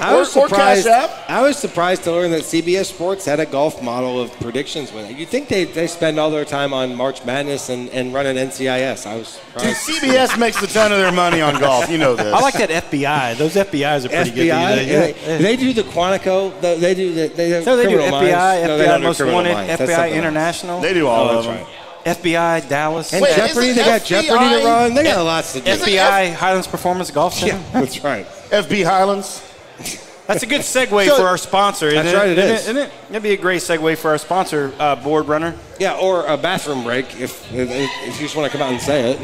I 0.00 0.14
was 0.14 0.36
Or- 0.36 0.44
or 0.44 0.48
Cash 0.48 0.82
surprised. 0.82 0.86
App. 0.86 1.10
I 1.30 1.42
was 1.42 1.56
surprised 1.56 2.04
to 2.04 2.12
learn 2.12 2.30
that 2.30 2.42
CBS 2.42 2.86
Sports 2.86 3.24
had 3.24 3.40
a 3.40 3.46
golf 3.46 3.82
model 3.82 4.20
of 4.20 4.30
predictions 4.40 4.92
with 4.92 5.10
it. 5.10 5.16
You'd 5.16 5.28
think 5.28 5.48
they, 5.48 5.64
they 5.64 5.86
spend 5.86 6.18
all 6.20 6.30
their 6.30 6.44
time 6.44 6.72
on 6.72 6.94
March 6.94 7.24
Madness 7.24 7.68
and, 7.68 7.88
and 7.90 8.14
running 8.14 8.36
NCIS. 8.36 9.06
I 9.06 9.16
was 9.16 9.38
Dude. 9.58 9.74
CBS 9.74 10.38
makes 10.38 10.62
a 10.62 10.66
ton 10.68 10.92
of 10.92 10.98
their 10.98 11.10
money 11.12 11.40
on 11.40 11.58
golf. 11.60 11.90
You 11.90 11.98
know 11.98 12.14
this. 12.14 12.32
I 12.32 12.40
like 12.40 12.54
that 12.54 12.70
FBI. 12.70 13.36
Those 13.36 13.54
FBI's 13.54 14.04
are 14.06 14.08
pretty 14.08 14.30
good. 14.30 14.46
FBI, 14.48 14.76
these 14.78 14.86
days. 14.86 15.16
yeah, 15.22 15.36
they, 15.38 15.42
they 15.42 15.56
do 15.56 15.72
the 15.72 15.82
Quantico. 15.82 16.60
the- 16.60 16.76
They 16.78 16.94
do 16.94 17.12
the. 17.14 17.28
They 17.28 17.64
So 17.64 17.76
they 17.76 17.84
do 17.88 17.96
Criminal 17.96 18.20
FBI, 18.20 18.32
Minds. 18.32 18.66
No, 18.68 18.78
they 18.78 18.86
FBI 18.86 19.02
Most 19.02 19.20
Wanted, 19.24 19.52
Minds. 19.54 19.72
FBI 19.72 19.76
something 19.78 19.94
else. 19.96 20.12
International, 20.14 20.80
They 20.80 20.94
do 20.94 21.06
all 21.08 21.24
Oh, 21.24 21.38
of 21.38 21.44
that's 21.44 21.46
them. 21.58 21.66
right. 21.66 21.74
FBI 22.06 22.68
Dallas, 22.68 23.12
And 23.12 23.22
Wait, 23.22 23.34
Jeopardy. 23.36 23.72
They 23.72 23.80
it 23.82 23.84
got 23.84 24.04
Jeopardy 24.04 24.60
to 24.60 24.64
run. 24.64 24.94
They 24.94 25.02
got 25.02 25.24
lots 25.24 25.52
to 25.54 25.60
do. 25.60 25.70
Is 25.70 25.82
it 25.82 25.88
FBI 25.90 26.32
Highlands 26.34 26.66
Performance 26.68 27.10
Golf 27.10 27.34
Center. 27.34 27.60
That's 27.72 28.02
right. 28.04 28.26
FB 28.50 28.84
Highlands. 28.84 29.42
That's 30.26 30.42
a 30.42 30.46
good 30.46 30.60
segue 30.60 31.06
So- 31.06 31.16
for 31.16 31.22
our 31.26 31.38
sponsor. 31.38 31.86
Isn't 31.88 32.04
That's 32.04 32.14
it? 32.14 32.18
right, 32.18 32.28
it 32.28 32.38
Isn't 32.38 32.50
is. 32.56 32.60
Isn't 32.64 32.76
it? 32.76 32.90
That'd 33.08 33.22
be 33.22 33.32
a 33.32 33.36
great 33.38 33.62
segue 33.62 33.96
for 33.96 34.10
our 34.10 34.18
sponsor, 34.18 34.72
uh, 34.78 34.94
Board 34.96 35.26
Runner. 35.26 35.54
Yeah, 35.78 35.94
or 35.96 36.26
a 36.26 36.36
bathroom 36.36 36.84
break 36.84 37.18
if 37.18 37.50
if, 37.52 37.70
if 37.70 38.16
you 38.20 38.26
just 38.26 38.36
want 38.36 38.50
to 38.52 38.58
come 38.58 38.66
out 38.66 38.72
and 38.72 38.80
say 38.82 39.12
it. 39.12 39.20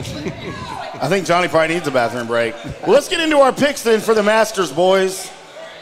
I 1.03 1.09
think 1.09 1.27
Johnny 1.27 1.49
probably 1.49 1.75
needs 1.75 1.87
a 1.87 1.91
bathroom 1.91 2.27
break. 2.27 2.55
Well, 2.83 2.93
let's 2.93 3.09
get 3.09 3.21
into 3.21 3.39
our 3.41 3.53
picks 3.53 3.83
then 3.83 4.01
for 4.01 4.15
the 4.15 4.23
Masters, 4.23 4.73
boys. 4.73 5.31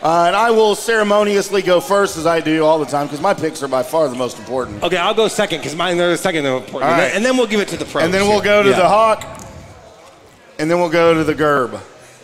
Uh, 0.03 0.25
and 0.27 0.35
I 0.35 0.51
will 0.51 0.75
ceremoniously 0.75 1.63
go 1.63 1.81
first, 1.81 2.17
as 2.17 2.27
I 2.27 2.41
do 2.41 2.65
all 2.65 2.81
the 2.81 2.87
time, 2.87 3.07
because 3.07 3.21
my 3.21 3.35
picks 3.35 3.63
are 3.63 3.69
by 3.69 3.85
far 3.85 4.09
the 4.09 4.17
most 4.17 4.37
important. 4.41 4.83
Okay, 4.83 4.97
I'll 4.97 5.15
go 5.15 5.29
second 5.29 5.59
because 5.61 5.77
mine 5.77 6.01
are 6.01 6.11
the 6.11 6.17
second 6.19 6.45
important. 6.45 6.75
All 6.75 6.81
And, 6.83 6.91
right. 6.91 6.99
then, 7.07 7.17
and 7.19 7.25
then 7.25 7.37
we'll 7.37 7.47
give 7.47 7.61
it 7.61 7.69
to 7.69 7.77
the 7.77 7.85
pros. 7.85 8.03
And 8.03 8.13
then 8.13 8.27
we'll 8.27 8.41
go 8.41 8.65
to 8.65 8.71
Yeah. 8.71 8.77
the 8.79 8.89
Hawk, 8.89 9.25
and 10.59 10.69
then 10.69 10.81
we'll 10.81 10.89
go 10.89 11.15
to 11.15 11.23
the 11.23 11.35
Gerb. 11.37 11.79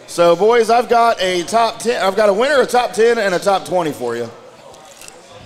So, 0.09 0.35
boys, 0.35 0.71
I've 0.71 0.89
got 0.89 1.21
a 1.21 1.43
top 1.45 1.81
ten. 1.81 2.03
I've 2.03 2.17
got 2.17 2.29
a 2.29 2.33
winner, 2.33 2.61
a 2.63 2.67
top 2.67 2.93
ten, 2.93 3.19
and 3.19 3.35
a 3.35 3.39
top 3.39 3.67
twenty 3.67 3.93
for 3.93 4.17
you. 4.17 4.29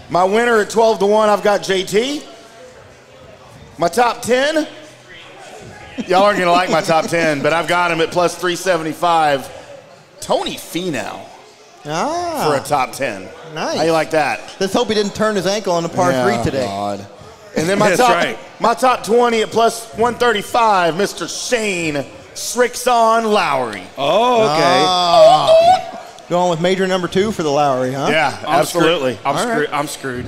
My 0.09 0.25
winner 0.25 0.61
at 0.61 0.71
twelve 0.71 0.99
to 1.01 1.07
one, 1.07 1.29
I've 1.29 1.43
got 1.43 1.61
JT. 1.63 2.25
My 3.79 3.89
top 3.89 4.23
ten, 4.23 4.69
y'all 6.07 6.23
aren't 6.23 6.39
gonna 6.39 6.53
like 6.53 6.71
my 6.71 6.81
top 6.81 7.07
ten, 7.07 7.43
but 7.43 7.53
I've 7.53 7.67
got 7.69 7.91
him 7.91 8.01
at 8.01 8.11
plus 8.13 8.39
three 8.39 8.57
seventy 8.57 8.93
five. 8.93 9.51
Tony 10.21 10.55
Finau 10.55 11.27
Ah, 11.85 12.47
for 12.49 12.63
a 12.63 12.65
top 12.65 12.93
ten. 12.93 13.29
Nice. 13.55 13.79
How 13.79 13.83
you 13.83 13.91
like 13.93 14.13
that? 14.13 14.55
let's 14.61 14.73
hope 14.73 14.87
he 14.89 14.95
didn't 14.95 15.17
turn 15.17 15.35
his 15.35 15.47
ankle 15.49 15.73
on 15.73 15.83
the 15.83 15.89
par 15.89 16.13
Yeah, 16.13 16.25
three 16.37 16.45
today. 16.45 16.65
God. 16.65 17.05
And 17.57 17.69
then 17.69 17.79
my 17.81 17.89
That's 17.89 18.01
top, 18.01 18.15
right. 18.15 18.39
my 18.61 18.73
top 18.73 19.05
20 19.05 19.43
at 19.43 19.51
plus 19.51 19.87
135, 19.95 20.95
Mr. 20.95 21.49
Shane 21.51 22.07
Srixon 22.35 23.31
Lowry. 23.33 23.83
Oh, 23.99 24.43
okay. 24.45 24.83
Ah. 24.87 26.25
Going 26.29 26.51
with 26.51 26.61
major 26.61 26.87
number 26.87 27.09
two 27.09 27.31
for 27.33 27.43
the 27.43 27.51
Lowry, 27.51 27.93
huh? 27.93 28.09
Yeah, 28.11 28.37
I'm 28.47 28.61
absolutely. 28.61 29.15
Screwed. 29.17 29.27
I'm, 29.27 29.37
All 29.37 29.43
screwed. 29.43 29.71
I'm 29.71 29.87
screwed. 29.87 30.27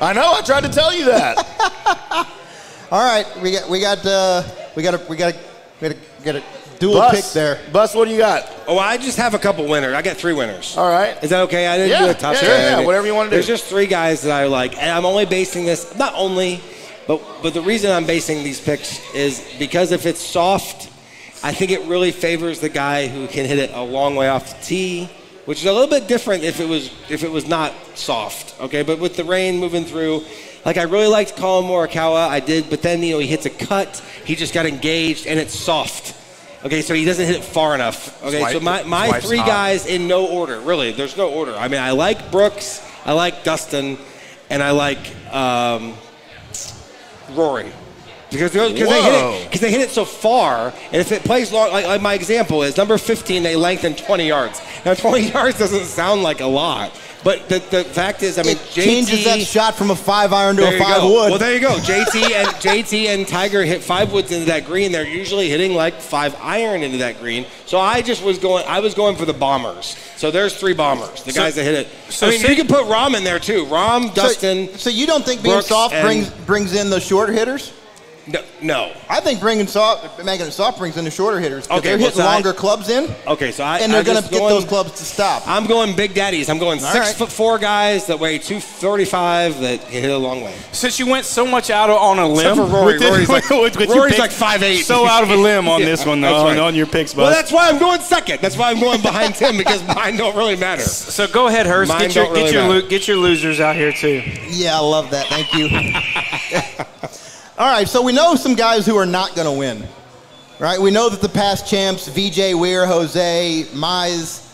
I 0.00 0.12
know. 0.12 0.32
I 0.32 0.40
tried 0.42 0.62
to 0.64 0.68
tell 0.70 0.92
you 0.94 1.04
that. 1.06 1.36
All 2.90 3.00
right, 3.04 3.24
we 3.40 3.52
got 3.52 3.68
we 3.70 3.80
got 3.80 4.04
uh, 4.04 4.42
we 4.74 4.82
got 4.82 4.94
a 4.94 5.06
we 5.08 5.16
got 5.16 5.34
a 5.34 5.38
we 5.80 5.88
got 5.88 5.96
a, 5.96 6.00
we 6.18 6.24
got 6.24 6.34
a 6.36 6.42
dual 6.80 6.94
Bus, 6.94 7.14
pick 7.14 7.32
there. 7.32 7.60
Bus, 7.72 7.94
what 7.94 8.06
do 8.06 8.10
you 8.10 8.18
got? 8.18 8.50
Oh, 8.66 8.78
I 8.78 8.96
just 8.96 9.16
have 9.18 9.34
a 9.34 9.38
couple 9.38 9.64
winners. 9.68 9.94
I 9.94 10.02
got 10.02 10.16
three 10.16 10.32
winners. 10.32 10.76
All 10.76 10.88
right. 10.88 11.22
Is 11.22 11.30
that 11.30 11.42
okay? 11.42 11.68
I 11.68 11.76
didn't 11.76 11.90
Yeah, 11.90 12.06
do 12.06 12.10
a 12.10 12.14
top 12.14 12.34
yeah, 12.34 12.40
ten. 12.40 12.48
yeah, 12.50 12.80
yeah, 12.80 12.86
whatever 12.86 13.06
you 13.06 13.14
wanna 13.14 13.30
do. 13.30 13.36
There's 13.36 13.46
just 13.46 13.66
three 13.66 13.86
guys 13.86 14.22
that 14.22 14.32
I 14.32 14.46
like, 14.46 14.76
and 14.76 14.90
I'm 14.90 15.04
only 15.04 15.26
basing 15.26 15.66
this 15.66 15.94
not 15.96 16.14
only, 16.16 16.60
but 17.06 17.20
but 17.42 17.54
the 17.54 17.62
reason 17.62 17.92
I'm 17.92 18.06
basing 18.06 18.42
these 18.42 18.60
picks 18.60 18.98
is 19.14 19.46
because 19.60 19.92
if 19.92 20.04
it's 20.06 20.20
soft, 20.20 20.89
I 21.42 21.52
think 21.52 21.70
it 21.70 21.82
really 21.86 22.12
favors 22.12 22.60
the 22.60 22.68
guy 22.68 23.06
who 23.06 23.26
can 23.26 23.46
hit 23.46 23.58
it 23.58 23.70
a 23.72 23.82
long 23.82 24.14
way 24.14 24.28
off 24.28 24.58
the 24.58 24.64
tee, 24.64 25.08
which 25.46 25.60
is 25.60 25.64
a 25.64 25.72
little 25.72 25.88
bit 25.88 26.06
different 26.06 26.44
if 26.44 26.60
it 26.60 26.68
was 26.68 26.90
if 27.08 27.24
it 27.24 27.30
was 27.30 27.48
not 27.48 27.72
soft. 27.94 28.60
Okay, 28.60 28.82
but 28.82 28.98
with 28.98 29.16
the 29.16 29.24
rain 29.24 29.58
moving 29.58 29.84
through. 29.84 30.24
Like 30.62 30.76
I 30.76 30.82
really 30.82 31.06
liked 31.06 31.36
Collin 31.36 31.66
Morikawa, 31.66 32.28
I 32.28 32.40
did, 32.40 32.68
but 32.68 32.82
then 32.82 33.02
you 33.02 33.14
know 33.14 33.18
he 33.18 33.26
hits 33.26 33.46
a 33.46 33.50
cut, 33.50 33.96
he 34.26 34.36
just 34.36 34.52
got 34.52 34.66
engaged, 34.66 35.26
and 35.26 35.38
it's 35.38 35.58
soft. 35.58 36.14
Okay, 36.62 36.82
so 36.82 36.92
he 36.92 37.06
doesn't 37.06 37.24
hit 37.24 37.36
it 37.36 37.44
far 37.44 37.74
enough. 37.74 38.22
Okay, 38.22 38.52
so 38.52 38.60
my, 38.60 38.82
my 38.82 39.18
three 39.20 39.38
hot. 39.38 39.46
guys 39.46 39.86
in 39.86 40.06
no 40.06 40.26
order, 40.26 40.60
really. 40.60 40.92
There's 40.92 41.16
no 41.16 41.30
order. 41.30 41.56
I 41.56 41.68
mean, 41.68 41.80
I 41.80 41.92
like 41.92 42.30
Brooks, 42.30 42.86
I 43.06 43.14
like 43.14 43.44
Dustin, 43.44 43.96
and 44.50 44.62
I 44.62 44.72
like 44.72 44.98
um, 45.32 45.94
Rory. 47.30 47.72
Because 48.30 48.52
they 48.52 48.60
hit 48.72 48.78
it 48.78 49.44
because 49.44 49.60
they 49.60 49.70
hit 49.70 49.80
it 49.80 49.90
so 49.90 50.04
far, 50.04 50.72
and 50.92 50.96
if 50.96 51.10
it 51.12 51.24
plays 51.24 51.50
long, 51.52 51.70
like, 51.72 51.84
like 51.86 52.00
my 52.00 52.14
example 52.14 52.62
is 52.62 52.76
number 52.76 52.96
15, 52.96 53.42
they 53.42 53.56
lengthen 53.56 53.94
20 53.94 54.26
yards. 54.26 54.60
Now 54.84 54.94
20 55.08 55.30
yards 55.30 55.58
doesn't 55.58 55.84
sound 55.84 56.22
like 56.22 56.40
a 56.40 56.46
lot, 56.46 56.92
but 57.24 57.48
the, 57.48 57.58
the 57.70 57.84
fact 57.84 58.22
is, 58.22 58.38
I 58.38 58.42
mean, 58.42 58.52
It 58.56 58.58
JT 58.58 58.84
changes 58.84 59.24
that 59.24 59.40
shot 59.40 59.74
from 59.74 59.90
a 59.90 59.96
five 59.96 60.32
iron 60.32 60.56
to 60.56 60.62
a 60.62 60.78
five 60.78 61.02
go. 61.02 61.08
wood. 61.12 61.30
Well, 61.30 61.38
there 61.38 61.52
you 61.52 61.60
go. 61.60 61.74
JT 61.78 62.30
and 62.32 62.48
JT 62.48 63.06
and 63.08 63.26
Tiger 63.28 63.64
hit 63.64 63.82
five 63.82 64.12
woods 64.12 64.30
into 64.32 64.46
that 64.46 64.64
green. 64.64 64.92
They're 64.92 65.06
usually 65.06 65.48
hitting 65.50 65.74
like 65.74 65.94
five 66.00 66.34
iron 66.40 66.82
into 66.82 66.98
that 66.98 67.18
green. 67.20 67.44
So 67.66 67.78
I 67.78 68.00
just 68.00 68.22
was 68.24 68.38
going. 68.38 68.64
I 68.66 68.80
was 68.80 68.94
going 68.94 69.16
for 69.16 69.24
the 69.26 69.34
bombers. 69.34 69.96
So 70.16 70.30
there's 70.30 70.56
three 70.56 70.74
bombers. 70.74 71.22
The 71.24 71.32
guys 71.32 71.56
that 71.56 71.64
hit 71.64 71.74
it. 71.74 71.88
so 72.10 72.26
I 72.28 72.30
mean, 72.30 72.40
say- 72.40 72.50
you 72.50 72.56
can 72.56 72.68
put 72.68 72.84
Rahm 72.86 73.16
in 73.16 73.24
there 73.24 73.38
too. 73.40 73.64
Rahm, 73.66 74.08
So- 74.08 74.14
Dustin. 74.14 74.78
So, 74.78 74.88
you 74.88 75.06
don't 75.06 75.24
think 75.24 75.42
being 75.42 75.56
Brooks, 75.56 75.68
soft 75.68 75.94
brings 76.00 76.30
brings 76.30 76.74
in 76.74 76.90
the 76.90 77.00
short 77.00 77.30
hitters? 77.30 77.72
No, 78.30 78.40
no. 78.62 78.92
I 79.08 79.20
think 79.20 79.40
bringing 79.40 79.66
soft, 79.66 80.22
making 80.24 80.46
it 80.46 80.52
soft 80.52 80.78
brings 80.78 80.96
in 80.96 81.04
the 81.04 81.10
shorter 81.10 81.40
hitters. 81.40 81.66
'cause 81.66 81.78
Okay, 81.78 81.88
they're 81.90 81.98
well, 81.98 82.06
hitting 82.06 82.20
so 82.22 82.26
I- 82.26 82.32
longer 82.34 82.52
clubs 82.52 82.88
in, 82.88 83.14
Okay, 83.26 83.50
so 83.52 83.64
I 83.64 83.78
and 83.78 83.92
they're 83.92 84.00
I'm 84.00 84.06
going 84.06 84.22
to 84.22 84.28
get 84.30 84.38
those 84.48 84.64
clubs 84.64 84.92
to 84.92 85.04
stop. 85.04 85.42
I'm 85.46 85.66
going 85.66 85.94
big 85.94 86.14
daddies. 86.14 86.48
I'm 86.48 86.58
going 86.58 86.82
All 86.84 86.92
six 86.92 87.06
right. 87.06 87.14
foot 87.16 87.30
four 87.32 87.58
guys 87.58 88.06
that 88.06 88.18
weigh 88.18 88.38
235 88.38 89.60
that 89.60 89.82
can 89.90 90.02
hit 90.02 90.10
a 90.10 90.16
long 90.18 90.42
way. 90.42 90.54
Since 90.72 90.98
you 90.98 91.06
went 91.06 91.26
so 91.26 91.46
much 91.46 91.70
out 91.70 91.90
on 91.90 92.18
a 92.18 92.28
limb, 92.28 92.56
for 92.56 92.64
Rory. 92.64 92.94
with 92.98 93.02
Rory's 93.02 93.28
like- 93.28 93.50
with- 93.50 93.76
with 93.76 93.88
Rory's 93.90 94.14
picks, 94.16 94.40
like 94.40 94.60
5'8". 94.60 94.84
So 94.84 95.06
out 95.06 95.22
of 95.22 95.30
a 95.30 95.36
limb 95.36 95.68
on 95.68 95.80
Yeah, 95.80 95.86
this 95.86 96.06
one, 96.06 96.20
though, 96.20 96.44
right. 96.44 96.52
on, 96.56 96.58
on 96.58 96.74
your 96.74 96.86
picks, 96.86 97.14
Well, 97.14 97.30
that's 97.30 97.50
why 97.52 97.68
I'm 97.68 97.78
going 97.78 98.00
second. 98.00 98.40
That's 98.40 98.56
why 98.56 98.70
I'm 98.70 98.80
going 98.80 99.00
behind 99.00 99.34
Tim 99.34 99.56
because 99.56 99.82
mine 99.94 100.16
don't 100.16 100.36
really 100.36 100.56
matter. 100.56 100.82
so 100.82 101.26
go 101.26 101.48
ahead, 101.48 101.66
Hurst. 101.66 101.88
Mine 101.88 102.00
Get 102.02 102.14
your 102.14 102.24
don't 102.26 102.34
get 102.34 102.52
your 102.52 102.68
lo- 102.68 102.82
get 102.82 103.08
your 103.08 103.16
losers 103.16 103.60
out 103.60 103.76
here 103.76 103.92
too. 103.92 104.22
Yeah, 104.48 104.76
I 104.76 104.80
love 104.80 105.10
that. 105.10 105.26
Thank 105.26 105.52
you. 105.54 105.68
All 107.60 107.70
right, 107.70 107.86
so 107.86 108.00
we 108.00 108.12
know 108.12 108.36
some 108.36 108.54
guys 108.54 108.86
who 108.86 108.96
are 108.96 109.04
not 109.04 109.34
going 109.34 109.44
to 109.44 109.52
win, 109.52 109.86
right? 110.58 110.80
We 110.80 110.90
know 110.90 111.10
that 111.10 111.20
the 111.20 111.28
past 111.28 111.68
champs, 111.68 112.08
VJ 112.08 112.54
Weir, 112.54 112.86
Jose, 112.86 113.66
Mize, 113.74 114.50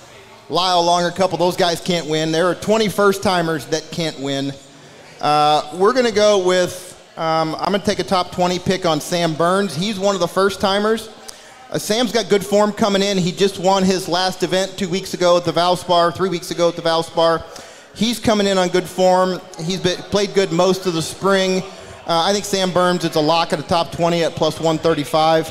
Lyle 0.48 0.82
Langer, 0.82 1.10
a 1.10 1.16
couple, 1.16 1.38
those 1.38 1.54
guys 1.54 1.80
can't 1.80 2.08
win. 2.08 2.32
There 2.32 2.48
are 2.48 2.56
20 2.56 2.88
first 2.88 3.22
timers 3.22 3.64
that 3.66 3.88
can't 3.92 4.18
win. 4.18 4.52
Uh, 5.20 5.70
we're 5.74 5.92
going 5.92 6.06
to 6.06 6.12
go 6.12 6.44
with, 6.44 7.00
um, 7.16 7.54
I'm 7.60 7.68
going 7.68 7.78
to 7.80 7.86
take 7.86 8.00
a 8.00 8.02
top 8.02 8.32
20 8.32 8.58
pick 8.58 8.84
on 8.84 9.00
Sam 9.00 9.36
Burns. 9.36 9.76
He's 9.76 10.00
one 10.00 10.16
of 10.16 10.20
the 10.20 10.26
first 10.26 10.60
timers. 10.60 11.08
Uh, 11.70 11.78
Sam's 11.78 12.10
got 12.10 12.28
good 12.28 12.44
form 12.44 12.72
coming 12.72 13.02
in. 13.02 13.18
He 13.18 13.30
just 13.30 13.60
won 13.60 13.84
his 13.84 14.08
last 14.08 14.42
event 14.42 14.76
two 14.76 14.88
weeks 14.88 15.14
ago 15.14 15.36
at 15.36 15.44
the 15.44 15.52
Valspar, 15.52 16.12
three 16.12 16.28
weeks 16.28 16.50
ago 16.50 16.70
at 16.70 16.74
the 16.74 16.82
Valspar. 16.82 17.44
He's 17.94 18.18
coming 18.18 18.48
in 18.48 18.58
on 18.58 18.66
good 18.66 18.88
form. 18.88 19.40
He's 19.60 19.80
been, 19.80 19.96
played 19.96 20.34
good 20.34 20.50
most 20.50 20.86
of 20.86 20.94
the 20.94 21.02
spring. 21.02 21.62
Uh, 22.06 22.22
I 22.22 22.32
think 22.32 22.44
Sam 22.44 22.70
Burns, 22.70 23.04
it's 23.04 23.16
a 23.16 23.20
lock 23.20 23.52
at 23.52 23.58
the 23.58 23.64
top 23.64 23.90
20 23.90 24.22
at 24.22 24.36
plus 24.36 24.60
135. 24.60 25.48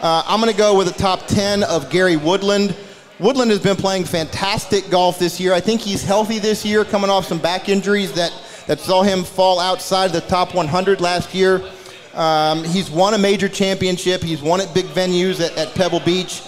Uh, 0.00 0.22
I'm 0.26 0.40
going 0.40 0.52
to 0.52 0.56
go 0.56 0.78
with 0.78 0.86
a 0.86 0.96
top 0.96 1.26
10 1.26 1.64
of 1.64 1.90
Gary 1.90 2.16
Woodland. 2.16 2.76
Woodland 3.18 3.50
has 3.50 3.58
been 3.58 3.74
playing 3.74 4.04
fantastic 4.04 4.88
golf 4.90 5.18
this 5.18 5.40
year. 5.40 5.52
I 5.52 5.58
think 5.58 5.80
he's 5.80 6.04
healthy 6.04 6.38
this 6.38 6.64
year, 6.64 6.84
coming 6.84 7.10
off 7.10 7.26
some 7.26 7.40
back 7.40 7.68
injuries 7.68 8.12
that, 8.12 8.32
that 8.68 8.78
saw 8.78 9.02
him 9.02 9.24
fall 9.24 9.58
outside 9.58 10.12
the 10.12 10.20
top 10.20 10.54
100 10.54 11.00
last 11.00 11.34
year. 11.34 11.68
Um, 12.14 12.62
he's 12.62 12.88
won 12.88 13.14
a 13.14 13.18
major 13.18 13.48
championship. 13.48 14.22
He's 14.22 14.40
won 14.40 14.60
at 14.60 14.72
big 14.72 14.86
venues 14.86 15.44
at, 15.44 15.56
at 15.58 15.74
Pebble 15.74 16.00
Beach. 16.00 16.42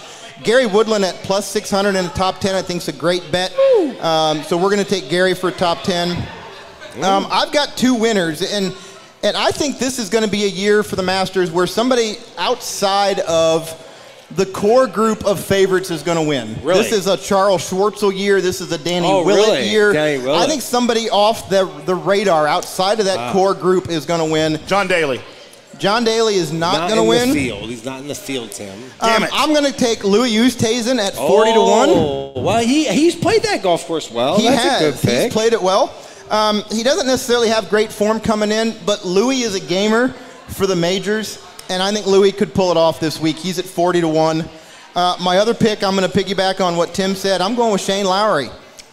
Gary 0.44 0.66
Woodland 0.66 1.04
at 1.04 1.16
plus 1.24 1.48
600 1.48 1.96
in 1.96 2.04
the 2.04 2.10
top 2.10 2.38
10, 2.38 2.54
I 2.54 2.62
think 2.62 2.82
is 2.82 2.88
a 2.88 2.92
great 2.92 3.32
bet. 3.32 3.52
Um, 4.00 4.44
so 4.44 4.56
we're 4.56 4.70
going 4.70 4.84
to 4.84 4.88
take 4.88 5.10
Gary 5.10 5.34
for 5.34 5.50
top 5.50 5.82
10. 5.82 6.10
Um, 7.02 7.26
I've 7.32 7.50
got 7.52 7.76
two 7.76 7.94
winners, 7.94 8.42
and 8.42 8.72
and 9.22 9.36
I 9.36 9.50
think 9.50 9.78
this 9.78 9.98
is 9.98 10.08
going 10.08 10.24
to 10.24 10.30
be 10.30 10.44
a 10.44 10.48
year 10.48 10.82
for 10.82 10.96
the 10.96 11.02
Masters 11.02 11.50
where 11.50 11.66
somebody 11.66 12.16
outside 12.38 13.20
of 13.20 13.86
the 14.36 14.46
core 14.46 14.86
group 14.86 15.24
of 15.26 15.42
favorites 15.44 15.90
is 15.90 16.02
going 16.04 16.16
to 16.16 16.22
win. 16.22 16.56
Really? 16.62 16.82
This 16.84 16.92
is 16.92 17.06
a 17.08 17.16
Charles 17.16 17.68
Schwartzel 17.68 18.16
year. 18.16 18.40
This 18.40 18.60
is 18.60 18.70
a 18.70 18.78
Danny 18.78 19.08
Oh, 19.08 19.24
Willett 19.24 19.46
really? 19.48 19.68
year. 19.70 19.92
Danny 19.92 20.22
Willett. 20.22 20.42
I 20.42 20.46
think 20.46 20.62
somebody 20.62 21.10
off 21.10 21.50
the 21.50 21.64
the 21.84 21.94
radar 21.94 22.46
outside 22.46 23.00
of 23.00 23.06
that 23.06 23.32
core 23.32 23.54
group 23.54 23.88
is 23.88 24.06
going 24.06 24.20
to 24.20 24.32
win. 24.32 24.58
John 24.66 24.86
Daly. 24.86 25.20
John 25.78 26.04
Daly 26.04 26.34
is 26.34 26.52
not, 26.52 26.74
Not 26.74 26.90
going 26.90 26.96
to 26.98 27.02
in 27.02 27.08
win. 27.08 27.28
the 27.30 27.34
field. 27.46 27.62
He's 27.70 27.84
not 27.86 28.00
in 28.00 28.06
the 28.08 28.14
field, 28.14 28.50
Tim. 28.52 28.78
Damn 29.00 29.22
Um, 29.22 29.24
it. 29.24 29.30
I'm 29.32 29.48
going 29.54 29.64
to 29.64 29.72
take 29.72 30.04
Louis 30.04 30.30
Oosthuizen 30.30 30.98
at 30.98 31.14
40 31.14 31.52
to 31.54 31.60
1. 31.60 31.88
Oh, 31.88 32.32
Well, 32.42 32.62
he 32.62 32.84
he's 32.88 33.16
played 33.16 33.42
that 33.44 33.62
golf 33.62 33.86
course 33.86 34.10
well. 34.10 34.36
He 34.38 34.46
That's 34.46 34.62
has. 34.62 34.82
a 34.82 34.90
good 34.92 35.00
pick. 35.00 35.22
He's 35.24 35.32
played 35.32 35.54
it 35.54 35.62
well. 35.62 35.90
Um, 36.30 36.62
he 36.70 36.82
doesn't 36.82 37.06
necessarily 37.06 37.48
have 37.48 37.68
great 37.68 37.92
form 37.92 38.20
coming 38.20 38.52
in, 38.52 38.74
but 38.86 39.04
Louis 39.04 39.42
is 39.42 39.54
a 39.54 39.60
gamer 39.60 40.08
for 40.48 40.66
the 40.66 40.76
majors, 40.76 41.44
and 41.68 41.82
I 41.82 41.92
think 41.92 42.06
Louis 42.06 42.32
could 42.32 42.54
pull 42.54 42.70
it 42.70 42.76
off 42.76 43.00
this 43.00 43.20
week. 43.20 43.36
He's 43.36 43.58
at 43.58 43.64
40 43.64 44.02
to 44.02 44.08
1. 44.08 44.48
Uh, 44.94 45.16
my 45.20 45.38
other 45.38 45.54
pick, 45.54 45.82
I'm 45.82 45.96
going 45.96 46.08
to 46.08 46.16
piggyback 46.16 46.64
on 46.64 46.76
what 46.76 46.94
Tim 46.94 47.14
said. 47.14 47.40
I'm 47.40 47.54
going 47.54 47.72
with 47.72 47.80
Shane 47.80 48.06
Lowry. 48.06 48.48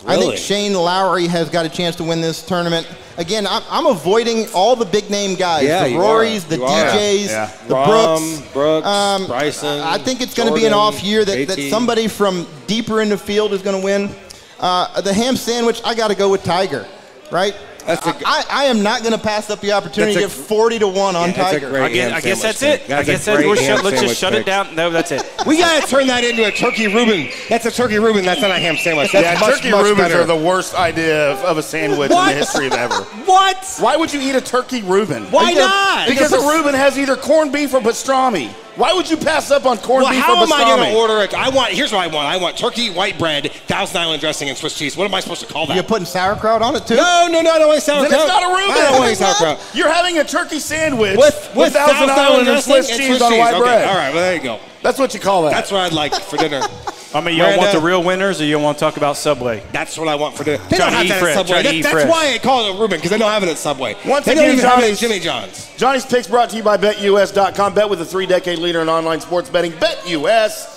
I 0.06 0.15
think 0.17 0.38
Shane 0.38 0.73
Lowry 0.73 1.26
has 1.28 1.50
got 1.50 1.65
a 1.65 1.69
chance 1.69 1.95
to 1.97 2.04
win 2.04 2.21
this 2.21 2.45
tournament. 2.45 2.88
Again, 3.17 3.47
I'm, 3.47 3.63
I'm 3.69 3.86
avoiding 3.88 4.47
all 4.54 4.76
the 4.76 4.86
big 4.86 5.10
name 5.10 5.36
guys 5.36 5.63
Yeah, 5.63 5.88
the. 5.88 5.95
Rorys, 5.95 6.47
the. 6.47 6.58
DJs, 6.58 7.28
Yeah. 7.28 7.52
the 7.67 7.73
Rahm, 7.73 8.17
Brooks. 8.45 8.54
Brooks, 8.54 8.88
Um, 8.88 9.26
Bryson. 9.26 9.80
I 9.82 9.97
think 9.97 10.21
it's 10.21 10.36
going 10.36 10.50
to 10.50 10.56
be 10.56 10.65
an 10.65 10.73
off 10.73 11.04
year 11.04 11.26
that, 11.26 11.47
that 11.47 11.60
somebody 11.71 12.08
from 12.08 12.45
deeper 12.67 13.02
in 13.02 13.10
the 13.10 13.17
field 13.17 13.54
is 13.54 13.62
going 13.63 13.80
to 13.80 13.84
win. 13.84 14.12
Uh, 14.60 15.02
the 15.02 15.13
ham 15.13 15.36
sandwich, 15.36 15.82
I 15.84 15.95
got 15.95 16.10
to 16.10 16.15
go 16.15 16.30
with 16.30 16.43
Tiger, 16.43 16.86
right? 17.31 17.55
That's 17.85 18.05
a 18.05 18.09
I 18.09 18.11
g- 18.19 18.23
I, 18.25 18.43
I 18.49 18.63
am 18.65 18.83
not 18.83 18.99
going 19.01 19.13
to 19.13 19.17
pass 19.17 19.49
up 19.49 19.61
the 19.61 19.71
opportunity 19.71 20.13
to 20.15 20.19
get 20.19 20.29
40 20.29 20.79
to 20.79 20.87
1 20.89 21.15
on 21.15 21.29
Yeah, 21.29 21.35
Tiger. 21.35 21.81
I 21.81 21.87
guess, 21.87 22.11
I 22.11 22.19
guess 22.21 22.41
that's 22.41 22.61
it. 22.61 22.81
pick. 22.81 22.89
I 22.89 22.95
That's 23.03 23.07
a 23.07 23.11
guess 23.13 23.25
that's, 23.25 23.37
great 23.37 23.47
we're 23.47 23.55
ham 23.55 23.75
shut, 23.77 23.85
let's 23.85 24.01
just 24.01 24.01
sandwich 24.01 24.17
shut 24.17 24.33
it 24.33 24.45
down. 24.45 24.75
No, 24.75 24.89
that's 24.89 25.11
it. 25.13 25.23
We 25.47 25.57
gotta 25.59 25.87
turn 25.87 26.07
that 26.07 26.25
into 26.25 26.43
a 26.45 26.51
turkey 26.51 26.87
Reuben. 26.87 27.29
That's 27.47 27.65
a 27.65 27.71
turkey 27.71 27.97
Reuben. 27.99 28.25
That's 28.25 28.41
not 28.41 28.51
a 28.51 28.55
ham 28.55 28.75
sandwich. 28.75 29.13
That's 29.13 29.23
Yeah, 29.25 29.39
much, 29.39 29.55
turkey 29.61 29.71
much 29.71 29.85
Reubens 29.85 30.09
better. 30.09 30.19
are 30.21 30.25
the 30.25 30.35
worst 30.35 30.75
idea 30.75 31.31
of, 31.31 31.37
of 31.45 31.57
a 31.57 31.63
sandwich 31.63 32.11
in 32.11 32.17
the 32.17 32.33
history 32.33 32.67
of 32.67 32.73
ever. 32.73 32.95
what? 33.23 33.77
Why 33.79 33.95
would 33.95 34.11
you 34.13 34.19
eat 34.19 34.35
a 34.35 34.41
turkey 34.41 34.81
Reuben? 34.83 35.23
Why 35.31 35.43
Are 35.45 35.49
you 35.51 35.55
gonna- 35.57 35.67
not? 35.69 36.09
Because 36.09 36.33
a 36.33 36.39
Reuben 36.41 36.73
has 36.75 36.97
either 36.99 37.15
corned 37.15 37.53
beef 37.53 37.73
or 37.73 37.79
pastrami. 37.79 38.49
Why 38.77 38.93
would 38.93 39.09
you 39.09 39.17
pass 39.17 39.49
up 39.49 39.65
on 39.65 39.77
corned 39.79 40.03
Well, 40.03 40.13
beef 40.13 40.23
how 40.23 40.39
or 40.39 40.43
am 40.43 40.53
I 40.53 40.61
going 40.63 40.91
to 40.91 40.95
order 40.95 41.23
it? 41.23 41.33
I 41.33 41.49
want. 41.49 41.71
Here's 41.71 41.91
what 41.91 41.99
I 41.99 42.07
want. 42.07 42.27
I 42.27 42.37
want 42.37 42.57
turkey, 42.57 42.91
white 42.91 43.17
bread, 43.17 43.51
Thousand 43.65 43.99
Island 43.99 44.21
dressing, 44.21 44.49
and 44.49 44.57
Swiss 44.57 44.77
cheese. 44.77 44.95
What 44.95 45.05
am 45.05 45.15
I 45.15 45.19
supposed 45.19 45.41
to 45.41 45.51
call 45.51 45.65
that? 45.65 45.73
You're 45.73 45.83
putting 45.83 46.05
sauerkraut 46.05 46.61
on 46.61 46.75
it 46.75 46.85
too? 46.85 46.95
no, 46.95 47.27
no, 47.31 47.41
no. 47.41 47.51
I 47.51 47.57
don't 47.57 47.69
want 47.69 47.81
sauerkraut. 47.81 48.11
Then 48.11 48.19
it's 48.21 48.29
not 48.29 48.43
a 48.43 48.55
Reuben. 48.55 48.71
I 48.71 48.81
don't 48.81 48.99
want 48.99 49.11
any 49.11 49.19
not. 49.19 49.35
sauerkraut. 49.35 49.75
You're 49.75 49.91
having 49.91 50.19
a 50.19 50.23
turkey 50.23 50.59
sandwich 50.59 51.17
With 51.17 51.51
with 51.55 51.73
Thousand 51.73 52.11
Island 52.11 52.39
and 52.39 52.45
dressing 52.45 52.73
Swiss 52.73 52.89
and 52.91 52.99
cheese 52.99 53.07
Swiss 53.07 53.21
on 53.23 53.31
cheese. 53.31 53.39
white 53.39 53.53
okay. 53.55 53.61
bread. 53.61 53.87
All 53.87 53.95
right. 53.95 54.13
Well, 54.13 54.21
there 54.21 54.35
you 54.35 54.43
go. 54.43 54.59
That's 54.83 54.99
what 54.99 55.13
you 55.15 55.19
call 55.19 55.43
that. 55.43 55.51
That's 55.51 55.71
what 55.71 55.81
I'd 55.81 55.93
like 55.93 56.13
for 56.13 56.37
dinner. 56.37 56.61
I 57.17 57.21
mean, 57.21 57.36
y'all 57.36 57.47
want 57.49 57.62
Miranda. 57.62 57.80
the 57.80 57.86
real 57.86 58.03
winners 58.03 58.39
or 58.39 58.45
you 58.45 58.51
don't 58.53 58.62
want 58.63 58.77
to 58.77 58.80
talk 58.80 58.97
about 58.97 59.17
Subway? 59.17 59.63
That's 59.71 59.97
what 59.97 60.08
I 60.08 60.15
want 60.15 60.36
for 60.38 60.43
dinner. 60.43 60.63
They 60.69 60.77
Try 60.77 60.86
don't 60.86 60.93
have 60.93 61.06
eat 61.06 61.10
that 61.10 61.19
fresh, 61.19 61.36
at 61.36 61.47
Subway. 61.47 61.63
That- 61.63 61.73
eat 61.73 61.82
that's 61.82 61.93
fresh. 61.93 62.10
why 62.10 62.34
I 62.34 62.38
call 62.38 62.67
it 62.67 62.75
a 62.75 62.80
Reuben 62.80 62.97
because 62.97 63.10
they 63.10 63.17
don't 63.17 63.32
have 63.32 63.41
it 63.43 63.49
at 63.49 63.58
Subway. 63.58 63.95
Once 64.06 64.25
they 64.25 64.34
again, 64.34 64.43
don't 64.45 64.53
even 64.58 64.65
have 64.69 64.84
it 64.84 64.91
at 64.91 64.97
Jimmy 64.97 65.19
John's. 65.19 65.69
Johnny's 65.77 66.06
Picks 66.06 66.27
brought 66.27 66.49
to 66.51 66.56
you 66.58 66.63
by 66.63 66.77
BetUS.com. 66.77 67.73
Bet 67.73 67.89
with 67.89 67.99
the 67.99 68.06
three-decade 68.06 68.60
leader 68.60 68.82
in 68.82 68.89
online 68.89 69.19
sports 69.19 69.49
betting. 69.49 69.71
BetUS. 69.73 70.75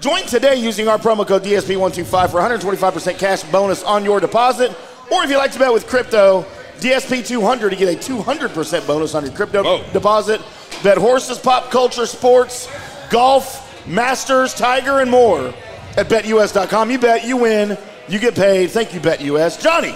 Join 0.00 0.24
today 0.26 0.56
using 0.56 0.88
our 0.88 0.98
promo 0.98 1.26
code 1.26 1.44
DSP125 1.44 2.30
for 2.30 2.40
125% 2.40 3.18
cash 3.18 3.42
bonus 3.44 3.82
on 3.84 4.04
your 4.04 4.18
deposit. 4.18 4.70
Or 5.12 5.22
if 5.24 5.30
you 5.30 5.36
like 5.36 5.52
to 5.52 5.58
bet 5.58 5.72
with 5.72 5.86
crypto, 5.86 6.44
DSP200 6.80 7.70
to 7.70 7.76
get 7.76 7.94
a 7.94 8.12
200% 8.12 8.86
bonus 8.86 9.14
on 9.14 9.24
your 9.24 9.34
crypto 9.34 9.62
Whoa. 9.62 9.84
deposit. 9.92 10.40
Bet 10.82 10.96
horses, 10.98 11.38
pop 11.38 11.70
culture, 11.70 12.06
sports, 12.06 12.68
golf, 13.10 13.66
masters, 13.86 14.54
tiger, 14.54 15.00
and 15.00 15.10
more 15.10 15.54
at 15.96 16.08
BetUS.com. 16.08 16.90
You 16.90 16.98
bet, 16.98 17.24
you 17.26 17.36
win, 17.36 17.76
you 18.08 18.18
get 18.18 18.34
paid. 18.34 18.70
Thank 18.70 18.94
you, 18.94 19.00
BetUS. 19.00 19.60
Johnny. 19.60 19.94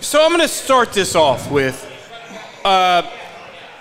So 0.00 0.22
I'm 0.22 0.30
going 0.30 0.42
to 0.42 0.48
start 0.48 0.92
this 0.92 1.14
off 1.14 1.50
with 1.50 1.82
uh, 2.64 3.02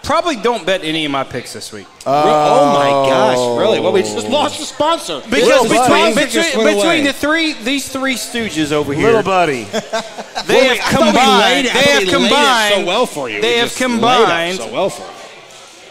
probably 0.04 0.36
don't 0.38 0.66
bet 0.66 0.84
any 0.84 1.04
of 1.06 1.12
my 1.12 1.24
picks 1.24 1.52
this 1.54 1.74
week. 1.74 1.88
oh 2.06 2.74
my 2.74 3.10
gosh! 3.10 3.60
Really? 3.60 3.80
Well, 3.80 3.92
we 3.92 4.02
just 4.02 4.30
lost 4.30 4.60
the 4.60 4.66
sponsor. 4.66 5.22
Because 5.30 5.48
Little 5.48 5.64
between, 5.64 5.80
buddy. 5.80 6.12
Sponsor 6.14 6.28
just 6.32 6.56
between, 6.56 6.76
between 6.78 7.04
the 7.04 7.14
three, 7.14 7.54
these 7.54 7.92
three 7.92 8.16
stooges 8.16 8.72
over 8.72 8.94
here, 8.94 9.08
Little 9.08 9.24
buddy. 9.24 9.64
they 9.64 9.72
Well, 9.74 9.82
have 9.84 10.48
wait, 10.48 10.82
I 10.82 10.92
thought 10.92 11.06
combined. 11.06 11.40
laid 11.42 11.66
it- 11.66 11.76
I 11.76 11.82
They 11.82 11.92
have 11.92 12.00
we 12.00 12.06
laid 12.06 12.08
it 12.08 12.12
combined. 12.14 12.74
so 12.76 12.86
well 12.86 13.06
for 13.08 13.30
you. 13.30 13.42
They 13.42 13.54
We 13.54 13.58
have 13.60 13.68
just 13.70 13.80
laid 13.82 13.86
it 13.86 13.92
combined 13.92 14.58
so 14.58 14.72
well 14.72 14.90
for 14.90 15.02
you. 15.04 15.15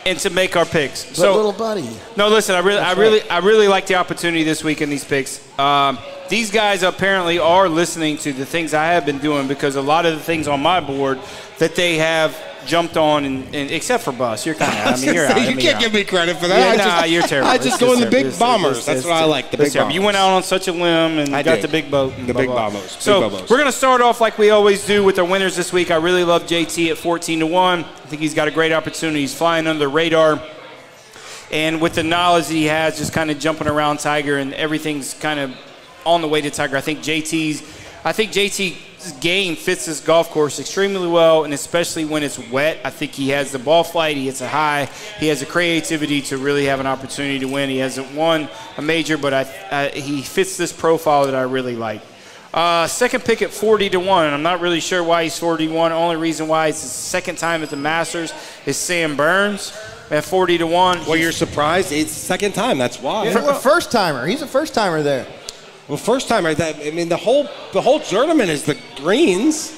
And 0.07 0.19
to 0.21 0.31
make 0.31 0.57
our 0.57 0.65
picks. 0.65 1.01
So 1.17 1.35
little 1.35 1.53
buddy. 1.53 1.89
No, 2.17 2.29
listen. 2.29 2.55
I 2.55 2.61
really, 2.61 2.81
I 2.81 2.93
really, 2.93 3.29
I 3.29 3.39
really 3.39 3.69
like 3.69 3.87
the 3.87 3.97
opportunity 3.97 4.45
this 4.45 4.63
week 4.63 4.81
in 4.81 4.91
these 4.91 5.05
picks. 5.05 5.41
Um, 5.59 5.99
these 6.29 6.51
guys 6.51 6.83
apparently 6.83 7.39
are 7.39 7.69
listening 7.69 8.17
to 8.19 8.33
the 8.33 8.47
things 8.47 8.75
I 8.75 8.87
have 8.87 9.05
been 9.07 9.19
doing 9.19 9.49
because 9.49 9.77
a 9.77 9.83
lot 9.83 10.07
of 10.07 10.15
the 10.15 10.23
things 10.23 10.49
on 10.49 10.61
my 10.61 10.81
board 10.81 11.19
that 11.59 11.75
they 11.75 11.99
have 11.99 12.37
jumped 12.67 12.97
on, 12.97 13.25
and, 13.25 13.45
and 13.55 13.71
except 13.71 14.05
for 14.05 14.13
Bus, 14.13 14.45
you're 14.47 14.55
kind 14.55 14.73
of. 14.73 14.87
I 14.95 15.05
mean, 15.05 15.15
you're 15.15 15.27
out. 15.27 15.37
I 15.37 15.41
you 15.49 15.57
mean, 15.57 15.61
can't 15.61 15.81
give 15.81 15.93
me 15.93 16.05
credit 16.05 16.37
for 16.39 16.49
that. 16.49 16.59
Yeah, 16.59 16.73
I 16.73 16.77
nah, 16.77 17.01
just, 17.01 17.11
you're 17.13 17.23
terrible. 17.23 17.51
I 17.51 17.55
It's 17.57 17.65
just 17.65 17.81
go 17.81 17.93
in 17.93 18.01
the 18.01 18.07
big 18.07 18.27
It's- 18.27 18.39
bombers. 18.39 18.79
it's- 18.79 18.87
That's 18.87 19.05
what 19.05 19.15
I 19.15 19.25
like. 19.25 19.51
The 19.51 19.57
big 19.59 19.73
bombers. 19.75 19.95
You 19.95 20.03
went 20.03 20.17
out 20.17 20.31
on 20.31 20.43
such 20.43 20.69
a 20.69 20.73
limb 20.73 21.19
and 21.19 21.35
I 21.35 21.43
got 21.43 21.57
did. 21.57 21.65
the 21.65 21.69
big 21.69 21.91
boat. 21.91 22.13
and 22.17 22.27
The 22.29 22.33
blah, 22.33 22.43
big 22.43 22.51
blah. 22.51 22.71
bombers. 22.71 22.97
So 23.01 23.29
bombers. 23.29 23.49
we're 23.51 23.59
gonna 23.59 23.73
start 23.73 24.01
off 24.01 24.21
like 24.21 24.39
we 24.39 24.51
always 24.51 24.87
do 24.87 25.05
with 25.05 25.19
our 25.19 25.25
winners 25.25 25.57
this 25.57 25.73
week. 25.73 25.91
I 25.91 25.97
really 25.97 26.25
love 26.25 26.47
JT 26.47 26.91
at 26.91 26.99
14 26.99 27.41
to 27.41 27.47
one. 27.47 27.81
I 27.85 28.07
think 28.07 28.21
he's 28.23 28.35
got 28.35 28.49
a 28.49 28.51
great 28.51 28.73
opportunity. 28.73 29.21
He's 29.21 29.35
flying 29.35 29.67
under 29.67 29.79
the 29.81 29.89
radar. 29.89 30.41
And 31.51 31.81
with 31.81 31.95
the 31.95 32.03
knowledge 32.03 32.47
that 32.49 32.55
he 32.55 32.65
has, 32.67 32.99
just 32.99 33.13
kind 33.13 33.31
of 33.31 33.39
jumping 33.39 33.69
around 33.69 33.99
Tiger 34.01 34.39
and 34.39 34.53
everything's 34.55 35.15
kind 35.15 35.39
of 35.39 35.55
on 36.05 36.21
the 36.21 36.29
way 36.29 36.41
to 36.41 36.51
Tiger. 36.51 36.77
I 36.77 36.81
think 36.81 37.01
JT's, 37.01 37.63
I 38.05 38.13
think 38.13 38.33
JT's 39.05 39.13
game 39.21 39.57
fits 39.57 39.87
this 39.87 40.01
golf 40.01 40.31
course 40.31 40.59
extremely 40.59 41.09
well, 41.09 41.45
and 41.45 41.53
especially 41.53 42.05
when 42.05 42.23
it's 42.23 42.39
wet. 42.51 42.79
I 42.85 42.91
think 42.91 43.13
he 43.13 43.31
has 43.31 43.53
the 43.53 43.59
ball 43.59 43.85
flight, 43.85 44.17
he 44.17 44.27
hits 44.27 44.41
a 44.41 44.49
high, 44.49 44.89
he 45.19 45.29
has 45.29 45.41
the 45.41 45.47
creativity 45.47 46.23
to 46.23 46.39
really 46.39 46.67
have 46.67 46.81
an 46.81 46.87
opportunity 46.87 47.39
to 47.41 47.47
win. 47.47 47.71
He 47.71 47.79
hasn't 47.79 48.15
won 48.15 48.49
a 48.77 48.83
major, 48.83 49.19
but 49.19 49.35
I, 49.35 49.41
I, 49.71 49.89
he 49.89 50.23
fits 50.23 50.57
this 50.57 50.73
profile 50.73 51.27
that 51.27 51.35
I 51.35 51.43
really 51.43 51.77
like. 51.77 52.03
Uh, 52.53 52.87
second 52.87 53.25
pick 53.25 53.43
at 53.43 53.51
40 53.51 53.91
to 53.91 54.01
1. 54.01 54.33
I'm 54.33 54.43
not 54.45 54.61
really 54.61 54.81
sure 54.81 55.03
why 55.03 55.25
he's 55.25 55.37
41. 55.39 55.91
Only 55.91 56.17
reason 56.17 56.47
why 56.47 56.69
it's 56.69 56.83
his 56.83 56.93
second 56.93 57.37
time 57.37 57.65
at 57.65 57.71
the 57.71 57.77
Masters 57.77 58.33
is 58.65 58.77
Sam 58.77 59.17
Burns 59.17 59.77
at 60.11 60.25
40 60.25 60.59
to 60.59 60.67
1. 60.69 61.07
Well, 61.07 61.17
you're 61.17 61.33
surprised. 61.33 61.91
It's 61.91 62.15
the 62.15 62.21
second 62.21 62.53
time. 62.53 62.79
That's 62.79 63.01
why. 63.01 63.33
Fir- 63.33 63.55
first 63.55 63.91
timer. 63.91 64.25
He's 64.27 64.41
a 64.41 64.47
first 64.47 64.73
timer 64.73 65.03
there. 65.03 65.27
Well, 65.89 65.99
first 65.99 66.29
time. 66.29 66.47
I 66.47 66.55
that- 66.55 66.77
I 66.87 66.91
mean, 66.91 67.09
the 67.09 67.17
whole 67.17 67.49
the 67.73 67.81
whole 67.83 68.01
tournament 68.01 68.51
is 68.51 68.63
the 68.65 68.77
greens. 68.97 69.73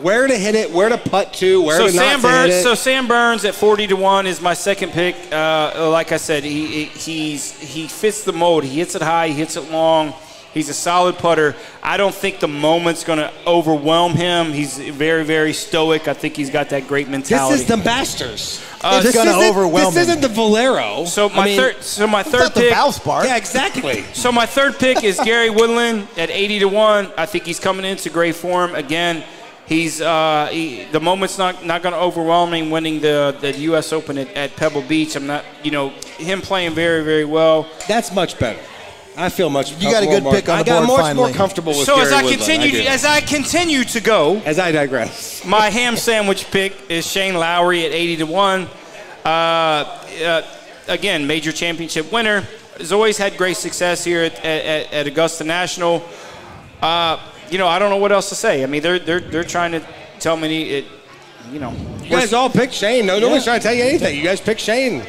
Where 0.00 0.26
to 0.26 0.36
hit 0.36 0.56
it, 0.56 0.72
where 0.72 0.88
to 0.88 0.98
putt 0.98 1.34
to, 1.34 1.62
where 1.62 1.76
so 1.78 1.86
to 1.86 1.92
Sam 1.92 1.98
not 2.00 2.10
to 2.10 2.16
hit 2.16 2.22
Burns, 2.22 2.54
it. 2.54 2.62
so 2.64 2.74
Sam 2.74 3.06
Burns 3.06 3.44
at 3.44 3.54
40 3.54 3.86
to 3.86 3.94
1 3.94 4.26
is 4.26 4.40
my 4.40 4.52
second 4.52 4.90
pick. 4.90 5.14
Uh, 5.30 5.88
like 5.88 6.10
I 6.10 6.16
said, 6.16 6.42
he, 6.42 6.66
he 6.66 6.84
he's 6.86 7.52
he 7.60 7.86
fits 7.86 8.24
the 8.24 8.32
mold. 8.32 8.64
He 8.64 8.78
hits 8.80 8.96
it 8.96 9.02
high, 9.02 9.28
he 9.28 9.34
hits 9.34 9.54
it 9.56 9.70
long. 9.70 10.12
He's 10.54 10.68
a 10.68 10.74
solid 10.74 11.18
putter. 11.18 11.56
I 11.82 11.96
don't 11.96 12.14
think 12.14 12.38
the 12.38 12.46
moment's 12.48 13.02
going 13.02 13.18
to 13.18 13.32
overwhelm 13.46 14.12
him. 14.12 14.52
He's 14.52 14.78
very, 14.78 15.24
very 15.24 15.52
stoic. 15.52 16.06
I 16.06 16.14
think 16.14 16.36
he's 16.36 16.48
got 16.48 16.68
that 16.70 16.86
great 16.86 17.08
mentality. 17.08 17.54
this 17.54 17.62
is 17.62 17.68
the 17.68 17.76
Masters. 17.76 18.64
Uh, 18.80 19.00
it's 19.04 19.12
gonna 19.14 19.30
isn't- 19.30 19.42
overwhelm 19.50 19.92
This 19.92 20.04
him. 20.08 20.18
isn't 20.18 20.20
the 20.20 20.28
Valero. 20.28 21.04
so 21.06 21.28
my 21.30 21.42
I 21.42 21.44
mean, 21.46 21.58
third, 21.58 21.82
so 21.82 22.06
my 22.06 22.22
third 22.22 22.38
not 22.40 22.54
the 22.54 22.60
pick, 22.60 22.72
Valspar. 22.74 23.24
Yeah, 23.24 23.36
exactly. 23.36 24.04
So 24.14 24.30
my 24.30 24.46
third 24.46 24.78
pick 24.78 25.02
is 25.02 25.18
Gary 25.24 25.50
Woodland 25.50 26.06
at 26.16 26.30
80 26.30 26.60
to 26.60 26.68
one. 26.68 27.10
I 27.18 27.26
think 27.26 27.44
he's 27.44 27.58
coming 27.60 27.84
into 27.84 28.08
great 28.10 28.36
form 28.36 28.74
again. 28.74 29.24
He's 29.66 30.00
uh, 30.00 30.48
he, 30.52 30.84
the 30.92 31.00
moment's 31.00 31.38
not 31.38 31.64
not 31.64 31.82
going 31.82 31.94
to 31.94 31.98
overwhelm 32.00 32.52
him 32.52 32.70
winning 32.70 33.00
the 33.00 33.34
the 33.40 33.52
U.S. 33.70 33.92
Open 33.94 34.18
at, 34.18 34.28
at 34.34 34.54
Pebble 34.56 34.82
Beach. 34.82 35.16
I'm 35.16 35.26
not, 35.26 35.42
you 35.62 35.70
know, 35.70 35.88
him 36.18 36.42
playing 36.42 36.74
very 36.74 37.02
very 37.02 37.24
well. 37.24 37.66
That's 37.88 38.12
much 38.12 38.38
better. 38.38 38.60
I 39.16 39.28
feel 39.28 39.48
much. 39.48 39.70
You 39.80 39.90
got 39.90 40.02
a 40.02 40.06
good 40.06 40.22
more- 40.24 40.32
pick 40.34 40.48
on 40.48 40.58
I 40.58 40.62
the 40.62 40.70
got 40.70 40.86
board 40.86 40.98
much 40.98 41.06
finally. 41.06 41.28
more 41.28 41.36
comfortable 41.36 41.72
with. 41.72 41.86
So 41.86 42.00
as 42.00 42.10
I 42.12 42.22
Woodland. 42.22 42.38
continue, 42.40 42.70
do. 42.72 42.88
as 42.88 43.04
I 43.04 43.20
continue 43.20 43.84
to 43.84 44.00
go, 44.00 44.42
as 44.44 44.58
I 44.58 44.72
digress. 44.72 45.44
my 45.44 45.70
ham 45.70 45.96
sandwich 45.96 46.50
pick 46.50 46.72
is 46.88 47.06
Shane 47.06 47.34
Lowry 47.34 47.84
at 47.86 47.92
80 47.92 48.16
to 48.16 48.24
one. 48.24 48.66
Uh, 49.24 49.28
uh, 49.28 50.42
again, 50.88 51.26
major 51.26 51.52
championship 51.52 52.10
winner. 52.12 52.44
Has 52.78 52.90
always 52.92 53.16
had 53.16 53.36
great 53.36 53.56
success 53.56 54.02
here 54.02 54.22
at, 54.24 54.44
at, 54.44 54.92
at 54.92 55.06
Augusta 55.06 55.44
National. 55.44 56.02
Uh, 56.82 57.18
you 57.50 57.56
know, 57.56 57.68
I 57.68 57.78
don't 57.78 57.90
know 57.90 57.98
what 57.98 58.10
else 58.10 58.28
to 58.30 58.34
say. 58.34 58.64
I 58.64 58.66
mean, 58.66 58.82
they're 58.82 58.98
they're 58.98 59.20
they're 59.20 59.44
trying 59.44 59.72
to 59.72 59.82
tell 60.18 60.36
me 60.36 60.70
it. 60.70 60.84
You 61.52 61.60
know, 61.60 61.72
You 62.02 62.10
guys 62.10 62.32
all 62.32 62.50
pick 62.50 62.72
Shane. 62.72 63.06
No, 63.06 63.18
nobody's 63.20 63.42
Yeah. 63.46 63.52
trying 63.52 63.60
to 63.60 63.66
tell 63.68 63.74
you 63.74 63.84
anything. 63.84 64.16
You 64.16 64.24
guys 64.24 64.40
pick 64.40 64.58
Shane. 64.58 65.02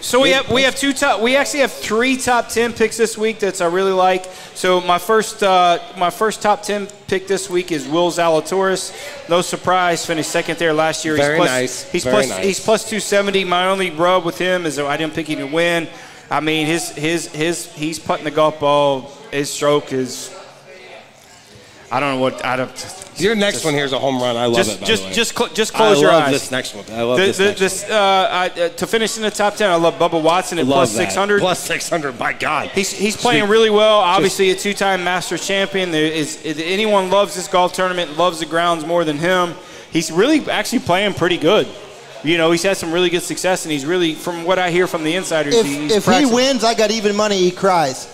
So 0.00 0.20
we 0.20 0.30
have 0.30 0.48
we 0.50 0.62
have 0.62 0.76
two 0.76 0.92
top. 0.92 1.20
We 1.20 1.36
actually 1.36 1.60
have 1.60 1.72
three 1.72 2.16
top 2.16 2.48
ten 2.48 2.72
picks 2.72 2.96
this 2.96 3.16
week 3.18 3.38
that 3.40 3.60
I 3.60 3.66
really 3.66 3.92
like. 3.92 4.26
So 4.54 4.80
my 4.80 4.98
first 4.98 5.42
uh, 5.42 5.78
my 5.96 6.10
first 6.10 6.42
top 6.42 6.62
ten 6.62 6.86
pick 7.06 7.26
this 7.26 7.48
week 7.50 7.72
is 7.72 7.86
Will 7.88 8.10
Zalatoris. 8.10 8.92
No 9.28 9.40
surprise, 9.40 10.04
finished 10.04 10.30
second 10.30 10.58
there 10.58 10.72
last 10.72 11.04
year. 11.04 11.16
Very 11.16 11.36
he's 11.36 11.38
plus, 11.38 11.48
nice, 11.50 11.90
He's 11.92 12.04
very 12.04 12.14
plus 12.16 12.28
nice. 12.28 12.44
he's 12.44 12.60
plus 12.60 12.88
two 12.90 13.00
seventy. 13.00 13.44
My 13.44 13.66
only 13.68 13.90
rub 13.90 14.24
with 14.24 14.38
him 14.38 14.66
is 14.66 14.76
that 14.76 14.86
I 14.86 14.96
didn't 14.96 15.14
pick 15.14 15.28
him 15.28 15.38
to 15.38 15.46
win. 15.46 15.88
I 16.30 16.40
mean 16.40 16.66
his 16.66 16.90
his 16.90 17.28
his 17.28 17.72
he's 17.74 17.98
putting 17.98 18.24
the 18.24 18.30
golf 18.30 18.60
ball. 18.60 19.12
His 19.32 19.50
stroke 19.52 19.92
is. 19.92 20.34
I 21.90 22.00
don't 22.00 22.16
know 22.16 22.20
what 22.20 22.44
I 22.44 22.56
don't. 22.56 23.07
Your 23.18 23.34
next 23.34 23.64
one 23.64 23.74
here 23.74 23.84
is 23.84 23.92
a 23.92 23.98
home 23.98 24.20
run. 24.22 24.36
I 24.36 24.46
love 24.46 24.56
Just 24.56 24.76
it. 24.76 24.80
By 24.80 24.86
just 24.86 25.02
the 25.02 25.08
way. 25.08 25.14
just 25.14 25.36
cl- 25.36 25.50
just 25.54 25.74
I 25.74 25.78
close 25.78 26.00
your 26.00 26.10
love 26.12 26.22
eyes. 26.24 26.32
this 26.32 26.50
next 26.50 26.74
one. 26.74 26.84
I 26.92 27.02
love 27.02 27.18
The- 27.18 27.26
this 27.26 27.36
the- 27.36 27.44
next 27.46 27.60
this, 27.60 27.82
one. 27.82 27.92
uh, 27.92 27.96
I, 28.30 28.46
uh, 28.48 28.68
to 28.68 28.86
finish 28.86 29.16
in 29.16 29.22
the 29.22 29.30
top 29.30 29.56
ten, 29.56 29.70
I 29.70 29.74
love 29.76 29.98
Bubba 29.98 30.22
Watson 30.22 30.58
at 30.58 30.66
Love 30.66 30.88
six 30.88 31.14
hundred. 31.14 31.40
Plus 31.40 31.58
six 31.58 31.88
hundred. 31.88 32.18
My 32.18 32.32
God. 32.32 32.68
He's, 32.68 32.90
he's 32.92 33.16
playing 33.16 33.48
really 33.48 33.70
well. 33.70 33.98
Obviously, 33.98 34.50
a 34.50 34.54
two-time 34.54 35.02
Masters 35.04 35.46
champion. 35.46 35.90
There 35.90 36.04
is 36.04 36.44
if 36.44 36.58
anyone 36.58 37.10
loves 37.10 37.34
this 37.34 37.48
golf 37.48 37.72
tournament, 37.72 38.16
loves 38.16 38.38
the 38.40 38.46
grounds 38.46 38.84
more 38.86 39.04
than 39.04 39.18
him. 39.18 39.54
He's 39.90 40.10
really 40.12 40.48
actually 40.50 40.80
playing 40.80 41.14
pretty 41.14 41.38
good. 41.38 41.66
You 42.24 42.36
know, 42.36 42.50
he's 42.50 42.62
had 42.64 42.76
some 42.76 42.92
really 42.92 43.10
good 43.10 43.22
success, 43.22 43.64
and 43.64 43.70
he's 43.72 43.86
really, 43.86 44.12
from 44.14 44.44
what 44.44 44.58
I 44.58 44.70
hear 44.70 44.86
from 44.88 45.04
the 45.04 45.14
insiders, 45.14 45.54
If, 45.54 45.64
he's 45.66 45.92
if 45.96 46.04
he 46.06 46.26
wins, 46.26 46.64
I 46.64 46.74
got 46.74 46.90
even 46.90 47.14
money. 47.16 47.38
He 47.38 47.50
cries. 47.52 48.06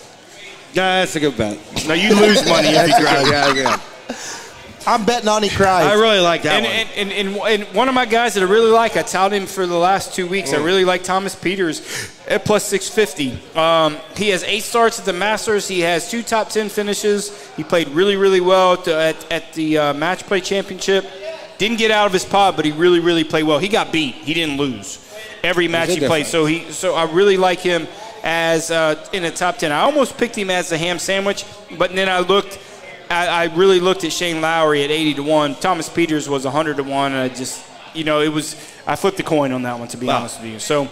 Yeah, 0.73 0.99
that's 0.99 1.15
a 1.15 1.19
good 1.19 1.35
bet. 1.37 1.57
no, 1.87 1.93
you 1.95 2.13
lose 2.15 2.47
money 2.47 2.67
if 2.69 2.87
you 2.87 2.95
cry. 3.05 3.23
yeah, 3.29 3.53
yeah. 3.53 3.79
I'm 4.87 5.05
betting 5.05 5.27
on 5.27 5.41
he 5.43 5.49
cries. 5.49 5.85
I 5.85 5.93
really 5.93 6.19
like 6.19 6.43
that 6.43 6.63
And, 6.63 6.65
one. 6.65 6.73
and, 6.73 7.11
and, 7.11 7.35
and, 7.37 7.63
and 7.65 7.75
one 7.75 7.87
of 7.89 7.95
my 7.95 8.05
guys 8.05 8.35
that 8.35 8.43
I 8.43 8.45
really 8.45 8.71
like, 8.71 8.95
I 8.97 9.01
touted 9.01 9.41
him 9.41 9.47
for 9.47 9.65
the 9.65 9.77
last 9.77 10.13
two 10.13 10.27
weeks. 10.27 10.51
Mm. 10.51 10.59
I 10.59 10.63
really 10.63 10.85
like 10.85 11.03
Thomas 11.03 11.35
Pieters 11.35 11.81
at 12.29 12.45
plus 12.45 12.63
650. 12.65 13.57
Um, 13.59 13.97
he 14.15 14.29
has 14.29 14.43
eight 14.43 14.61
starts 14.63 14.99
at 14.99 15.05
the 15.05 15.13
Masters. 15.13 15.67
He 15.67 15.79
has 15.81 16.09
two 16.09 16.21
top 16.23 16.49
10 16.49 16.69
finishes. 16.69 17.49
He 17.55 17.63
played 17.63 17.87
really, 17.89 18.15
really 18.15 18.41
well 18.41 18.73
at, 18.73 18.85
the- 18.85 18.95
at, 18.95 19.31
at 19.31 19.53
the 19.53 19.77
uh, 19.77 19.93
Match 19.93 20.23
Play 20.25 20.41
Championship. 20.41 21.05
Didn't 21.57 21.77
get 21.77 21.89
out 21.89 22.05
of 22.05 22.13
his 22.13 22.25
pod, 22.25 22.55
but 22.55 22.65
he 22.65 22.71
really, 22.71 22.99
really 22.99 23.23
played 23.23 23.43
well. 23.43 23.59
He 23.59 23.69
got 23.69 23.91
beat. 23.91 24.13
He 24.15 24.33
didn't 24.33 24.57
lose 24.57 25.01
every 25.43 25.67
match 25.67 25.89
he 25.89 25.99
played. 25.99 26.25
difference. 26.25 26.29
So 26.29 26.45
he, 26.45 26.71
so 26.71 26.95
I 26.95 27.09
really 27.11 27.37
like 27.37 27.59
him 27.59 27.87
as 28.23 28.71
uh, 28.71 29.03
in 29.13 29.23
the 29.23 29.31
top 29.31 29.57
10. 29.57 29.71
I 29.71 29.81
almost 29.81 30.17
picked 30.17 30.35
him 30.35 30.49
as 30.49 30.71
a 30.71 30.77
ham 30.77 30.99
sandwich, 30.99 31.45
but 31.77 31.93
then 31.95 32.09
I 32.09 32.19
looked. 32.19 32.59
I, 33.09 33.27
I 33.27 33.55
really 33.55 33.79
looked 33.79 34.03
at 34.03 34.11
Shane 34.11 34.41
Lowry 34.41 34.83
at 34.83 34.91
80 34.91 35.13
to 35.15 35.23
1. 35.23 35.55
Thomas 35.55 35.89
Pieters 35.89 36.27
was 36.27 36.43
100 36.45 36.77
to 36.77 36.83
1. 36.83 37.11
And 37.11 37.21
I 37.21 37.29
just, 37.33 37.63
you 37.93 38.03
know, 38.03 38.21
it 38.21 38.29
was, 38.29 38.55
I 38.87 38.95
flipped 38.95 39.17
the 39.17 39.23
coin 39.23 39.51
on 39.51 39.63
that 39.63 39.77
one, 39.79 39.87
to 39.89 39.97
be 39.97 40.07
Wow. 40.07 40.19
honest 40.19 40.41
with 40.41 40.51
you. 40.51 40.59
So, 40.59 40.87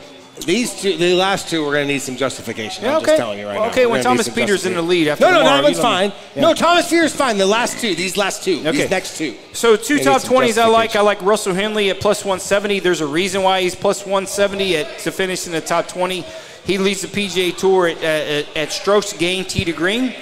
These 0.48 0.82
two, 0.82 0.98
the 0.98 1.14
last 1.14 1.48
two, 1.48 1.64
we're 1.64 1.74
going 1.74 1.88
to 1.88 1.94
need 1.94 2.02
some 2.02 2.16
justification. 2.18 2.84
Yeah, 2.84 2.98
I'm 2.98 3.06
just 3.06 3.18
telling 3.18 3.38
you 3.38 3.46
right 3.46 3.54
Well, 3.54 3.66
now. 3.66 3.72
okay, 3.72 3.86
when 3.86 4.02
Thomas 4.04 4.28
Pieters 4.28 4.66
in 4.66 4.74
the 4.74 4.82
lead 4.82 5.08
after 5.08 5.26
No, 5.26 5.30
no, 5.32 5.38
tomorrow, 5.38 5.58
that 5.58 5.64
one's 5.64 5.80
fine. 5.80 6.12
Yeah. 6.36 6.42
No, 6.42 6.54
Thomas 6.56 6.90
Pieters 6.92 7.12
fine. 7.16 7.38
The 7.38 7.46
last 7.46 7.80
two, 7.80 7.94
these 7.94 8.18
last 8.18 8.44
two, 8.44 8.58
Okay. 8.62 8.72
these 8.72 8.90
next 8.90 9.16
two. 9.18 9.36
so 9.54 9.76
two 9.76 10.00
top 10.00 10.24
20s 10.24 10.58
I 10.60 10.66
like. 10.66 10.96
I 10.96 11.02
like 11.02 11.22
Russell 11.22 11.54
Henley 11.54 11.92
at 11.92 12.00
plus 12.00 12.26
170. 12.26 12.80
There's 12.80 13.02
a 13.02 13.06
reason 13.06 13.44
why 13.44 13.62
he's 13.62 13.76
plus 13.76 14.08
170 14.08 14.78
at, 14.78 14.98
to 15.00 15.12
finish 15.12 15.46
in 15.46 15.52
the 15.54 15.62
top 15.62 15.88
20. 15.88 16.26
He 16.66 16.80
leads 16.80 17.02
the 17.02 17.10
PGA 17.10 17.56
Tour 17.56 17.90
at, 17.90 18.02
at, 18.04 18.58
at 18.58 18.72
strokes 18.72 19.14
gained 19.14 19.50
tee 19.50 19.66
to 19.66 19.72
green. 19.72 20.16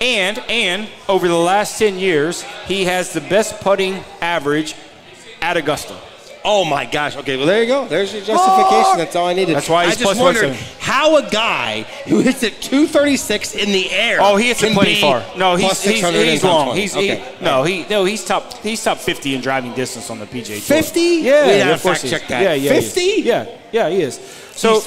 And, 0.00 0.38
and 0.48 0.88
over 1.08 1.28
the 1.28 1.34
last 1.34 1.78
10 1.78 1.98
years, 1.98 2.42
he 2.66 2.84
has 2.84 3.12
the 3.12 3.20
best 3.20 3.60
putting 3.60 4.02
average 4.20 4.74
at 5.40 5.56
Augusta. 5.56 5.96
Oh 6.48 6.64
my 6.64 6.86
gosh. 6.86 7.16
Okay, 7.16 7.36
well 7.36 7.44
there 7.44 7.60
you 7.60 7.66
go. 7.66 7.88
There's 7.88 8.12
your 8.14 8.22
justification. 8.22 8.98
That's 8.98 9.16
all 9.16 9.26
I 9.26 9.32
needed. 9.32 9.56
That's 9.56 9.68
why 9.68 9.86
he's 9.86 9.96
I 9.96 9.98
just 9.98 10.02
plus 10.04 10.18
wondered 10.20 10.54
how 10.78 11.16
a 11.16 11.28
guy 11.28 11.82
who 12.06 12.20
hits 12.20 12.44
it 12.44 12.62
236 12.62 13.56
in 13.56 13.72
the 13.72 13.90
air. 13.90 14.18
Oh, 14.20 14.36
he 14.36 14.46
hits 14.46 14.62
it 14.62 14.72
plenty 14.72 15.00
far. 15.00 15.24
No, 15.36 15.56
he's 15.56 15.82
he's, 15.82 16.00
600 16.00 16.24
he's 16.24 16.44
long. 16.44 16.76
He's 16.76 16.94
okay. 16.96 17.16
he, 17.16 17.44
no, 17.44 17.64
he 17.64 17.84
no, 17.90 18.04
he's 18.04 18.24
top 18.24 18.58
he's 18.58 18.82
top 18.82 18.98
50 18.98 19.34
in 19.34 19.40
driving 19.40 19.74
distance 19.74 20.08
on 20.08 20.20
the 20.20 20.26
PGA 20.26 20.64
Tour. 20.64 20.76
50? 20.82 21.00
Yeah, 21.00 21.46
We 21.46 21.56
yeah, 21.56 21.74
of 21.74 21.82
course 21.82 22.02
fact 22.02 22.02
he 22.02 22.06
is. 22.06 22.20
check 22.20 22.28
that. 22.28 22.42
Yeah, 22.42 22.54
yeah, 22.54 22.80
50? 22.80 23.00
Yeah, 23.22 23.58
yeah, 23.72 23.88
he 23.88 24.02
is. 24.02 24.20
So, 24.52 24.82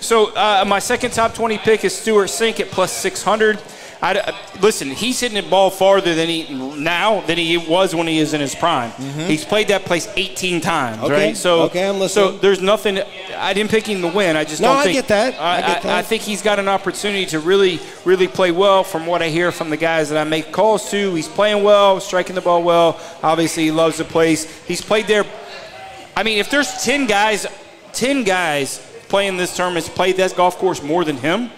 so 0.00 0.34
uh, 0.34 0.64
my 0.66 0.80
second 0.80 1.12
top 1.12 1.32
20 1.32 1.58
pick 1.58 1.84
is 1.84 1.94
Stewart 1.94 2.28
Cink 2.28 2.58
at 2.58 2.72
plus 2.72 2.92
600. 2.92 3.62
I, 4.04 4.34
listen, 4.60 4.90
he's 4.90 5.20
hitting 5.20 5.40
the 5.40 5.48
ball 5.48 5.70
farther 5.70 6.12
than 6.16 6.28
he 6.28 6.52
now 6.52 7.20
than 7.20 7.38
he 7.38 7.56
was 7.56 7.94
when 7.94 8.08
he 8.08 8.18
is 8.18 8.34
in 8.34 8.40
his 8.40 8.52
prime. 8.52 8.90
He's 8.90 9.44
played 9.44 9.68
that 9.68 9.84
place 9.84 10.08
18 10.16 10.60
times, 10.60 10.96
Mm-hmm. 10.96 11.04
Okay, 11.04 11.26
right? 11.28 11.36
So, 11.36 11.62
okay, 11.62 11.88
I'm 11.88 12.08
so 12.08 12.32
there's 12.32 12.60
nothing. 12.60 12.98
I 13.36 13.52
didn't 13.52 13.70
pick 13.70 13.86
him 13.86 14.00
to 14.02 14.08
win. 14.08 14.34
I 14.34 14.42
just 14.42 14.60
No, 14.60 14.68
don't 14.68 14.78
I 14.78 14.82
think. 14.84 14.94
get 14.96 15.08
that. 15.08 15.40
I 15.40 15.60
get 15.60 15.82
that. 15.84 15.96
I 15.98 16.02
think 16.02 16.22
he's 16.22 16.42
got 16.42 16.58
an 16.58 16.66
opportunity 16.68 17.26
to 17.26 17.38
really, 17.38 17.78
really 18.04 18.26
play 18.26 18.50
well. 18.50 18.82
From 18.82 19.06
what 19.06 19.22
I 19.22 19.28
hear 19.28 19.52
from 19.52 19.70
the 19.70 19.76
guys 19.76 20.08
that 20.10 20.18
I 20.18 20.24
make 20.28 20.50
calls 20.50 20.90
to, 20.90 21.14
he's 21.14 21.28
playing 21.28 21.62
well, 21.62 22.00
striking 22.00 22.34
the 22.34 22.40
ball 22.40 22.64
well. 22.64 22.98
Obviously, 23.22 23.64
he 23.64 23.70
loves 23.70 23.98
the 23.98 24.04
place. 24.04 24.46
He's 24.66 24.80
played 24.82 25.06
there. 25.06 25.24
I 26.16 26.24
mean, 26.24 26.38
if 26.38 26.50
there's 26.50 26.82
ten 26.82 27.06
guys, 27.06 27.46
ten 27.92 28.24
guys 28.24 28.78
playing 29.08 29.36
this 29.36 29.54
tournament, 29.56 29.86
played 29.94 30.16
that 30.16 30.34
golf 30.36 30.56
course 30.58 30.82
more 30.82 31.04
than 31.04 31.16
him, 31.18 31.50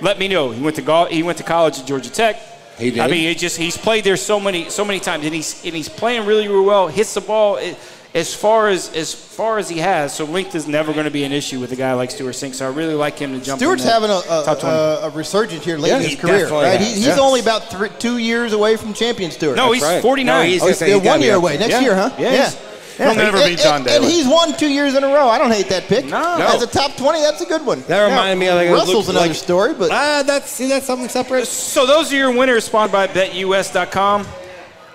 let 0.00 0.18
me 0.18 0.28
know. 0.28 0.50
He 0.50 0.60
went 0.62 0.76
to 0.76 0.82
golf. 0.82 1.08
He 1.10 1.22
went 1.22 1.38
to 1.38 1.44
college 1.44 1.78
at 1.78 1.86
Georgia 1.86 2.10
Tech. 2.10 2.36
He 2.78 2.90
did. 2.90 3.00
I 3.00 3.06
mean, 3.08 3.28
it 3.28 3.38
just 3.38 3.56
he's 3.56 3.76
played 3.76 4.04
there 4.04 4.16
so 4.16 4.40
many, 4.40 4.68
so 4.70 4.84
many 4.84 4.98
times, 5.00 5.24
and 5.24 5.34
he's 5.34 5.64
and 5.64 5.74
he's 5.74 5.88
playing 5.88 6.26
really, 6.26 6.48
really 6.48 6.64
well. 6.66 6.88
Hits 6.88 7.14
the 7.14 7.20
ball. 7.20 7.58
eh, 7.58 7.74
as 8.14 8.32
far 8.32 8.68
as 8.68 8.94
as 8.94 9.12
far 9.12 9.58
as 9.58 9.68
he 9.68 9.78
has, 9.78 10.14
so 10.14 10.24
length 10.24 10.54
is 10.54 10.68
never 10.68 10.92
going 10.92 11.04
to 11.04 11.10
be 11.10 11.24
an 11.24 11.32
issue 11.32 11.58
with 11.58 11.72
a 11.72 11.76
guy 11.76 11.94
like 11.94 12.12
Stewart 12.12 12.34
Cink. 12.36 12.54
So 12.54 12.64
I 12.64 12.70
really 12.72 12.94
like 12.94 13.18
him 13.18 13.32
to 13.32 13.44
jump. 13.44 13.56
in 13.60 13.66
Stewart's 13.66 13.82
that 13.84 13.92
having 13.94 14.10
a, 14.10 14.18
a, 14.18 14.44
top 14.44 14.62
a, 14.62 15.06
a 15.06 15.10
resurgence 15.10 15.64
here 15.64 15.78
late 15.78 15.88
Yeah, 15.88 15.96
in 15.96 16.02
his 16.02 16.10
he 16.12 16.16
career, 16.16 16.48
right? 16.48 16.78
He, 16.80 16.86
he's 16.94 17.06
Yeah. 17.08 17.18
only 17.18 17.40
about 17.40 17.70
three, 17.72 17.88
two 17.98 18.18
years 18.18 18.52
away 18.52 18.76
from 18.76 18.92
champion 18.94 19.32
Stewart. 19.32 19.56
no, 19.56 19.72
he's 19.72 19.82
right. 19.82 20.00
49. 20.00 20.26
No, 20.26 20.46
he's- 20.48 20.62
oh, 20.62 20.66
he's, 20.68 20.78
gonna 20.78 20.90
say 20.92 20.96
he's 20.96 21.04
one 21.08 21.22
year 21.22 21.34
away. 21.34 21.58
Next 21.58 21.72
Yeah. 21.72 21.80
year, 21.80 21.94
huh? 21.96 22.10
Yeah, 22.16 22.30
he's- 22.30 22.56
He'll 22.96 23.14
never 23.14 23.38
And- 23.38 23.50
beat 23.50 23.58
John 23.58 23.80
and, 23.80 23.88
and 23.90 24.04
he's 24.04 24.26
won 24.26 24.56
two 24.56 24.68
years 24.68 24.94
in 24.94 25.02
a 25.02 25.08
row. 25.08 25.28
I 25.28 25.38
don't 25.38 25.50
hate 25.50 25.68
that 25.68 25.84
pick. 25.88 26.04
No. 26.06 26.36
As 26.38 26.62
a 26.62 26.66
top 26.66 26.96
20, 26.96 27.20
that's 27.20 27.40
a 27.40 27.46
good 27.46 27.66
one. 27.66 27.82
That 27.88 28.04
reminded 28.08 28.38
me 28.38 28.46
of 28.48 28.54
like 28.56 28.70
Russell's 28.70 29.08
another 29.08 29.28
like- 29.28 29.36
story, 29.36 29.74
but 29.74 29.90
Ah, 29.90 30.22
that's 30.24 30.50
see 30.50 30.68
that's 30.68 30.86
something 30.86 31.08
separate. 31.08 31.46
So 31.46 31.86
those 31.86 32.12
are 32.12 32.16
your 32.16 32.30
winners, 32.32 32.64
spawned 32.64 32.92
by 32.92 33.06
BetUS.com. 33.08 34.26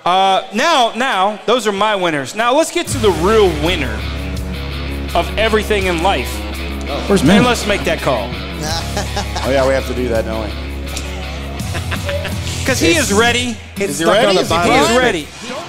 Uh, 0.05 0.47
now, 0.53 0.93
now, 0.95 1.39
those 1.45 1.67
are 1.67 1.73
my 1.73 1.95
winners. 1.95 2.33
Now 2.35 2.55
let's 2.55 2.71
get 2.71 2.87
to 2.87 2.97
the 2.97 3.11
real 3.11 3.47
winner 3.65 3.93
of 5.13 5.37
everything 5.37 5.87
in 5.87 6.01
life. 6.01 6.31
Where's 7.07 7.21
And 7.21 7.27
man? 7.27 7.43
let's 7.43 7.67
make 7.67 7.83
that 7.83 7.99
call. 7.99 8.29
Oh 9.41 9.51
yeah, 9.51 9.65
we 9.67 9.73
have 9.73 9.87
to 9.87 9.95
do 9.95 10.07
that, 10.09 10.25
don't 10.25 10.43
we? 10.45 10.51
Because 12.59 12.79
he 12.79 12.95
is 12.95 13.11
ready. 13.11 13.57
It's 13.77 13.97
he 13.99 14.05
ready? 14.05 14.27
on 14.27 14.35
the 14.35 14.41
Is 14.41 14.49
he. 14.49 14.55
He 14.61 14.69
is 14.77 14.97
ready. 14.97 15.25
screen. 15.25 15.59